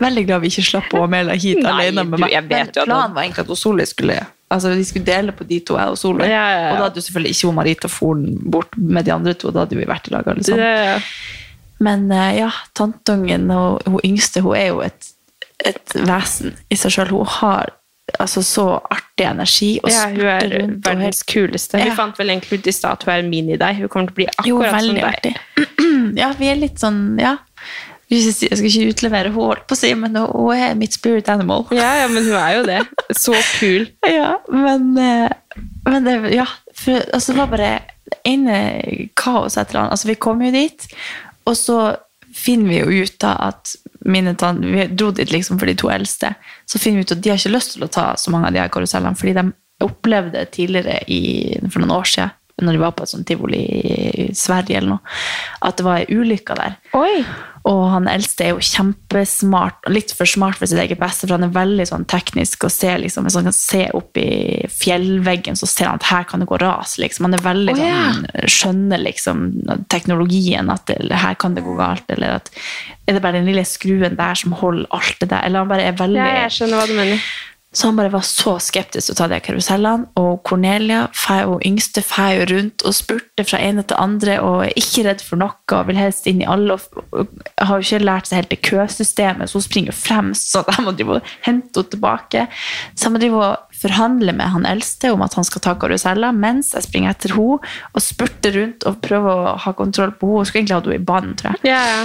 Veldig 0.00 0.24
glad 0.26 0.40
vi 0.42 0.48
ikke 0.50 0.64
slapp 0.66 0.94
å 0.98 1.04
Amelia 1.04 1.34
hit 1.38 1.60
Nei, 1.62 1.70
alene 1.70 2.04
med 2.08 2.18
du, 2.20 2.26
jeg 2.26 2.42
vet 2.48 2.50
Men 2.50 2.72
jo 2.74 2.80
at- 2.82 2.88
planen 2.88 3.14
var 3.14 3.22
egentlig 3.22 3.44
at 3.50 3.58
Solveig 3.58 3.88
skulle 3.88 4.16
Altså, 4.54 4.70
De 4.76 4.84
skulle 4.84 5.04
dele 5.06 5.32
på 5.32 5.46
de 5.48 5.58
to, 5.60 5.74
jeg 5.78 5.88
og 5.90 5.96
Solveig. 5.98 6.28
Ja, 6.30 6.42
ja, 6.50 6.58
ja. 6.60 6.72
Og 6.72 6.76
da 6.78 6.82
hadde 6.88 7.00
jo 7.00 7.04
selvfølgelig 7.08 7.30
ikke 7.34 7.46
hun 7.48 7.54
Marita 7.56 7.88
Foren 7.88 8.26
bort 8.52 8.76
med 8.78 9.04
de 9.04 9.10
andre 9.14 9.32
to. 9.34 9.50
Da 9.50 9.64
hadde 9.64 9.76
vi 9.78 9.84
vært 9.88 10.06
i 10.06 10.12
lag. 10.14 10.28
alle 10.28 10.44
sammen. 10.44 11.02
Men 11.80 12.04
eh, 12.12 12.36
ja, 12.38 12.50
tanteungen 12.76 13.48
og 13.50 13.82
hun 13.88 13.98
yngste 14.06 14.42
hun 14.44 14.54
er 14.54 14.68
jo 14.68 14.80
et, 14.84 15.08
et 15.64 15.96
vesen 16.06 16.54
i 16.70 16.76
seg 16.78 16.94
sjøl. 16.94 17.10
Hun 17.16 17.26
har 17.40 17.72
altså 18.20 18.44
så 18.46 18.66
artig 18.94 19.26
energi. 19.26 19.72
Og 19.82 19.90
ja, 19.90 20.04
hun 20.12 20.20
er 20.36 20.46
rundt 20.60 20.86
verdens 20.86 21.24
helt- 21.24 21.26
kuleste. 21.34 21.80
Vi 21.82 21.96
fant 21.98 22.18
vel 22.20 22.30
egentlig 22.36 22.60
ut 22.60 22.66
i 22.70 22.76
stad 22.78 22.92
at 23.00 23.08
hun 23.08 23.14
er 23.16 23.26
mini 23.28 23.56
deg. 23.58 23.80
Hun 23.82 23.88
kommer 23.88 24.12
til 24.12 24.14
å 24.14 24.20
bli 24.20 24.28
akkurat 24.36 24.46
Jo, 24.46 24.62
som 24.62 24.94
deg. 24.94 25.04
artig. 25.10 25.34
Ja, 26.20 26.30
vi 26.38 26.46
er 26.52 26.56
litt 26.60 26.78
sånn 26.78 27.18
Ja. 27.18 27.38
Ikke 28.14 28.48
jeg 28.48 28.58
skal 28.58 28.68
ikke 28.70 28.92
utlevere 28.94 29.30
henne, 29.30 29.38
holdt 29.38 29.66
på 29.68 29.76
å 29.76 29.80
si, 29.80 29.90
men 29.98 30.16
hun 30.20 30.52
er 30.56 30.76
mitt 30.78 30.96
spirit 30.96 31.28
animal. 31.32 31.66
Ja, 31.74 31.90
ja, 32.02 32.08
men 32.12 32.26
hun 32.28 32.38
er 32.38 32.52
jo 32.58 32.64
det. 32.68 32.80
Så 33.16 33.34
kul. 33.58 33.88
Ja, 34.14 34.36
men, 34.52 34.92
eh, 35.00 35.60
men 35.88 36.06
det, 36.06 36.16
ja, 36.34 36.46
for, 36.76 37.02
altså, 37.14 37.32
det 37.32 37.40
var 37.40 37.52
bare 37.52 37.72
inne 38.28 38.58
kaos 39.18 39.58
etter 39.60 39.80
annet. 39.80 39.94
Altså, 39.96 40.10
vi 40.10 40.18
kom 40.20 40.42
jo 40.44 40.52
dit, 40.54 40.86
og 41.48 41.56
så 41.58 41.78
finner 42.34 42.70
vi 42.70 42.80
jo 42.80 43.04
ut 43.04 43.18
da 43.22 43.34
at 43.48 43.74
mine 44.04 44.34
tann, 44.36 44.58
Vi 44.60 44.86
dro 44.92 45.10
dit 45.14 45.30
liksom 45.32 45.58
for 45.58 45.70
de 45.70 45.76
to 45.78 45.88
eldste. 45.92 46.34
Så 46.68 46.80
finner 46.82 47.00
vi 47.00 47.06
ut 47.06 47.14
at 47.14 47.22
de 47.24 47.30
har 47.32 47.40
ikke 47.40 47.54
lyst 47.54 47.76
til 47.76 47.86
å 47.86 47.92
ta 47.92 48.10
så 48.20 48.32
mange 48.34 48.50
av 48.50 48.56
de 48.56 48.60
her 48.60 48.72
karusellene, 48.72 49.16
fordi 49.16 49.36
de 49.38 49.46
opplevde 49.84 50.44
tidligere 50.54 51.00
i, 51.10 51.22
for 51.70 51.82
noen 51.82 51.96
år 51.96 52.10
siden, 52.10 52.34
når 52.62 52.76
de 52.76 52.82
var 52.84 52.92
på 52.94 53.06
et 53.06 53.10
sånt 53.10 53.26
tivoli 53.26 53.62
i 53.64 54.28
Sverige 54.38 54.78
eller 54.78 54.96
noe, 54.96 55.16
at 55.66 55.78
det 55.78 55.86
var 55.86 56.02
ei 56.02 56.18
ulykke 56.20 56.56
der. 56.58 56.76
Oi! 56.98 57.24
Og 57.64 57.82
han 57.94 58.08
eldste 58.12 58.44
er 58.44 58.50
jo 58.52 58.64
kjempesmart, 58.64 59.86
litt 59.88 60.10
for 60.12 60.28
smart 60.28 60.58
for 60.60 60.68
sitt 60.68 60.80
eget 60.82 61.00
beste, 61.00 61.24
for 61.24 61.38
han 61.38 61.46
er 61.46 61.54
veldig 61.54 61.86
sånn 61.88 62.04
teknisk 62.12 62.66
og 62.68 62.72
ser 62.74 62.98
liksom, 63.00 63.24
hvis 63.24 63.38
han 63.38 63.48
kan 63.48 63.56
se 63.56 63.86
opp 63.96 64.20
i 64.20 64.66
fjellveggen, 64.68 65.56
så 65.56 65.68
ser 65.70 65.88
han 65.88 66.02
at 66.02 66.10
her 66.10 66.26
kan 66.28 66.44
det 66.44 66.48
gå 66.50 66.58
ras. 66.60 66.98
Liksom. 67.00 67.24
Han 67.30 67.38
er 67.38 67.46
veldig 67.46 67.76
oh, 67.76 67.80
yeah. 67.80 68.18
sånn, 68.18 68.52
skjønner 68.58 69.04
liksom 69.06 69.46
teknologien, 69.92 70.68
at 70.74 70.84
det, 70.92 71.08
her 71.08 71.40
kan 71.40 71.56
det 71.56 71.64
gå 71.64 71.78
galt, 71.80 72.04
eller 72.12 72.36
at 72.42 72.52
er 73.08 73.16
det 73.16 73.24
bare 73.24 73.40
den 73.40 73.48
lille 73.48 73.64
skruen 73.68 74.20
der 74.20 74.36
som 74.36 74.52
holder 74.60 74.84
alt 74.92 75.16
det 75.24 75.32
der, 75.32 75.48
eller 75.48 75.64
han 75.64 75.72
bare 75.72 75.88
er 75.88 75.98
veldig... 76.04 76.20
Ja, 76.20 76.44
jeg 76.44 76.56
skjønner 76.58 76.82
hva 76.82 76.88
du 76.90 76.96
mener. 77.00 77.26
Så 77.74 77.88
han 77.88 77.96
bare 77.98 78.12
var 78.12 78.22
så 78.26 78.54
skeptisk 78.62 79.08
til 79.08 79.16
å 79.16 79.18
ta 79.18 79.26
de 79.30 79.40
karusellene. 79.42 80.06
Og 80.20 80.44
Cornelia, 80.46 81.08
hun 81.26 81.62
yngste, 81.66 82.04
feier 82.06 82.44
jo 82.44 82.46
rundt 82.52 82.84
og 82.86 82.94
spurte 82.94 83.46
fra 83.46 83.58
ene 83.58 83.82
til 83.82 83.98
andre 83.98 84.38
og 84.44 84.60
er 84.68 84.78
ikke 84.78 85.04
redd 85.08 85.24
for 85.26 85.40
noe 85.42 85.58
og 85.74 85.88
vil 85.88 85.98
helst 85.98 86.28
inn 86.30 86.44
i 86.44 86.48
alle. 86.48 86.78
Og, 86.78 87.34
har 87.58 87.80
jo 87.80 87.86
ikke 87.86 88.04
lært 88.04 88.30
seg 88.30 88.42
helt 88.42 88.52
det 88.54 88.60
køsystemet, 88.66 89.50
så 89.50 89.58
hun 89.58 89.66
springer 89.66 89.96
fremst, 89.96 90.48
så 90.52 90.62
de 90.68 90.86
må 90.86 90.94
drive 90.94 91.18
og 91.18 91.30
hente 91.46 91.74
henne 91.74 91.90
tilbake. 91.96 92.46
Så 92.94 93.08
jeg 93.08 93.16
må 93.16 93.22
drive 93.22 93.42
og 93.42 93.78
forhandle 93.84 94.34
med 94.38 94.54
han 94.54 94.68
eldste 94.68 95.10
om 95.12 95.24
at 95.26 95.34
han 95.36 95.46
skal 95.46 95.64
ta 95.64 95.74
karuseller, 95.80 96.34
mens 96.36 96.72
jeg 96.76 96.86
springer 96.86 97.14
etter 97.14 97.34
henne 97.34 97.58
og 97.58 98.02
spurter 98.02 98.54
rundt 98.54 98.86
og 98.88 99.00
prøver 99.04 99.48
å 99.50 99.56
ha 99.64 99.74
kontroll 99.76 100.14
på 100.14 100.30
henne. 100.30 100.44
Hun 100.44 100.46
skulle 100.48 100.62
egentlig 100.62 100.78
ha 100.78 100.84
henne 100.84 101.00
i 101.00 101.08
banen, 101.10 101.34
tror 101.40 101.56
jeg. 101.56 101.74
Ja. 101.74 102.04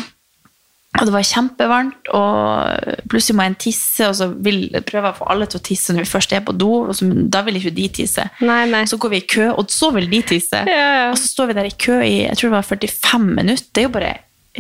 Og 0.98 1.06
det 1.06 1.14
var 1.14 1.22
kjempevarmt, 1.24 2.10
og 2.18 3.04
plutselig 3.12 3.36
må 3.38 3.44
en 3.46 3.56
tisse, 3.62 4.08
og 4.10 4.16
så 4.18 4.26
vil, 4.42 4.64
prøver 4.90 5.06
jeg 5.06 5.14
å 5.14 5.18
få 5.20 5.28
alle 5.32 5.46
til 5.48 5.60
å 5.62 5.64
tisse 5.70 5.94
når 5.94 6.04
vi 6.08 6.10
først 6.10 6.34
er 6.34 6.42
på 6.48 6.56
do, 6.58 6.70
og 6.90 6.96
så, 6.98 7.06
da 7.30 7.44
vil 7.46 7.60
ikke 7.60 7.72
de 7.78 7.86
tisse. 8.02 8.26
Nei, 8.42 8.64
nei. 8.72 8.82
Så 8.90 8.98
går 9.00 9.14
vi 9.14 9.20
i 9.22 9.28
kø, 9.30 9.52
og 9.54 9.70
så 9.72 9.92
vil 9.96 10.10
de 10.12 10.24
tisse. 10.34 10.64
Ja, 10.66 10.88
ja. 10.98 11.04
Og 11.14 11.20
så 11.22 11.30
står 11.30 11.52
vi 11.52 11.58
der 11.60 11.70
i 11.70 11.76
kø 11.78 12.00
i 12.02 12.16
jeg 12.26 12.36
tror 12.40 12.50
det 12.50 12.58
var 12.58 12.68
45 12.74 13.30
minutter. 13.38 13.70
Det 13.70 13.84
er 13.84 13.88
jo 13.88 13.94
bare, 14.00 14.16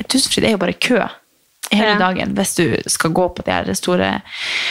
Tusenfryd 0.05 0.45
er 0.47 0.53
jo 0.53 0.61
bare 0.61 0.77
kø 0.77 0.99
hele 1.69 1.89
Ja. 1.91 1.97
dagen 1.99 2.32
hvis 2.38 2.55
du 2.57 2.63
skal 2.89 3.11
gå 3.13 3.25
på 3.36 3.43
de 3.45 3.51
her 3.51 3.67
store 3.77 4.07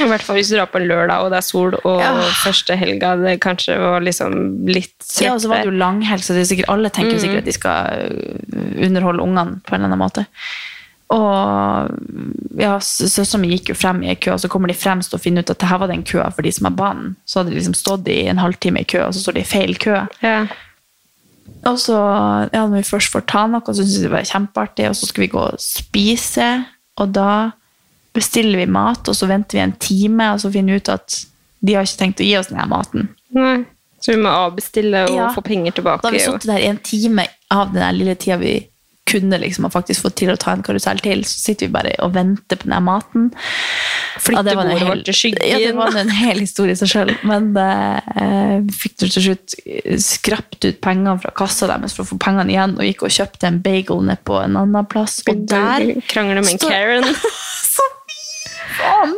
I 0.03 0.07
hvert 0.09 0.23
fall 0.25 0.35
hvis 0.39 0.49
du 0.51 0.57
drar 0.57 0.67
på 0.73 0.81
lørdag 0.83 1.21
og 1.23 1.29
det 1.31 1.37
er 1.43 1.47
sol, 1.47 1.75
og 1.85 2.01
Ja. 2.01 2.15
første 2.41 2.75
helga 2.81 3.13
det 3.21 3.37
kanskje 3.45 3.77
var 3.79 4.01
liksom 4.01 4.67
litt 4.67 4.95
Ja, 5.21 5.35
og 5.35 5.43
så 5.43 5.51
var 5.53 5.61
det 5.61 5.67
jo 5.69 5.75
trøtt. 5.75 5.79
langhelg, 5.83 6.23
så 6.25 6.35
det 6.35 6.41
er 6.47 6.49
sikkert, 6.55 6.71
alle 6.73 6.91
tenker 6.91 7.13
jo 7.19 7.21
sikkert 7.23 7.45
at 7.45 7.51
de 7.51 7.53
skal 7.53 8.09
øh, 8.09 8.87
underholde 8.89 9.23
ungene 9.23 9.61
på 9.67 9.75
en 9.75 9.83
eller 9.83 9.93
annen 9.93 9.99
måte. 10.07 10.27
Og 11.09 11.89
ja, 12.61 12.75
søsteren 12.85 13.41
min 13.41 13.55
gikk 13.55 13.71
jo 13.73 13.77
frem 13.79 14.03
i 14.05 14.11
en 14.13 14.17
kø, 14.21 14.33
og 14.35 14.41
så 14.43 14.49
kommer 14.53 14.69
de 14.69 14.77
fremst 14.77 15.15
og 15.17 15.23
finner 15.25 15.41
ut 15.47 15.51
at 15.55 15.63
her 15.71 15.79
var 15.81 15.89
den 15.89 16.03
køa 16.05 16.29
for 16.35 16.45
de 16.45 16.53
som 16.53 16.69
har 16.69 16.77
banen. 16.77 17.15
Så 17.25 17.41
hadde 17.41 17.51
de 17.55 17.57
liksom 17.61 17.77
stått 17.79 18.09
i 18.13 18.27
en 18.29 18.39
halvtime 18.43 18.83
i 18.83 18.89
kø, 18.89 19.01
og 19.07 19.15
så 19.17 19.23
står 19.25 19.39
de 19.39 19.45
i 19.45 19.49
feil 19.49 19.77
kø. 19.81 19.95
Ja. 20.23 20.41
Og 21.67 21.79
så, 21.81 21.97
ja, 22.53 22.67
når 22.67 22.77
vi 22.83 22.91
først 22.91 23.13
får 23.15 23.25
ta 23.31 23.47
noe, 23.51 23.65
så 23.65 23.81
syntes 23.81 23.97
vi 23.99 24.05
det 24.07 24.13
var 24.13 24.29
kjempeartig, 24.29 24.91
og 24.91 24.99
så 24.99 25.09
skal 25.11 25.25
vi 25.25 25.31
gå 25.33 25.41
og 25.49 25.57
spise, 25.63 26.51
og 27.01 27.15
da 27.17 27.31
bestiller 28.15 28.61
vi 28.61 28.69
mat, 28.71 29.09
og 29.09 29.17
så 29.17 29.27
venter 29.31 29.59
vi 29.59 29.65
en 29.65 29.75
time, 29.81 30.29
og 30.35 30.41
så 30.45 30.53
finner 30.53 30.77
vi 30.77 30.83
ut 30.83 30.93
at 30.93 31.19
de 31.65 31.75
har 31.75 31.87
ikke 31.89 31.99
tenkt 32.05 32.21
å 32.23 32.27
gi 32.29 32.37
oss 32.39 32.53
denne 32.53 32.69
maten. 32.71 33.09
Nei. 33.35 33.59
Så 33.99 34.13
vi 34.15 34.21
må 34.23 34.31
avbestille 34.31 35.01
og 35.09 35.17
Ja. 35.17 35.29
få 35.35 35.43
penger 35.43 35.73
tilbake. 35.75 36.03
Da 36.03 36.09
har 36.09 36.13
vi 36.15 36.21
sittet 36.23 36.47
der 36.47 36.59
i 36.63 36.69
en 36.71 36.77
time 36.79 37.25
av 37.51 37.73
den 37.75 37.97
lille 37.99 38.15
tida 38.15 38.37
vi 38.39 38.53
kunne 39.09 39.41
liksom 39.43 39.67
ha 39.67 39.73
faktisk 39.73 40.07
fått 40.07 40.19
til 40.21 40.33
å 40.33 40.39
ta 40.41 40.55
en 40.55 40.65
karusell 40.67 41.01
til, 41.05 41.25
så 41.27 41.41
sitter 41.49 41.69
vi 41.69 41.75
bare 41.75 41.95
og 42.05 42.15
venter 42.17 42.61
på 42.61 42.71
den 42.71 42.87
maten. 42.87 43.29
Flytte 44.23 44.55
ja, 44.55 44.57
bordet 44.59 44.79
vårt 44.89 45.05
til 45.09 45.17
skyggen. 45.17 45.45
Ja, 45.49 45.61
det 45.63 45.75
var 45.79 45.97
en 45.99 46.13
hel 46.13 46.43
historie 46.43 46.77
i 46.77 46.81
seg 46.81 46.93
sjøl. 46.93 47.15
Men 47.29 47.51
eh, 47.59 48.59
vi 48.67 48.79
fikk 48.85 48.99
til 49.05 49.15
slutt 49.17 49.59
skrapt 50.05 50.65
ut 50.67 50.81
pengene 50.85 51.19
fra 51.23 51.35
kassa 51.37 51.71
deres 51.71 51.97
for 51.97 52.05
å 52.05 52.13
få 52.13 52.21
pengene 52.23 52.55
igjen, 52.55 52.77
og 52.79 52.87
gikk 52.87 53.07
og 53.09 53.15
kjøpte 53.15 53.51
en 53.51 53.63
bagel 53.65 54.05
nede 54.09 54.25
på 54.29 54.41
en 54.43 54.59
annen 54.61 54.91
plass. 54.91 55.21
Og 55.29 55.47
der 55.49 55.95
Krangler 56.11 56.43
med 56.45 56.57
en 56.57 56.65
Karen. 56.69 57.09
Så 57.75 57.85
faen! 58.77 59.15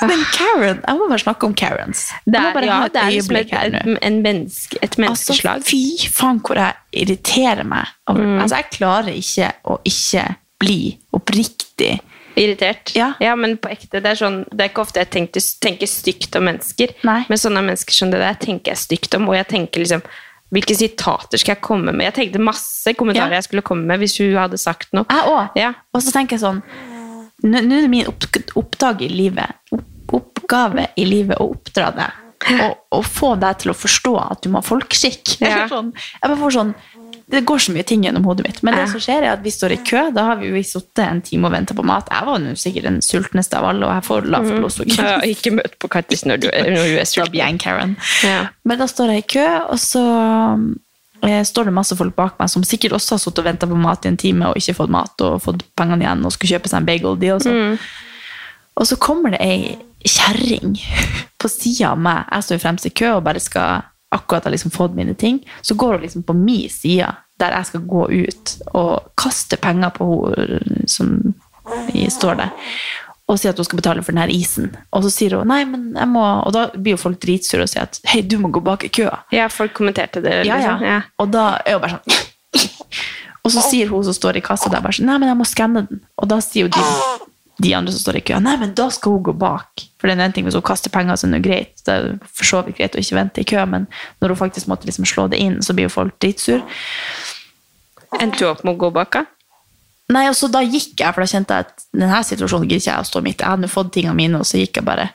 Den 0.00 0.24
Karen 0.34 0.80
Jeg 0.82 0.98
må 0.98 1.08
bare 1.10 1.22
snakke 1.22 1.48
om 1.48 1.54
Karens. 1.56 2.06
Det 2.24 2.40
er, 2.40 2.50
bare 2.56 2.68
ja, 2.68 2.80
ha 2.80 2.88
et 2.90 2.98
øyeblikk 3.02 3.54
her 3.54 3.70
nå. 3.74 3.96
en 4.02 4.18
menneske, 4.24 4.80
et 4.82 4.98
menneskeslag. 5.00 5.62
Altså, 5.62 5.70
fy 5.70 6.10
faen 6.12 6.40
hvor 6.44 6.60
jeg 6.60 7.02
irriterer 7.04 7.64
meg. 7.68 7.92
Mm. 8.10 8.38
Altså, 8.40 8.60
jeg 8.60 8.70
klarer 8.78 9.16
ikke 9.16 9.52
å 9.68 9.80
ikke 9.86 10.26
bli 10.62 10.80
oppriktig. 11.16 11.96
Irritert. 12.36 12.92
Ja. 12.96 13.14
men 13.36 13.56
på 13.56 13.70
ekte. 13.72 14.02
Det 14.04 14.10
er, 14.12 14.18
sånn, 14.18 14.42
det 14.52 14.66
er 14.66 14.70
ikke 14.70 14.82
ofte 14.84 15.00
jeg 15.00 15.08
tenker, 15.14 15.44
tenker 15.64 15.88
stygt 15.88 16.36
om 16.36 16.44
mennesker, 16.44 16.92
Nei. 17.08 17.22
men 17.30 17.40
sånne 17.40 17.62
mennesker 17.64 17.96
som 17.96 18.12
det 18.12 18.20
der 18.20 18.36
tenker 18.40 18.74
jeg 18.74 18.82
stygt 18.82 19.16
om. 19.16 19.30
Og 19.30 19.38
jeg 19.38 19.48
tenker 19.56 19.84
liksom 19.84 20.04
Hvilke 20.54 20.76
sitater 20.78 21.40
skal 21.42 21.56
jeg 21.56 21.62
komme 21.66 21.90
med? 21.90 22.04
Jeg 22.06 22.14
tenkte 22.14 22.38
masse 22.38 22.92
kommentarer 22.94 23.32
Ja. 23.34 23.40
jeg 23.40 23.48
skulle 23.48 23.64
komme 23.66 23.82
med 23.82 23.98
hvis 23.98 24.14
hun 24.22 24.36
hadde 24.38 24.60
sagt 24.62 24.92
noe. 24.94 25.02
Jeg 25.10 25.26
også. 25.26 25.58
Ja. 25.58 25.72
Og 25.90 26.04
så 26.06 26.12
tenker 26.14 26.36
jeg 26.36 26.44
sånn 26.44 26.60
Nå 27.44 27.58
er 27.58 27.66
det 27.68 27.90
min 27.92 28.06
opp, 28.08 28.24
oppdag 28.56 29.02
i 29.04 29.10
livet, 29.12 29.58
opp, 29.74 30.14
oppgave 30.16 30.88
i 30.96 31.04
livet 31.08 31.40
å 31.42 31.50
oppdra 31.52 31.90
deg. 31.96 32.22
Og, 32.46 32.76
og 32.94 33.06
få 33.08 33.32
deg 33.40 33.58
til 33.62 33.72
å 33.72 33.74
forstå 33.76 34.12
at 34.22 34.44
du 34.44 34.50
må 34.52 34.60
ha 34.60 34.66
folkeskikk. 34.66 35.38
Ja. 35.42 35.64
sånn, 35.70 35.88
sånn, 36.52 36.74
det 37.26 37.40
går 37.48 37.58
så 37.64 37.72
mye 37.74 37.82
ting 37.88 38.04
gjennom 38.06 38.26
hodet 38.28 38.46
mitt. 38.46 38.60
Men 38.62 38.76
det 38.78 38.84
som 38.92 39.02
skjer 39.02 39.24
er 39.24 39.32
at 39.32 39.42
vi 39.42 39.50
står 39.50 39.74
i 39.74 39.78
kø. 39.88 40.04
Da 40.14 40.28
har 40.28 40.38
vi 40.38 40.52
jo 40.52 40.62
sittet 40.62 41.02
en 41.02 41.22
time 41.26 41.48
og 41.48 41.56
venta 41.56 41.74
på 41.74 41.84
mat. 41.86 42.08
Jeg 42.12 42.28
var 42.28 42.46
sikkert 42.60 42.86
den 42.86 43.00
sultneste 43.02 43.58
av 43.58 43.66
alle, 43.72 43.88
og 43.88 43.96
jeg 43.96 44.06
får 44.06 44.28
lavt 44.36 44.52
blodsukker. 44.54 45.00
Ja, 45.00 45.16
ikke 45.26 45.56
møt 45.58 45.74
på 45.82 45.90
Kattis 45.90 46.22
når 46.28 46.44
du, 46.44 46.48
når 46.52 46.76
du 46.76 46.82
er 46.84 47.00
Da 47.02 47.10
sulten. 47.10 47.32
blir 47.34 47.42
jeg 47.42 47.56
en 47.56 47.62
Karen. 47.62 47.96
Ja. 48.22 48.40
Men 48.68 48.78
da 48.82 48.86
står 48.90 49.16
jeg 49.16 49.24
i 49.24 49.28
kø, 49.36 49.46
og 49.66 49.80
så 49.82 50.04
står 51.22 51.68
det 51.68 51.74
masse 51.74 51.96
folk 51.96 52.14
bak 52.16 52.36
meg 52.40 52.50
som 52.52 52.64
sikkert 52.66 52.96
også 52.98 53.16
har 53.16 53.22
sittet 53.22 53.42
og 53.42 53.48
venta 53.48 53.68
på 53.70 53.78
mat 53.80 54.04
i 54.04 54.10
en 54.12 54.18
time 54.20 54.50
og 54.50 54.60
ikke 54.60 54.76
fått 54.76 54.92
mat 54.92 55.24
og 55.24 55.40
fått 55.42 55.64
pengene 55.78 56.04
igjen 56.04 56.24
og 56.26 56.34
skulle 56.34 56.56
kjøpe 56.56 56.70
seg 56.70 56.82
en 56.82 56.88
bagel. 56.88 57.18
De 57.20 57.32
også. 57.34 57.54
Og 58.76 58.88
så 58.90 58.98
kommer 59.00 59.32
det 59.34 59.40
ei 59.40 59.76
kjerring 60.06 60.76
på 61.40 61.50
sida 61.50 61.92
av 61.94 62.02
meg. 62.02 62.26
Jeg 62.30 62.48
står 62.48 62.62
fremst 62.62 62.88
i 62.88 62.94
kø 62.94 63.16
og 63.16 63.24
bare 63.26 63.42
skal 63.42 63.86
akkurat 64.14 64.46
ha 64.46 64.52
liksom 64.52 64.74
fått 64.74 64.94
mine 64.94 65.16
ting. 65.18 65.40
Så 65.62 65.74
går 65.74 65.96
hun 65.96 66.04
liksom 66.06 66.22
på 66.26 66.36
min 66.36 66.70
side, 66.70 67.08
der 67.40 67.56
jeg 67.58 67.66
skal 67.66 67.88
gå 67.88 68.06
ut, 68.12 68.54
og 68.72 69.10
kaste 69.18 69.58
penger 69.60 69.92
på 69.96 70.06
henne 70.36 70.86
som 70.88 71.34
står 71.66 72.38
der. 72.38 72.52
Og 73.26 73.40
sier 73.42 73.50
at 73.50 73.58
hun 73.58 73.66
skal 73.66 73.80
betale 73.80 74.02
for 74.06 74.14
denne 74.14 74.30
isen. 74.30 74.68
Og 74.94 75.02
så 75.02 75.10
sier 75.10 75.34
hun 75.40 75.48
nei, 75.50 75.64
men 75.66 75.88
jeg 75.98 76.06
må 76.12 76.22
Og 76.46 76.52
da 76.54 76.68
blir 76.76 76.94
jo 76.94 77.00
folk 77.02 77.18
dritsure 77.22 77.64
og 77.66 77.70
sier 77.72 77.82
at 77.88 77.98
hei, 78.12 78.20
du 78.22 78.36
må 78.38 78.52
gå 78.54 78.62
bak 78.62 78.84
i 78.86 78.90
køa. 79.00 79.24
ja, 79.34 79.48
folk 79.50 79.74
kommenterte 79.74 80.22
det. 80.22 80.44
Ja, 80.46 80.60
ja. 80.62 80.76
Liksom. 80.76 80.86
Ja. 80.86 81.00
Og 81.18 81.30
da 81.34 81.46
er 81.66 81.78
hun 81.78 81.82
bare 81.82 81.98
sånn 81.98 82.70
Og 83.46 83.52
så 83.54 83.62
sier 83.62 83.90
hun 83.90 84.02
som 84.06 84.14
står 84.14 84.38
i 84.40 84.44
kassa 84.46 84.70
der 84.70 84.82
bare 84.82 84.96
sånn 84.98 85.06
Nei, 85.10 85.18
men 85.22 85.28
jeg 85.30 85.38
må 85.38 85.46
skanne 85.46 85.86
den. 85.88 86.00
Og 86.18 86.30
da 86.30 86.38
sier 86.42 86.66
jo 86.66 86.70
de, 86.74 87.26
de 87.62 87.74
andre 87.78 87.92
som 87.94 88.02
står 88.02 88.18
i 88.18 88.22
køa, 88.26 88.40
nei, 88.42 88.56
men 88.58 88.72
da 88.78 88.88
skal 88.90 89.14
hun 89.14 89.22
gå 89.28 89.34
bak. 89.38 89.84
For 90.00 90.10
det 90.10 90.16
er 90.16 90.24
en 90.26 90.34
ting 90.34 90.46
hvis 90.48 90.56
hun 90.58 90.64
kaster 90.66 90.90
penger, 90.94 91.14
så 91.16 91.28
er 91.28 91.36
det 91.36 91.42
greit. 91.46 91.78
Det 91.86 91.94
er 91.94 92.08
for 92.26 92.44
så 92.48 92.62
vidt 92.66 92.78
greit 92.80 92.98
å 92.98 93.02
ikke 93.02 93.18
vente 93.18 93.42
i 93.42 93.46
kø, 93.48 93.62
men 93.70 93.86
når 94.22 94.34
hun 94.34 94.40
faktisk 94.42 94.66
måtte 94.70 94.86
liksom 94.90 95.06
slå 95.08 95.28
det 95.30 95.38
inn, 95.42 95.60
så 95.62 95.74
blir 95.78 95.86
jo 95.86 95.94
folk 95.94 96.18
dritsure. 96.22 96.62
Endte 98.20 98.38
du 98.42 98.46
opp 98.50 98.62
med 98.66 98.74
å 98.74 98.80
gå 98.82 98.90
bak, 98.98 99.14
da? 99.14 99.24
Nei, 100.14 100.28
og 100.30 100.36
så 100.38 100.46
da 100.52 100.62
gikk 100.62 101.00
jeg, 101.00 101.10
for 101.14 101.24
da 101.24 101.30
kjente 101.30 101.56
jeg 101.56 101.66
at 101.66 101.86
denne 101.90 102.22
situasjonen 102.28 102.68
gidder 102.68 102.82
ikke 102.84 102.92
jeg 102.92 103.02
å 103.02 103.08
stå 103.08 103.22
midt 103.26 103.40
i. 103.40 103.42
Jeg 103.42 103.54
hadde 103.56 103.70
fått 103.72 103.92
tingene 103.96 104.18
mine, 104.18 104.40
og 104.42 104.46
så 104.46 104.60
gikk 104.60 104.78
jeg 104.78 104.86
bare. 104.86 105.08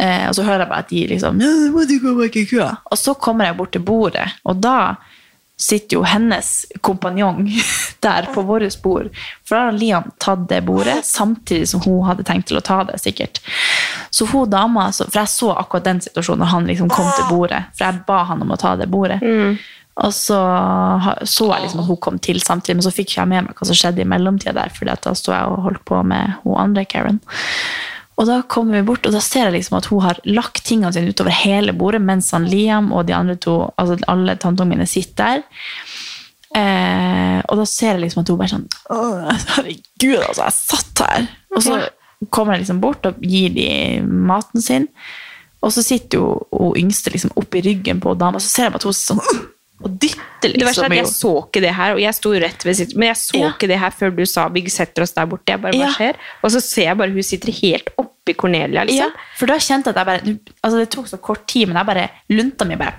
Eh, 0.00 0.26
og 0.28 0.36
så 0.36 0.44
hører 0.46 0.64
jeg 0.64 0.70
bare 0.70 0.84
at 0.84 0.92
de 0.92 1.06
liksom 1.10 1.40
må 1.74 1.86
du 1.88 1.96
gå 2.00 2.12
bak 2.18 2.36
i 2.38 2.44
køa. 2.48 2.68
Og 2.90 3.00
så 3.00 3.16
kommer 3.18 3.50
jeg 3.50 3.58
bort 3.58 3.74
til 3.74 3.82
bordet, 3.84 4.28
og 4.46 4.62
da 4.62 4.76
sitter 5.60 5.98
jo 5.98 6.04
hennes 6.08 6.50
kompanjong 6.80 7.42
der 8.06 8.30
på 8.32 8.44
vårt 8.48 8.78
bord. 8.82 9.10
For 9.44 9.56
da 9.58 9.66
har 9.66 9.76
Liam 9.76 10.06
tatt 10.22 10.46
det 10.48 10.62
bordet, 10.64 11.02
samtidig 11.04 11.68
som 11.68 11.82
hun 11.84 12.06
hadde 12.06 12.24
tenkt 12.24 12.48
til 12.48 12.60
å 12.60 12.64
ta 12.64 12.78
det, 12.88 12.96
sikkert. 13.02 13.42
Så 14.14 14.24
hun 14.30 14.48
dama, 14.50 14.86
for 14.94 15.20
jeg 15.20 15.28
så 15.34 15.50
akkurat 15.58 15.90
den 15.90 16.00
situasjonen 16.06 16.46
når 16.46 16.54
han 16.54 16.70
liksom 16.70 16.88
kom 16.94 17.10
til 17.18 17.28
bordet, 17.28 17.66
for 17.74 17.90
jeg 17.90 18.06
ba 18.06 18.22
han 18.30 18.46
om 18.46 18.54
å 18.54 18.60
ta 18.60 18.72
det 18.80 18.88
bordet. 18.88 19.20
Og 20.00 20.12
så 20.14 20.38
så 21.28 21.46
jeg 21.50 21.64
liksom 21.64 21.82
at 21.82 21.88
hun 21.90 22.00
kom 22.00 22.18
til 22.22 22.40
samtidig, 22.40 22.78
men 22.78 22.86
så 22.86 22.94
fikk 22.94 23.16
jeg 23.18 23.28
med 23.28 23.48
meg 23.48 23.56
hva 23.58 23.68
som 23.68 23.76
skjedde 23.76 24.04
i 24.04 24.08
mellomtida 24.08 24.54
der, 24.56 24.72
for 24.72 24.88
da 24.88 25.14
sto 25.18 25.34
jeg 25.34 25.48
og 25.50 25.64
holdt 25.66 25.82
på 25.88 26.02
med 26.06 26.38
hun 26.44 26.60
andre 26.62 26.86
Karen. 26.88 27.20
Og 28.20 28.26
da 28.28 28.42
kommer 28.52 28.76
vi 28.76 28.84
bort, 28.84 29.06
og 29.08 29.14
da 29.16 29.20
ser 29.24 29.48
jeg 29.48 29.56
liksom 29.58 29.78
at 29.78 29.88
hun 29.88 30.02
har 30.04 30.18
lagt 30.28 30.62
tingene 30.68 30.92
sine 30.92 31.12
utover 31.12 31.32
hele 31.32 31.72
bordet, 31.76 32.02
mens 32.04 32.28
han 32.36 32.48
Liam 32.48 32.90
og 32.92 33.06
de 33.08 33.16
andre 33.16 33.36
to, 33.40 33.62
altså 33.80 33.96
alle 34.12 34.36
tanteungene 34.36 34.76
mine, 34.76 34.88
sitter 34.88 35.40
der. 35.40 35.44
Eh, 36.50 37.38
og 37.46 37.60
da 37.60 37.64
ser 37.68 37.94
jeg 37.94 38.02
liksom 38.02 38.24
at 38.24 38.32
hun 38.32 38.38
bare 38.40 38.50
sånn 38.50 38.66
herregud, 38.90 40.18
altså, 40.18 40.42
jeg 40.42 40.56
satt 40.58 41.02
her. 41.06 41.28
Og 41.54 41.64
så 41.64 41.78
kommer 42.28 42.56
jeg 42.56 42.66
liksom 42.66 42.82
bort 42.82 43.06
og 43.08 43.22
gir 43.24 43.54
de 43.56 43.70
maten 44.04 44.64
sin. 44.64 44.90
Og 45.64 45.72
så 45.72 45.84
sitter 45.84 46.20
jo 46.20 46.34
hun 46.52 46.76
yngste 46.80 47.12
liksom 47.14 47.32
oppi 47.40 47.62
ryggen 47.64 48.00
på 48.04 48.16
dama, 48.20 48.40
så 48.40 48.52
ser 48.52 48.68
jeg 48.68 48.80
at 48.80 48.88
hun 48.88 48.96
sånn 48.96 49.24
og 49.82 49.90
dytter 49.98 50.52
Det 50.52 50.60
verste 50.64 50.82
liksom. 50.82 50.84
er 50.84 50.90
at 50.90 50.96
jeg 51.00 51.06
så 51.14 51.32
ikke 51.46 51.60
det 51.64 51.74
her, 51.74 51.92
og 51.94 52.00
jeg 52.00 52.14
sto 52.14 52.30
rett 52.32 52.64
ved 52.64 52.76
sitt, 52.76 52.96
men 52.96 53.08
jeg 53.08 53.16
så 53.16 53.38
Ja. 53.40 53.50
ikke 53.52 53.68
det 53.68 53.78
her 53.78 53.90
før 53.90 54.10
du 54.16 54.24
sa 54.26 54.48
vi 54.48 54.62
setter 54.68 55.02
oss 55.02 55.12
der 55.12 55.26
borte. 55.26 55.46
Jeg 55.48 55.60
bare, 55.62 55.72
hva 55.72 55.86
Ja. 55.86 55.92
skjer? 55.92 56.14
Og 56.44 56.50
så 56.50 56.60
ser 56.60 56.82
jeg 56.84 56.96
bare 56.98 57.10
hun 57.10 57.22
sitter 57.22 57.52
helt 57.52 57.88
oppi 57.98 58.34
Cornelia, 58.36 58.80
Ja, 58.80 58.84
liksom. 58.84 59.12
for 59.36 59.46
da 59.46 59.54
kjente 59.54 59.86
jeg 59.86 59.96
at 59.96 59.96
jeg 59.96 60.06
bare 60.06 60.38
altså 60.64 60.78
Det 60.78 60.90
tok 60.90 61.06
så 61.08 61.18
kort 61.20 61.46
tid, 61.46 61.68
men 61.68 61.76
jeg 61.76 61.86
bare 61.86 62.10
lunta 62.30 62.64
mi 62.66 62.76
bare 62.76 62.94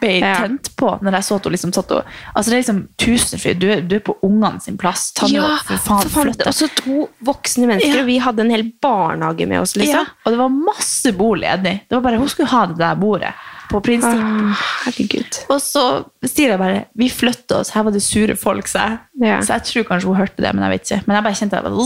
ble 0.00 0.18
Ja. 0.20 0.34
tent 0.46 0.74
på 0.76 0.98
når 1.02 1.12
jeg 1.12 1.22
så 1.24 1.36
at 1.36 1.44
hun 1.44 1.52
liksom 1.52 1.72
satt 1.74 1.90
og 1.92 2.04
Altså 2.34 2.50
Det 2.50 2.56
er 2.56 2.62
liksom 2.72 2.88
Tusenfryd, 2.96 3.58
du, 3.58 3.80
du 3.82 3.96
er 3.96 4.00
på 4.00 4.16
ungene 4.22 4.60
sin 4.62 4.78
plass. 4.78 5.12
Ta 5.12 5.26
nå 5.26 5.44
for 5.64 5.76
faen, 5.76 6.08
flytt 6.08 6.38
deg. 6.38 6.46
Og 6.46 6.54
så 6.54 6.68
to 6.74 7.08
voksne 7.22 7.66
mennesker, 7.68 7.94
Ja. 7.96 8.00
og 8.00 8.06
vi 8.06 8.18
hadde 8.18 8.40
en 8.40 8.50
hel 8.50 8.72
barnehage 8.82 9.46
med 9.46 9.60
oss, 9.60 9.76
Ja, 9.76 9.82
liksom. 9.82 10.06
og 10.24 10.32
det 10.32 10.38
var 10.38 10.48
masse 10.48 11.12
bord 11.16 11.38
ledig. 11.40 11.80
Det 11.88 11.90
var 11.90 12.00
bare 12.00 12.18
Hun 12.18 12.28
skulle 12.28 12.48
ha 12.48 12.66
det 12.66 12.78
der 12.78 12.94
bordet. 12.96 13.34
På 13.70 13.80
prinsipp. 13.84 14.18
Ah, 14.18 14.62
herregud. 14.84 15.36
Og 15.54 15.60
så 15.62 15.84
sier 16.26 16.54
jeg 16.54 16.58
bare 16.60 16.80
Vi 16.98 17.10
flytter 17.12 17.60
oss. 17.60 17.70
Her 17.74 17.84
var 17.86 17.94
det 17.94 18.02
sure 18.04 18.34
folk, 18.38 18.66
sa 18.70 18.86
jeg. 18.88 18.98
Yeah. 19.22 19.44
Så 19.46 19.54
jeg 19.56 19.68
tror 19.68 19.86
kanskje 19.92 20.10
hun 20.10 20.18
hørte 20.18 20.42
det, 20.42 20.50
men 20.56 20.66
jeg 20.66 20.74
vet 20.74 20.88
ikke. 20.88 21.02
Men 21.06 21.18
jeg 21.18 21.26
bare 21.28 21.38
kjente 21.38 21.60
det 21.60 21.60
jeg, 21.60 21.76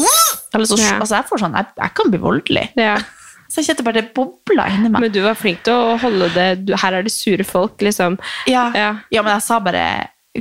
bare, 0.54 0.66
så, 0.70 0.80
Ja. 0.80 0.96
altså 1.00 1.18
jeg 1.20 1.42
sånn 1.44 1.58
jeg, 1.60 1.66
jeg 1.82 1.94
kan 2.00 2.10
bli 2.14 2.22
voldelig. 2.24 2.64
Yeah. 2.78 3.04
Så 3.54 3.60
jeg 3.60 3.68
kjente 3.68 3.84
bare 3.86 4.00
det 4.00 4.08
bobla 4.16 4.64
inni 4.72 4.88
meg. 4.90 5.04
Men 5.04 5.12
du 5.14 5.20
var 5.22 5.36
flink 5.38 5.60
til 5.66 5.76
å 5.76 5.92
holde 6.00 6.26
det 6.34 6.48
du, 6.66 6.72
Her 6.80 6.96
er 6.98 7.04
det 7.06 7.12
sure 7.14 7.44
folk, 7.46 7.76
liksom. 7.84 8.16
Ja. 8.50 8.64
Ja. 8.74 8.88
ja, 9.14 9.22
men 9.22 9.36
jeg 9.36 9.44
sa 9.46 9.60
bare 9.62 9.84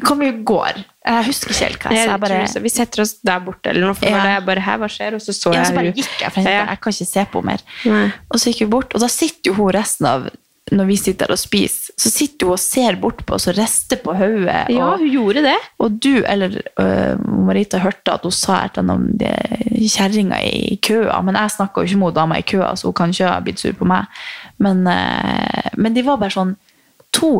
Kom, 0.02 0.24
vi 0.24 0.32
går. 0.42 0.80
Jeg 1.06 1.26
husker 1.28 1.52
ikke 1.54 1.66
helt 1.68 1.84
hva 1.84 1.92
jeg 1.94 2.08
sa. 2.10 2.16
Bare, 2.18 2.38
så. 2.50 2.62
Vi 2.64 2.72
setter 2.74 3.04
oss 3.04 3.12
der 3.22 3.44
borte, 3.46 3.70
eller 3.70 3.86
noe. 3.86 3.94
For 3.94 4.10
Ja. 4.10 4.24
jeg 4.32 4.46
bare, 4.48 4.64
her, 4.66 4.80
hva 4.82 4.88
skjer? 4.90 5.14
Og 5.14 5.22
så 5.22 5.36
så 5.38 5.54
ja, 5.54 5.68
så 5.70 5.76
bare 5.76 5.92
gikk 5.94 6.16
jeg, 6.18 6.34
jeg, 6.34 6.48
jeg 6.50 6.80
kan 6.82 6.96
ikke 6.96 7.10
se 7.12 7.26
på 7.30 7.44
henne 7.44 7.52
mer. 7.52 7.66
Nei. 7.86 8.08
Og 8.32 8.42
så 8.42 8.50
gikk 8.50 8.64
vi 8.64 8.70
bort, 8.74 8.96
og 8.98 9.04
da 9.04 9.10
sitter 9.14 9.52
jo 9.52 9.54
hun 9.60 9.70
resten 9.76 10.10
av 10.10 10.26
når 10.74 10.88
vi 10.90 10.96
sitter 10.98 11.32
og 11.34 11.38
spiser, 11.40 11.94
så 12.00 12.10
sitter 12.12 12.48
hun 12.50 12.56
og 12.58 12.60
ser 12.64 12.96
bort 13.02 13.22
på 13.28 13.36
oss 13.38 13.48
og 13.52 13.56
rister 13.58 14.00
på 14.04 14.16
hodet. 14.18 14.66
Ja, 14.74 14.88
og- 14.92 15.00
hun 15.04 15.12
gjorde 15.14 15.44
det. 15.46 15.56
Og 15.80 16.00
du, 16.02 16.12
eller 16.26 16.58
uh, 16.82 17.16
Marita, 17.48 17.80
hørte 17.84 18.14
at 18.18 18.24
hun 18.28 18.32
sa 18.36 18.64
et 18.66 18.78
eller 18.82 18.94
annet 18.98 19.24
om 19.24 19.88
kjerringa 19.94 20.40
i 20.44 20.78
køa, 20.84 21.22
men 21.26 21.36
jeg 21.40 21.56
snakka 21.58 21.82
jo 21.84 21.90
ikke 21.92 22.02
med 22.04 22.16
dama 22.18 22.38
i 22.40 22.46
køa, 22.54 22.72
så 22.80 22.90
hun 22.90 22.94
kan 23.00 23.14
ikke 23.14 23.30
ha 23.32 23.40
blitt 23.46 23.60
sur 23.64 23.74
på 23.78 23.86
meg. 23.90 24.06
Men, 24.64 24.86
uh, 24.88 25.70
men 25.78 25.94
de 25.98 26.04
var 26.08 26.18
bare 26.22 26.34
sånn 26.36 26.56
to 27.14 27.34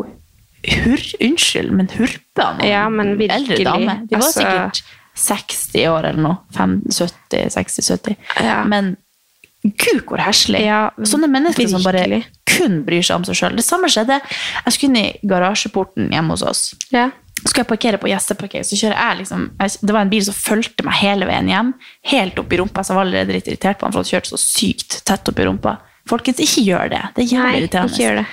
hur, 0.64 1.00
unnskyld, 1.20 1.72
men 1.76 1.88
hurper 1.92 2.62
Ja, 2.64 2.86
men 2.88 3.16
virkelig. 3.18 3.58
eldre 3.58 3.64
damer. 3.64 4.04
De 4.08 4.16
var 4.16 4.22
Altså- 4.22 4.40
sikkert 4.40 4.82
60 5.14 5.86
år 5.92 6.04
eller 6.08 6.22
noe. 6.22 6.36
70, 6.56 7.50
60-70. 7.54 8.16
Ja. 8.42 8.62
Men 8.64 8.96
gud, 9.64 10.02
hvor 10.06 10.20
heslig. 10.20 10.60
Ja, 10.66 10.90
Sånne 11.08 11.28
mennesker 11.32 11.68
som 11.72 11.82
bare 11.86 12.22
kun 12.54 12.82
bryr 12.86 13.02
seg 13.02 13.16
om 13.16 13.24
seg 13.26 13.38
sjøl. 13.40 13.56
Det 13.58 13.64
samme 13.66 13.88
skjedde. 13.90 14.20
Jeg 14.66 14.72
skulle 14.76 14.92
inn 14.92 15.00
i 15.00 15.28
garasjeporten 15.28 16.10
hjemme 16.12 16.36
hos 16.36 16.42
oss. 16.46 16.64
Ja. 16.92 17.10
skulle 17.44 17.64
jeg 17.64 17.70
parkere 17.72 17.98
på 18.00 18.08
gjesteparkering, 18.08 18.64
så 18.64 18.76
kjører 18.78 18.94
jeg 18.96 19.16
liksom 19.24 19.48
Det 19.58 19.92
var 19.92 20.00
en 20.04 20.12
bil 20.12 20.22
som 20.24 20.34
fulgte 20.36 20.84
meg 20.86 20.94
hele 21.00 21.26
veien 21.26 21.48
hjem, 21.50 21.72
helt 22.12 22.38
opp 22.38 22.52
i 22.52 22.60
rumpa, 22.60 22.84
så 22.84 22.92
jeg 22.94 22.96
var 23.00 23.04
allerede 23.08 23.34
litt 23.34 23.48
irritert 23.50 23.80
på 23.80 23.84
han, 23.88 23.92
for 23.92 24.04
han 24.04 24.12
kjørte 24.12 24.30
så 24.32 24.38
sykt 24.40 25.00
tett 25.04 25.28
opp 25.28 25.38
i 25.42 25.44
rumpa. 25.48 25.74
Folkens, 26.08 26.36
ikke 26.44 26.62
gjør 26.66 26.90
det. 26.92 27.00
Det 27.16 27.22
er 27.24 27.28
jævlig 27.32 27.60
irriterende. 27.62 28.08
det. 28.20 28.24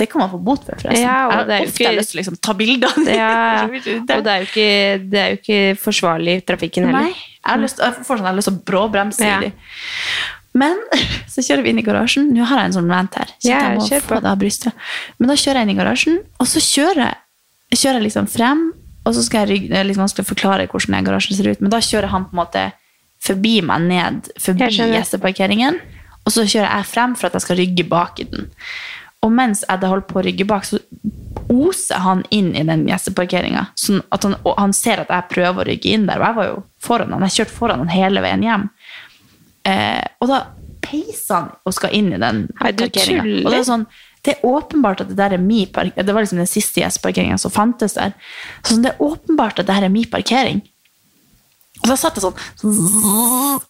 Det 0.00 0.06
kan 0.10 0.22
man 0.22 0.30
få 0.32 0.38
bot 0.40 0.62
for, 0.64 0.80
forresten. 0.80 1.02
Ja, 1.04 1.28
jeg 1.28 1.36
har 1.36 1.66
ofte 1.66 1.82
ikke- 1.84 1.96
lyst 1.98 2.10
til 2.10 2.16
å 2.18 2.20
liksom, 2.22 2.36
ta 2.40 2.52
bilder 2.56 2.88
av 2.88 3.04
det. 3.04 3.16
Og 4.16 4.24
det 4.24 4.32
er, 4.32 4.38
jo 4.38 4.46
ikke, 4.48 5.10
det 5.12 5.20
er 5.20 5.28
jo 5.28 5.36
ikke 5.42 5.60
forsvarlig 5.82 6.36
i 6.38 6.44
trafikken 6.48 6.86
heller. 6.88 7.04
Nei, 7.10 7.12
jeg 7.12 7.52
har 7.52 7.60
lyst, 7.60 7.78
jeg 7.84 7.92
får 8.00 8.16
sånn, 8.16 8.24
jeg 8.24 8.32
har 8.32 8.38
lyst 8.40 8.48
til 8.48 8.56
å 8.56 8.64
bråbremse. 8.72 9.28
Ja. 9.28 9.40
i. 9.44 9.52
Men 10.58 10.80
så 11.32 11.44
kjører 11.44 11.64
vi 11.64 11.74
inn 11.74 11.82
i 11.82 11.86
garasjen. 11.86 12.32
Nå 12.34 12.48
har 12.48 12.62
jeg 12.62 12.72
en 12.72 12.76
sånn 12.80 12.90
rant 12.92 13.20
her. 13.20 13.30
Så 13.38 13.50
yeah, 13.50 13.70
jeg 13.70 13.78
må 13.78 14.02
få 14.08 14.20
det 14.24 14.32
av 14.32 14.40
brystet. 14.40 14.88
Men 15.18 15.32
da 15.32 15.38
kjører 15.38 15.60
jeg 15.60 15.68
inn 15.68 15.74
i 15.74 15.78
garasjen, 15.78 16.20
og 16.38 16.50
så 16.50 16.62
kjører 16.64 17.04
jeg, 17.04 17.78
kjører 17.78 18.00
jeg 18.00 18.08
liksom 18.08 18.28
frem, 18.32 18.66
og 19.08 19.16
så 19.16 19.24
skal 19.24 19.44
jeg 19.44 19.54
rygge, 19.54 19.72
er 19.72 19.88
liksom 19.88 20.04
vanskelig 20.04 20.26
å 20.26 20.32
forklare 20.32 20.68
hvordan 20.68 20.98
den 20.98 21.08
garasjen 21.08 21.38
ser 21.38 21.48
ut, 21.48 21.62
men 21.64 21.72
da 21.72 21.80
kjører 21.84 22.12
han 22.12 22.26
på 22.28 22.36
en 22.36 22.42
måte 22.42 22.64
forbi 23.24 23.54
meg 23.66 23.86
ned, 23.88 24.28
forbi 24.40 24.68
gjesteparkeringen, 24.68 25.78
og 26.26 26.34
så 26.34 26.44
kjører 26.44 26.68
jeg 26.68 26.88
frem 26.90 27.14
for 27.16 27.28
at 27.28 27.38
jeg 27.38 27.46
skal 27.46 27.58
rygge 27.62 27.86
bak 27.88 28.20
i 28.20 28.28
den. 28.28 28.50
Og 29.24 29.32
mens 29.34 29.64
jeg 29.64 29.72
hadde 29.72 29.90
holdt 29.90 30.06
på 30.10 30.20
å 30.20 30.24
rygge 30.26 30.46
bak, 30.46 30.66
så 30.68 30.78
oser 31.48 32.02
han 32.04 32.20
inn 32.34 32.52
i 32.54 32.62
den 32.68 32.84
gjesteparkeringa. 32.86 33.64
Sånn 33.78 34.02
at 34.14 34.26
han, 34.26 34.36
han 34.44 34.74
ser 34.76 35.02
at 35.02 35.10
jeg 35.10 35.30
prøver 35.32 35.64
å 35.64 35.66
rygge 35.70 35.94
inn 35.94 36.06
der, 36.06 36.20
og 36.20 36.28
jeg 36.28 36.36
var 36.36 36.48
jo 36.50 36.58
foran 36.84 37.14
han. 37.16 37.24
Jeg 37.26 37.40
kjørte 37.40 37.56
foran 37.56 37.82
han 37.82 37.92
hele 37.92 38.22
veien 38.22 38.44
hjem. 38.44 38.68
Eh, 39.66 40.04
og 40.22 40.30
da 40.30 40.42
peiser 40.84 41.34
han 41.34 41.48
og 41.66 41.74
skal 41.74 41.94
inn 41.96 42.12
i 42.14 42.20
den 42.22 42.44
parkeringa. 42.58 43.24
Og 43.44 43.50
det 43.52 43.58
er 43.58 43.66
sånn, 43.66 43.86
det 44.24 44.36
er 44.36 44.46
åpenbart 44.46 45.02
at 45.04 45.10
det 45.10 45.18
der 45.18 45.34
er 45.36 45.42
min 45.42 45.66
parkering. 45.72 46.06
Det 46.06 46.14
var 46.14 46.24
liksom 46.24 46.40
den 46.42 46.50
siste 46.50 46.82
gjesteparkeringa 46.82 47.38
som 47.40 47.54
fantes 47.54 47.96
der. 47.98 48.14
Så 48.62 48.74
sånn, 48.74 48.84
det 48.86 48.94
er 48.94 49.02
åpenbart 49.04 49.60
at 49.62 49.68
det 49.68 49.76
her 49.76 49.88
er 49.88 49.94
min 49.94 50.08
parkering. 50.10 50.62
Og 51.82 51.90
da 51.92 51.96
satt 51.98 52.16
jeg 52.18 52.24
sånn 52.24 52.34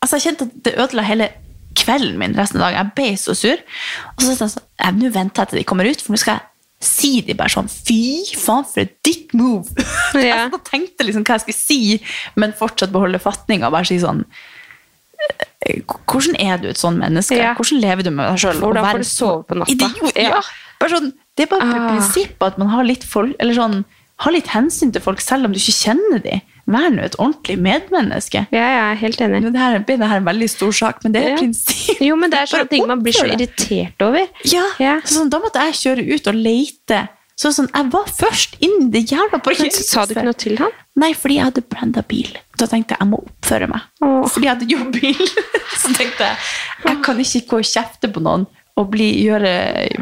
Altså, 0.01 0.17
jeg 0.17 0.25
kjente 0.25 0.47
at 0.49 0.55
det 0.65 0.77
ødela 0.81 1.05
hele 1.05 1.27
kvelden 1.79 2.17
min 2.21 2.37
resten 2.37 2.61
av 2.61 2.69
dagen. 2.69 2.79
Jeg 2.79 2.95
ble 2.97 3.09
så 3.21 3.35
sur. 3.37 3.65
Og 4.17 4.23
så 4.25 4.35
sa 4.35 4.47
jeg 4.47 4.55
sånn 4.57 4.69
«Eh, 4.81 4.95
Nå 4.99 5.11
venter 5.15 5.45
jeg 5.45 5.53
til 5.53 5.61
de 5.61 5.67
kommer 5.69 5.89
ut, 5.89 6.01
for 6.03 6.15
nå 6.15 6.21
skal 6.21 6.39
jeg 6.39 6.47
si 6.89 7.11
de 7.27 7.35
bare 7.35 7.51
sånn 7.53 7.69
Fy 7.71 7.99
faen, 8.39 8.67
for 8.69 8.85
et 8.85 8.97
dick 9.07 9.35
move! 9.37 9.67
Ja. 10.19 10.47
jeg 10.49 10.63
tenkte 10.67 11.05
liksom 11.05 11.25
hva 11.29 11.37
jeg 11.37 11.45
skulle 11.45 11.59
si, 11.61 11.81
men 12.41 12.55
fortsatt 12.57 12.95
beholde 12.95 13.21
fatninga. 13.21 13.69
og 13.69 13.77
Bare 13.77 13.89
si 13.91 13.99
sånn 14.03 14.25
Hvordan 16.09 16.37
er 16.41 16.57
du 16.63 16.69
et 16.71 16.79
sånn 16.81 16.99
menneske? 17.01 17.37
Ja. 17.37 17.55
Hvordan 17.59 17.81
lever 17.83 18.03
du 18.07 18.11
med 18.15 18.29
deg 18.31 18.39
sjøl? 18.45 18.61
Hvordan 18.63 18.85
får 18.93 18.99
du 19.03 19.09
sove 19.11 19.45
på 19.49 19.59
natta? 19.59 19.73
Idiot, 19.75 20.17
ja. 20.17 20.39
Ja. 20.39 20.89
Sånn, 20.89 21.13
det 21.37 21.45
er 21.47 21.51
bare 21.51 21.67
et 21.69 21.75
Ah. 21.77 21.89
prinsipp 21.93 22.43
at 22.43 22.59
man 22.59 22.69
har 22.69 22.85
litt, 22.85 23.05
folk, 23.05 23.35
eller 23.41 23.55
sånn, 23.55 23.85
har 24.19 24.33
litt 24.33 24.47
hensyn 24.49 24.93
til 24.93 25.01
folk, 25.03 25.21
selv 25.21 25.45
om 25.47 25.53
du 25.53 25.59
ikke 25.59 25.75
kjenner 25.77 26.23
dem. 26.23 26.41
Vær 26.69 26.91
nå 26.93 27.03
et 27.03 27.17
ordentlig 27.19 27.57
medmenneske. 27.59 28.47
Ja, 28.53 28.61
jeg 28.61 28.81
er 28.93 28.95
helt 29.01 29.19
enig. 29.25 29.53
Det 29.53 29.57
her 29.59 29.79
blir 29.81 30.03
en 30.03 30.25
veldig 30.25 30.49
stor 30.51 30.73
sak, 30.73 31.03
men 31.03 31.13
det 31.13 31.23
er 31.25 31.29
Ja. 31.31 31.37
prinsipp. 31.39 32.01
Jo, 32.01 32.17
men 32.17 32.31
det 32.31 32.39
er 32.41 32.47
sånne 32.47 32.69
ting 32.71 32.87
man 32.87 33.03
blir 33.03 33.13
så 33.13 33.25
irritert 33.27 34.01
over. 34.01 34.27
Ja, 34.45 34.65
Ja. 34.79 35.01
Sånn, 35.01 35.31
Da 35.31 35.39
måtte 35.39 35.55
jeg 35.65 35.75
kjøre 35.75 36.15
ut 36.15 36.27
og 36.27 36.35
lete. 36.35 37.09
Så 37.39 37.53
sånn, 37.55 37.69
Jeg 37.71 37.87
var 37.95 38.09
først 38.11 38.57
inn 38.65 38.89
i 38.89 38.91
det 38.97 39.05
jævla 39.13 39.39
parkeringshuset. 39.39 39.87
Sa 39.93 40.05
du 40.07 40.15
ikke 40.17 40.27
noe 40.27 40.39
til 40.39 40.57
han? 40.59 40.73
Nei, 40.99 41.13
fordi 41.15 41.37
jeg 41.39 41.47
hadde 41.47 41.63
branda 41.71 42.03
bil. 42.03 42.33
Da 42.59 42.67
tenkte 42.67 42.97
jeg 42.97 43.05
jeg 43.05 43.11
må 43.13 43.21
oppføre 43.23 43.69
meg. 43.71 43.85
Åh. 44.03 44.25
Fordi 44.27 44.49
jeg 44.49 44.57
hadde 44.57 44.71
jobbbil, 44.73 45.21
så 45.85 45.93
tenkte 45.95 46.27
jeg 46.27 46.49
jeg 46.89 47.03
kan 47.07 47.21
ikke 47.23 47.45
gå 47.53 47.61
og 47.63 47.69
kjefte 47.69 48.11
på 48.15 48.23
noen 48.25 48.49
og 48.79 48.91
bli, 48.93 49.07
gjøre 49.27 49.53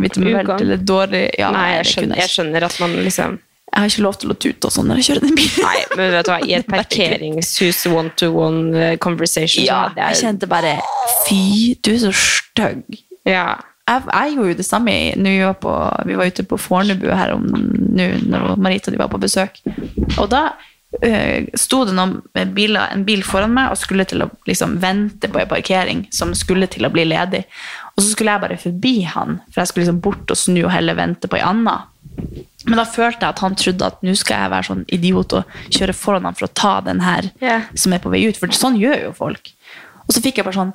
mitt 0.01 0.17
vel 0.21 0.51
eller 0.57 0.81
dårlig. 0.81 1.27
Ja, 1.41 1.51
Nei, 1.53 1.69
jeg 1.79 1.91
skjønner, 1.93 2.21
jeg 2.21 2.33
skjønner 2.33 2.67
at 2.69 2.81
man 2.83 2.97
liksom 3.05 3.39
Jeg 3.41 3.83
har 3.83 3.91
ikke 3.93 4.05
lov 4.05 4.17
til 4.21 4.33
å 4.33 4.37
tute 4.41 4.69
og 4.69 4.73
sånn 4.73 4.87
når 4.89 5.01
jeg 5.03 5.07
kjører 5.11 5.25
den 5.27 5.37
bilen. 5.37 5.65
Nei, 5.67 5.79
men 6.01 6.13
vet 6.17 6.29
du 6.29 6.33
hva, 6.33 6.41
i 6.41 6.57
et 6.57 6.69
parkeringshus 6.77 7.85
one-to-one 7.93 8.77
eh, 8.81 8.97
conversation 9.03 9.65
Ja, 9.69 9.81
jeg 9.97 10.21
kjente 10.23 10.49
bare 10.49 10.79
Fy, 11.27 11.77
du 11.85 11.93
er 11.93 12.03
så 12.07 12.13
stygg. 12.17 13.01
Ja. 13.29 13.49
Jeg, 13.87 14.03
jeg 14.11 14.33
gjorde 14.35 14.53
jo 14.53 14.59
det 14.59 14.67
samme 14.67 14.95
når 15.15 15.37
vi 15.37 15.43
var, 15.47 15.59
på, 15.63 15.75
vi 16.09 16.17
var 16.19 16.31
ute 16.31 16.47
på 16.51 16.59
Fornebu 16.59 17.07
her 17.13 17.37
om 17.37 17.45
nå 17.47 18.09
når 18.27 18.57
Marita 18.59 18.91
de 18.91 18.99
var 18.99 19.13
på 19.13 19.21
besøk. 19.23 19.61
Og 20.19 20.27
da 20.33 20.43
øh, 21.07 21.47
sto 21.55 21.85
det 21.87 21.95
noen 21.95 22.19
biler, 22.57 22.91
en 22.91 23.07
bil 23.07 23.23
foran 23.27 23.55
meg 23.55 23.71
og 23.73 23.81
skulle 23.81 24.07
til 24.09 24.27
å 24.27 24.31
liksom, 24.49 24.79
vente 24.83 25.31
på 25.31 25.43
en 25.43 25.53
parkering 25.53 26.07
som 26.15 26.35
skulle 26.35 26.69
til 26.73 26.89
å 26.89 26.93
bli 26.93 27.07
ledig. 27.07 27.45
Og 27.95 28.03
så 28.03 28.11
skulle 28.11 28.35
jeg 28.35 28.45
bare 28.45 28.61
forbi 28.61 28.97
han, 29.09 29.39
for 29.53 29.63
jeg 29.63 29.71
skulle 29.71 29.87
liksom 29.87 30.03
bort 30.05 30.35
og 30.35 30.41
snu 30.41 30.65
og 30.65 30.73
heller 30.75 30.99
vente 30.99 31.31
på 31.31 31.39
en 31.39 31.53
annen. 31.53 31.93
Men 32.67 32.81
da 32.81 32.87
følte 32.89 33.23
jeg 33.23 33.31
at 33.37 33.43
han 33.45 33.57
trodde 33.59 33.89
at 33.89 34.01
nå 34.05 34.15
skal 34.19 34.43
jeg 34.43 34.53
være 34.53 34.69
sånn 34.69 34.87
idiot 34.93 35.35
og 35.39 35.59
kjøre 35.71 35.95
foran 35.95 36.27
han 36.27 36.37
for 36.37 36.49
å 36.49 36.55
ta 36.59 36.79
den 36.85 37.03
her 37.05 37.29
yeah. 37.43 37.69
som 37.79 37.95
er 37.95 38.03
på 38.03 38.11
vei 38.11 38.25
ut. 38.27 38.39
For 38.41 38.51
sånn 38.57 38.79
gjør 38.81 39.05
jo 39.05 39.13
folk. 39.17 39.53
Og 40.07 40.17
så 40.17 40.23
fikk 40.25 40.41
jeg 40.41 40.49
bare 40.49 40.59
sånn 40.59 40.75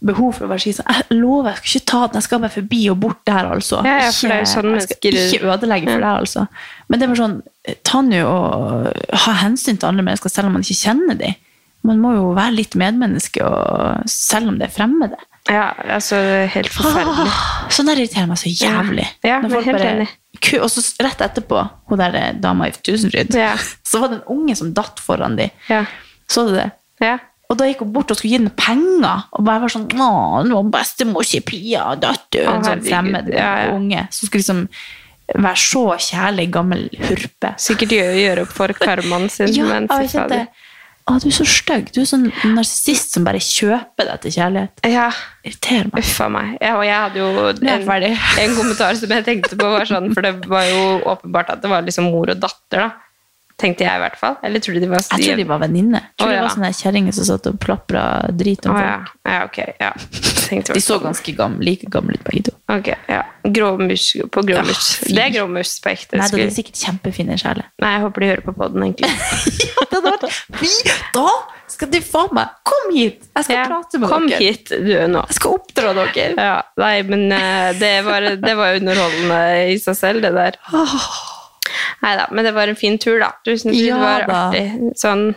behov 0.00 0.32
for 0.38 0.46
å 0.46 0.48
bare 0.48 0.62
si 0.62 0.72
sånn 0.72 0.88
Jeg 0.88 1.16
lover, 1.20 1.50
jeg 1.52 1.60
skal 1.60 1.80
ikke 1.80 1.90
ta 1.90 2.00
den, 2.06 2.18
jeg 2.20 2.26
skal 2.26 2.40
bare 2.40 2.54
forbi 2.54 2.80
og 2.92 2.98
bort 3.02 3.20
der, 3.28 3.50
altså. 3.52 3.82
Ja, 3.84 3.98
ja, 4.06 4.10
er 4.32 4.40
jo 4.40 4.48
sånn 4.48 4.70
jeg 4.72 4.86
skal 4.86 5.18
ikke 5.20 5.52
ødelegge 5.54 5.90
for 5.92 6.04
deg, 6.04 6.20
altså. 6.24 6.46
Men 6.88 7.02
det 7.02 7.08
var 7.10 7.20
sånn 7.20 7.38
Ta 7.84 8.00
nå 8.02 8.20
og 8.24 9.16
ha 9.26 9.32
hensyn 9.42 9.76
til 9.76 9.90
andre 9.90 10.04
mennesker, 10.06 10.32
selv 10.32 10.48
om 10.48 10.54
man 10.56 10.64
ikke 10.64 10.78
kjenner 10.80 11.18
dem. 11.20 11.34
Man 11.86 12.00
må 12.00 12.14
jo 12.16 12.30
være 12.36 12.56
litt 12.56 12.74
medmenneske, 12.80 13.44
selv 14.08 14.48
om 14.52 14.56
det 14.60 14.68
er 14.68 14.74
fremmede. 14.74 15.18
ja, 15.48 15.70
altså 15.96 16.16
helt 16.52 16.72
forferdelig. 16.72 17.28
Ah, 17.28 17.68
Sånn 17.72 17.88
der 17.88 18.00
irriterer 18.00 18.28
meg 18.28 18.40
så 18.40 18.50
jævlig. 18.52 19.06
Ja, 19.24 19.38
ja 19.38 19.40
helt 19.40 19.72
bare- 19.72 19.92
enig. 19.94 20.08
Og 20.60 20.68
så 20.72 20.82
rett 21.04 21.20
etterpå, 21.24 21.62
hun 21.90 21.98
der 22.00 22.14
eh, 22.16 22.32
dama 22.40 22.68
i 22.68 22.72
Tusenfryd, 22.72 23.34
Ja. 23.36 23.54
så 23.90 24.00
var 24.00 24.08
det 24.08 24.20
en 24.20 24.36
unge 24.36 24.56
som 24.56 24.72
datt 24.76 25.00
foran 25.00 25.36
dem. 25.36 25.50
Ja. 25.68 25.84
Så 26.28 26.46
du 26.48 26.54
det? 26.56 26.70
Ja. 27.00 27.18
Og 27.50 27.58
da 27.58 27.66
gikk 27.66 27.82
hun 27.82 27.92
bort 27.94 28.12
og 28.14 28.18
skulle 28.20 28.30
gi 28.30 28.38
henne 28.38 28.54
penger. 28.54 29.26
Og 29.34 29.44
bare 29.46 29.64
var 29.64 29.72
sånn 29.74 29.88
Å, 29.90 30.08
nå 30.46 30.60
var 30.60 30.70
bestemor 30.78 31.26
ikke 31.26 31.42
Pia 31.50 31.90
dødt, 31.98 32.28
du. 32.36 32.40
En 32.46 32.64
sånn 32.66 32.84
fremmed 32.86 33.30
Ja, 33.34 33.50
ja. 33.66 33.74
unge. 33.74 34.06
Som 34.14 34.30
skulle 34.30 34.44
liksom 34.44 34.64
være 35.30 35.60
så 35.62 35.84
kjærlig 36.10 36.48
gammel 36.54 36.88
hurpe. 37.08 37.52
Sikkert 37.62 37.94
gjøre, 37.94 38.16
gjøre 38.18 38.46
opp 38.46 38.54
for 38.54 38.74
karmaen 38.78 39.28
sin, 39.34 39.52
Ja, 39.54 39.66
men 39.66 39.90
jeg 39.90 40.12
fader. 40.14 40.46
Å, 41.10 41.16
du 41.18 41.26
er 41.26 41.34
så 41.34 41.46
stygg. 41.48 41.88
Du 41.94 42.00
er 42.02 42.06
sånn 42.06 42.28
narsissist 42.54 43.16
som 43.16 43.24
bare 43.26 43.40
kjøper 43.42 44.06
deg 44.12 44.22
til 44.22 44.34
kjærlighet. 44.36 44.82
Ja, 44.86 45.08
Irriterer 45.42 45.88
meg. 45.90 46.04
Uffa 46.04 46.28
meg. 46.30 46.52
Ja, 46.62 46.74
og 46.78 46.84
jeg 46.86 46.94
hadde 46.94 47.22
jo 47.22 47.30
er 47.50 48.06
en, 48.10 48.18
en 48.44 48.54
kommentar 48.58 48.98
som 49.00 49.14
jeg 49.16 49.26
tenkte 49.26 49.58
på, 49.58 49.70
var 49.74 49.88
sånn, 49.88 50.10
for 50.14 50.26
det 50.26 50.36
var 50.50 50.66
jo 50.68 50.82
åpenbart 51.10 51.54
at 51.56 51.64
det 51.64 51.70
var 51.72 51.86
liksom 51.86 52.10
mor 52.12 52.30
og 52.30 52.42
datter, 52.44 52.84
da. 52.84 53.09
Tenkte 53.60 53.84
jeg 53.84 53.92
i 53.92 54.00
hvert 54.00 54.16
fall. 54.16 54.38
Eller 54.46 54.62
tror 54.64 54.76
du 54.78 54.80
de 54.80 54.88
var 54.88 55.02
Jeg 55.04 55.26
tror 55.26 55.36
de 55.42 55.44
var 55.50 55.60
venninner. 55.60 56.06
Tror 56.16 56.32
det 56.32 56.40
var 56.40 56.54
sånne 56.54 56.70
kjerringer 56.78 57.12
som 57.16 57.26
satt 57.28 57.48
og 57.50 57.58
plapra 57.60 58.04
drit 58.32 58.64
om 58.70 58.72
Å 58.78 58.80
ja. 58.80 58.94
folk. 59.04 59.18
ja, 59.28 59.40
ok. 59.44 59.58
Ja. 59.82 59.92
De 60.74 60.80
så 60.82 60.96
ganske 60.98 61.32
gamle, 61.38 61.62
like 61.62 61.86
gamle 61.92 62.16
ut, 62.16 62.24
begge 62.26 62.48
to. 62.48 62.54
Ok, 62.74 62.88
ja. 63.06 63.20
Gråmus 63.44 64.08
på 64.34 64.42
gråmus. 64.48 64.88
Ja, 65.06 65.12
det 65.14 65.22
er 65.28 65.34
gråmus 65.36 65.76
på 65.84 65.92
ekte. 65.92 66.18
Nei, 66.18 66.26
da, 66.26 66.40
de 66.40 66.46
er 66.48 66.54
sikkert 66.56 66.80
kjempefine 66.80 67.36
sjeler. 67.38 67.68
Nei, 67.84 67.92
jeg 67.94 68.02
håper 68.06 68.24
de 68.24 68.30
hører 68.32 68.44
på 68.48 68.54
podden, 68.58 68.82
egentlig. 68.88 69.12
Det 69.90 69.98
hadde 69.98 70.00
vært 70.10 71.14
Da 71.14 71.30
skal 71.70 71.90
de 71.92 72.00
faen 72.04 72.30
meg 72.36 72.50
Kom 72.66 72.88
hit! 72.94 73.24
Jeg 73.36 73.46
skal 73.46 73.56
Ja, 73.56 73.64
prate 73.70 73.98
med 74.02 74.10
Kom 74.10 74.26
dere. 74.30 74.40
hit, 74.42 74.70
du 74.70 74.90
nå. 75.10 75.22
Jeg 75.30 75.38
skal 75.38 75.54
oppdra 75.58 75.92
dere. 75.98 76.26
Ja, 76.34 76.56
nei, 76.82 76.94
men 77.06 77.26
uh, 77.30 77.70
det 77.78 77.92
var, 78.06 78.26
det 78.42 78.54
var 78.58 78.78
underholdende 78.80 79.42
i 79.74 79.78
seg 79.82 79.98
selv, 79.98 80.24
det 80.26 80.32
der. 80.34 80.58
Nei 82.02 82.16
da, 82.16 82.26
men 82.32 82.44
det 82.48 82.54
var 82.56 82.68
en 82.72 82.76
fin 82.80 82.98
tur, 82.98 83.18
da. 83.20 83.32
Tusen 83.44 83.72
takk, 83.72 83.80
Ja 83.84 83.96
det 83.96 84.02
var 84.02 84.26
da. 84.26 84.42
artig. 84.50 84.92
Sånn 85.00 85.34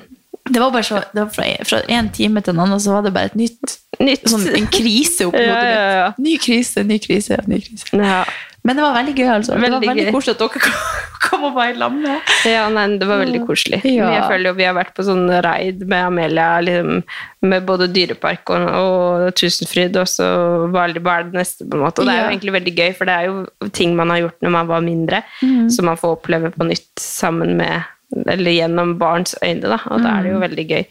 Det 0.52 0.60
var 0.60 0.72
bare 0.72 0.84
så, 0.84 0.98
var 1.16 1.30
fra, 1.32 1.80
én 1.88 1.98
en 2.02 2.10
time 2.12 2.42
til 2.44 2.54
en 2.54 2.60
annen, 2.66 2.80
så 2.84 2.92
var 2.98 3.04
det 3.06 3.14
bare 3.16 3.26
et 3.32 3.36
nytt 3.40 3.78
nytt. 4.04 4.26
sånn, 4.28 4.48
En 4.58 4.68
krise 4.68 5.28
oppi 5.30 5.40
Ja, 5.44 5.54
hodet 5.54 5.64
mitt. 5.64 5.78
ja, 5.78 5.92
ja. 6.00 6.10
Ny 6.18 6.38
krise, 6.38 6.84
ny 6.84 6.98
krise, 7.00 7.38
ny 7.48 7.60
krise. 7.64 7.86
Ja. 7.96 8.24
Men 8.64 8.76
det 8.80 8.84
var 8.84 8.94
veldig 8.96 9.14
gøy, 9.16 9.28
altså. 9.38 9.56
det 9.60 9.72
var 9.72 9.82
veldig 9.84 10.12
koselig 10.16 10.36
at 10.36 10.40
dere 10.40 10.60
kom- 10.64 11.03
kom 11.34 11.44
og 11.50 11.56
var 11.58 11.72
i 11.74 11.78
lag 11.82 11.94
med. 11.98 12.32
Ja, 12.48 12.68
nei, 12.74 12.86
det 13.02 13.08
var 13.10 13.22
veldig 13.24 13.42
koselig. 13.48 13.82
Ja. 13.90 14.12
Jeg 14.16 14.24
føler 14.30 14.52
jo 14.52 14.58
vi 14.62 14.68
har 14.70 14.76
vært 14.78 14.94
på 14.98 15.06
sånn 15.08 15.26
raid 15.44 15.82
med 15.90 16.06
Amelia, 16.12 16.50
liksom, 16.64 17.02
med 17.50 17.66
både 17.68 17.90
dyrepark 17.92 18.54
og, 18.56 18.68
og 18.80 19.34
Tusenfryd, 19.40 19.98
og 20.00 20.08
så 20.08 20.28
hva 20.72 20.86
er 20.88 20.94
det 20.96 21.04
er 21.04 21.26
det 21.32 21.40
neste, 21.42 21.66
på 21.68 21.80
en 21.80 21.84
måte. 21.88 22.04
Og 22.04 22.08
det 22.08 22.14
er 22.16 22.22
jo 22.22 22.28
Ja. 22.28 22.30
egentlig 22.36 22.56
veldig 22.60 22.76
gøy, 22.78 22.94
for 22.96 23.10
det 23.10 23.18
er 23.18 23.26
jo 23.32 23.70
ting 23.74 23.96
man 24.00 24.14
har 24.14 24.22
gjort 24.24 24.40
når 24.46 24.56
man 24.60 24.68
var 24.72 24.86
mindre, 24.86 25.24
Mhm. 25.42 25.70
som 25.72 25.86
man 25.90 25.98
får 25.98 26.18
oppleve 26.18 26.54
på 26.56 26.70
nytt 26.70 26.96
sammen 27.00 27.58
med 27.58 27.84
eller 28.30 28.52
gjennom 28.54 28.98
barns 29.00 29.34
øyne, 29.42 29.62
da. 29.66 29.80
Og 29.90 30.04
da 30.04 30.20
er 30.20 30.24
det 30.24 30.32
jo 30.32 30.38
Mhm. 30.40 30.44
veldig 30.48 30.68
gøy. 30.70 30.86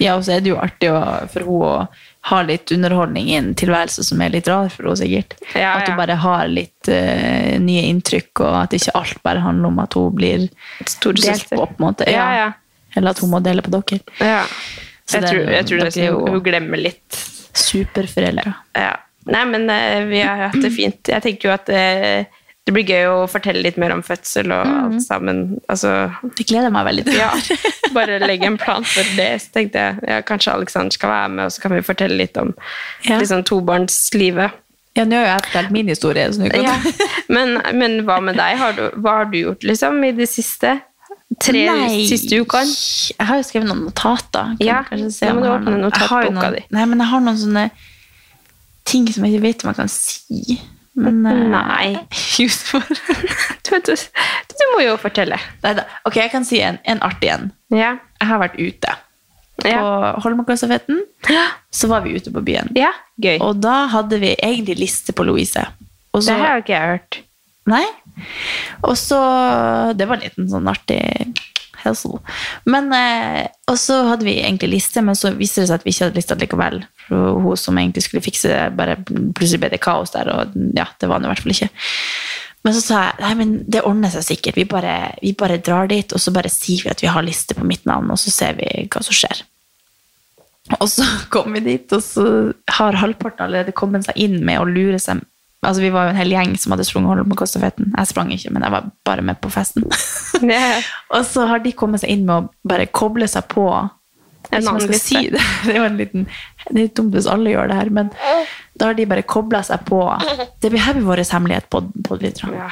Ja, 0.00 0.14
og 0.16 0.22
så 0.22 0.36
er 0.36 0.40
det 0.40 0.50
jo 0.52 0.56
artig 0.56 0.88
å, 0.90 1.28
for 1.28 1.40
henne 1.40 1.50
å 1.50 1.88
ha 2.28 2.42
litt 2.42 2.72
underholdning 2.74 3.28
i 3.30 3.36
en 3.38 3.54
tilværelse 3.56 4.04
som 4.04 4.20
er 4.20 4.32
litt 4.34 4.48
rar 4.50 4.68
for 4.72 4.88
henne, 4.88 4.98
sikkert. 5.00 5.36
Ja, 5.54 5.76
At 5.78 5.88
hun 5.88 5.98
bare 6.00 6.18
har 6.20 6.48
litt 6.50 6.90
uh, 6.90 7.54
nye 7.62 7.86
inntrykk, 7.88 8.42
og 8.44 8.56
at 8.64 8.76
ikke 8.76 8.94
alt 8.98 9.22
bare 9.24 9.44
handler 9.44 9.72
om 9.72 9.80
at 9.82 9.96
hun 9.96 10.14
blir 10.16 10.48
Storesøster. 10.84 11.56
på, 11.56 11.64
på 11.64 11.78
en 11.78 11.86
måte. 11.86 12.08
Ja, 12.10 12.28
ja. 12.36 12.50
Eller 12.96 13.14
at 13.14 13.22
hun 13.22 13.32
må 13.32 13.40
dele 13.44 13.64
på 13.64 13.72
dere. 13.72 14.00
Ja. 14.20 14.42
Jeg 15.08 15.24
det 15.24 15.30
tror, 15.30 15.44
jeg 15.54 15.68
tror 15.68 15.78
dere 15.78 15.88
nesten 15.88 16.10
hun, 16.12 16.32
hun 16.34 16.42
glemmer 16.44 16.82
litt. 16.82 17.20
Superforeldre. 17.56 18.52
Ja. 18.76 18.96
Nei, 19.28 19.44
men 19.48 19.68
uh, 19.70 20.04
vi 20.08 20.20
har 20.24 20.48
hatt 20.48 20.60
det 20.62 20.72
fint. 20.74 21.00
Jeg 21.08 21.24
tenker 21.24 21.50
jo 21.50 21.54
at 21.54 21.68
eh, 21.72 22.37
det 22.68 22.74
blir 22.76 22.84
gøy 22.84 23.06
å 23.08 23.20
fortelle 23.32 23.62
litt 23.64 23.78
mer 23.80 23.94
om 23.94 24.02
fødsel 24.04 24.52
og 24.52 24.66
mm. 24.68 24.78
alt 24.84 25.04
sammen. 25.06 25.38
Altså, 25.72 25.92
Det 26.36 26.44
gleder 26.50 26.68
meg 26.74 26.84
veldig 26.84 27.04
til. 27.06 27.16
ja, 27.16 27.30
bare 27.96 28.18
legge 28.20 28.44
en 28.50 28.58
plan 28.60 28.84
for 28.84 29.08
det. 29.16 29.30
Så 29.40 29.54
tenkte 29.56 29.80
jeg 29.86 30.02
ja, 30.04 30.18
kanskje 30.28 30.52
Alexander 30.52 30.92
skal 30.92 31.14
være 31.14 31.30
med, 31.32 31.44
og 31.48 31.54
så 31.54 31.64
kan 31.64 31.72
vi 31.78 31.84
fortelle 31.86 32.18
litt 32.20 32.36
om 32.36 32.52
Ja. 33.06 33.16
liksom, 33.16 33.46
tobarnslivet. 33.48 34.58
Ja, 34.98 35.06
nå 35.08 35.16
har 35.16 35.30
jeg 35.30 35.46
fortalt 35.48 35.72
min 35.72 35.88
historie, 35.88 36.28
Ja. 36.60 36.76
Men, 37.34 37.58
men 37.76 38.00
hva 38.04 38.20
med 38.24 38.36
deg? 38.40 38.56
Har 38.60 38.72
du, 38.76 38.84
hva 39.00 39.18
har 39.22 39.28
du 39.32 39.36
gjort 39.38 39.64
liksom, 39.64 40.00
i 40.04 40.12
det 40.16 40.28
siste? 40.28 40.78
Tre 41.44 41.64
Nei. 41.68 42.06
siste 42.08 42.40
ukene? 42.40 42.72
Jeg 43.16 43.26
har 43.28 43.36
jo 43.40 43.44
skrevet 43.48 43.68
noen 43.68 43.84
notater. 43.88 44.56
Kan 44.58 44.64
Ja, 44.64 44.80
se 45.12 45.28
må 45.32 45.44
du 45.44 45.48
har 45.48 45.60
åpne 45.60 45.76
notatboka 45.82 46.50
di. 46.56 46.64
Nei, 46.72 46.86
men 46.88 47.00
jeg 47.04 47.12
har 47.12 47.20
noen 47.24 47.38
sånne 47.40 47.70
ting 48.88 49.06
som 49.12 49.24
jeg 49.24 49.36
ikke 49.36 49.44
vet 49.44 49.64
om 49.64 49.70
jeg 49.72 49.80
kan 49.82 49.92
si. 49.92 50.58
Men, 50.98 51.20
eh, 51.26 51.42
Nei. 51.52 52.48
så- 52.50 52.82
Du, 53.68 53.74
du, 53.84 53.92
du 53.94 54.64
må 54.74 54.80
jo 54.82 54.94
fortelle. 55.00 55.36
Neida. 55.62 55.84
Ok, 56.08 56.16
jeg 56.16 56.30
kan 56.32 56.44
si 56.48 56.58
en, 56.64 56.78
en 56.88 57.02
artig 57.04 57.28
en. 57.34 57.50
Ja. 57.74 57.94
Jeg 58.20 58.28
har 58.30 58.40
vært 58.42 58.56
ute. 58.58 58.94
På 59.58 59.68
Ja. 59.68 59.80
Holmenkollstafetten 60.22 61.00
så 61.74 61.88
var 61.90 62.04
vi 62.06 62.14
ute 62.16 62.30
på 62.32 62.40
byen. 62.46 62.70
ja, 62.78 62.92
gøy. 63.20 63.36
Og 63.42 63.58
da 63.60 63.86
hadde 63.92 64.20
vi 64.22 64.32
egentlig 64.38 64.78
liste 64.78 65.12
på 65.12 65.26
Louise. 65.26 65.64
Så, 66.14 66.22
det 66.30 66.36
har 66.40 66.56
jo 66.56 66.62
ikke 66.64 66.74
jeg 66.78 66.92
hørt. 66.94 67.18
Nei. 67.68 67.84
Og 68.86 68.94
så 68.96 69.18
Det 69.98 70.06
var 70.08 70.16
en 70.18 70.24
liten 70.24 70.48
sånn 70.50 70.70
artig 70.70 71.02
hustle. 71.84 72.18
Men 72.66 72.88
eh, 72.96 73.46
Og 73.70 73.76
så 73.78 74.00
hadde 74.08 74.24
vi 74.26 74.38
egentlig 74.40 74.70
liste, 74.78 75.02
men 75.04 75.14
så 75.18 75.34
viste 75.36 75.60
det 75.62 75.68
seg 75.68 75.78
at 75.82 75.84
vi 75.86 75.92
ikke 75.92 76.06
hadde 76.08 76.18
liste 76.22 76.38
likevel. 76.40 76.80
Hun 77.08 77.56
som 77.60 77.78
egentlig 77.78 78.04
skulle 78.06 78.24
fikse 78.24 78.50
det, 78.50 78.62
bare 78.78 78.98
plutselig 79.06 79.62
ble 79.62 79.72
det 79.72 79.82
kaos 79.84 80.14
der, 80.14 80.30
og 80.32 80.56
ja, 80.76 80.88
det 81.00 81.10
var 81.10 81.20
det 81.20 81.28
i 81.28 81.32
hvert 81.32 81.44
fall 81.44 81.56
ikke. 81.56 81.70
Men 82.66 82.74
så 82.74 82.82
sa 82.82 83.02
jeg 83.04 83.22
nei, 83.22 83.34
men 83.38 83.52
det 83.70 83.84
ordner 83.86 84.12
seg 84.12 84.26
sikkert. 84.26 84.58
Vi 84.58 84.66
bare, 84.68 84.96
vi 85.22 85.32
bare 85.38 85.60
drar 85.62 85.88
dit, 85.90 86.12
og 86.12 86.20
så 86.20 86.34
bare 86.34 86.50
sier 86.52 86.84
vi 86.84 86.92
at 86.92 87.04
vi 87.04 87.10
har 87.12 87.24
liste 87.24 87.56
på 87.56 87.66
mitt 87.66 87.86
navn, 87.88 88.10
og 88.12 88.20
så 88.20 88.34
ser 88.34 88.58
vi 88.58 88.68
hva 88.90 89.04
som 89.04 89.16
skjer. 89.16 89.44
Og 90.76 90.88
så 90.90 91.06
kom 91.34 91.54
vi 91.56 91.64
dit, 91.64 91.96
og 91.96 92.04
så 92.04 92.28
har 92.78 93.00
halvparten 93.00 93.46
allerede 93.46 93.76
kommet 93.76 94.08
seg 94.08 94.18
inn 94.20 94.40
med 94.44 94.60
å 94.60 94.68
lure 94.68 95.00
seg 95.02 95.24
Altså, 95.66 95.82
Vi 95.82 95.90
var 95.90 96.06
jo 96.06 96.12
en 96.12 96.18
hel 96.20 96.30
gjeng 96.30 96.52
som 96.54 96.70
hadde 96.70 96.84
sprunget 96.86 97.16
Holmenkollstafetten. 97.16 97.88
Jeg 97.90 98.10
sprang 98.12 98.28
ikke, 98.30 98.52
men 98.54 98.62
jeg 98.62 98.70
var 98.70 98.90
bare 99.08 99.24
med 99.26 99.40
på 99.42 99.50
festen. 99.50 99.88
Yeah. 100.38 100.84
og 101.14 101.24
så 101.26 101.48
har 101.50 101.64
de 101.64 101.72
kommet 101.74 102.04
seg 102.04 102.12
inn 102.14 102.22
med 102.28 102.34
å 102.36 102.68
bare 102.68 102.86
koble 102.86 103.26
seg 103.26 103.48
på 103.50 103.66
En 104.54 104.62
annen 104.62 104.86
liste. 104.86 105.02
si 105.02 105.24
det. 105.34 105.42
Det 105.66 105.74
jo 105.74 105.88
en 105.88 105.98
liten 105.98 106.28
Det 106.70 106.82
er 106.82 106.90
dumt 106.96 107.14
hvis 107.16 107.28
alle 107.30 107.54
gjør 107.54 107.70
det 107.70 107.78
her, 107.78 107.90
men 107.94 108.10
da 108.78 108.90
har 108.90 108.98
de 108.98 109.08
bare 109.10 109.26
kobla 109.26 109.62
seg 109.66 109.86
på 109.88 110.02
Det 110.62 110.70
blir 110.70 110.84
her 110.84 111.00
vår 111.02 111.24
hemmelighet 111.24 111.68
på, 111.72 111.82
på 112.06 112.18
litt. 112.22 112.42
Ja. 112.44 112.68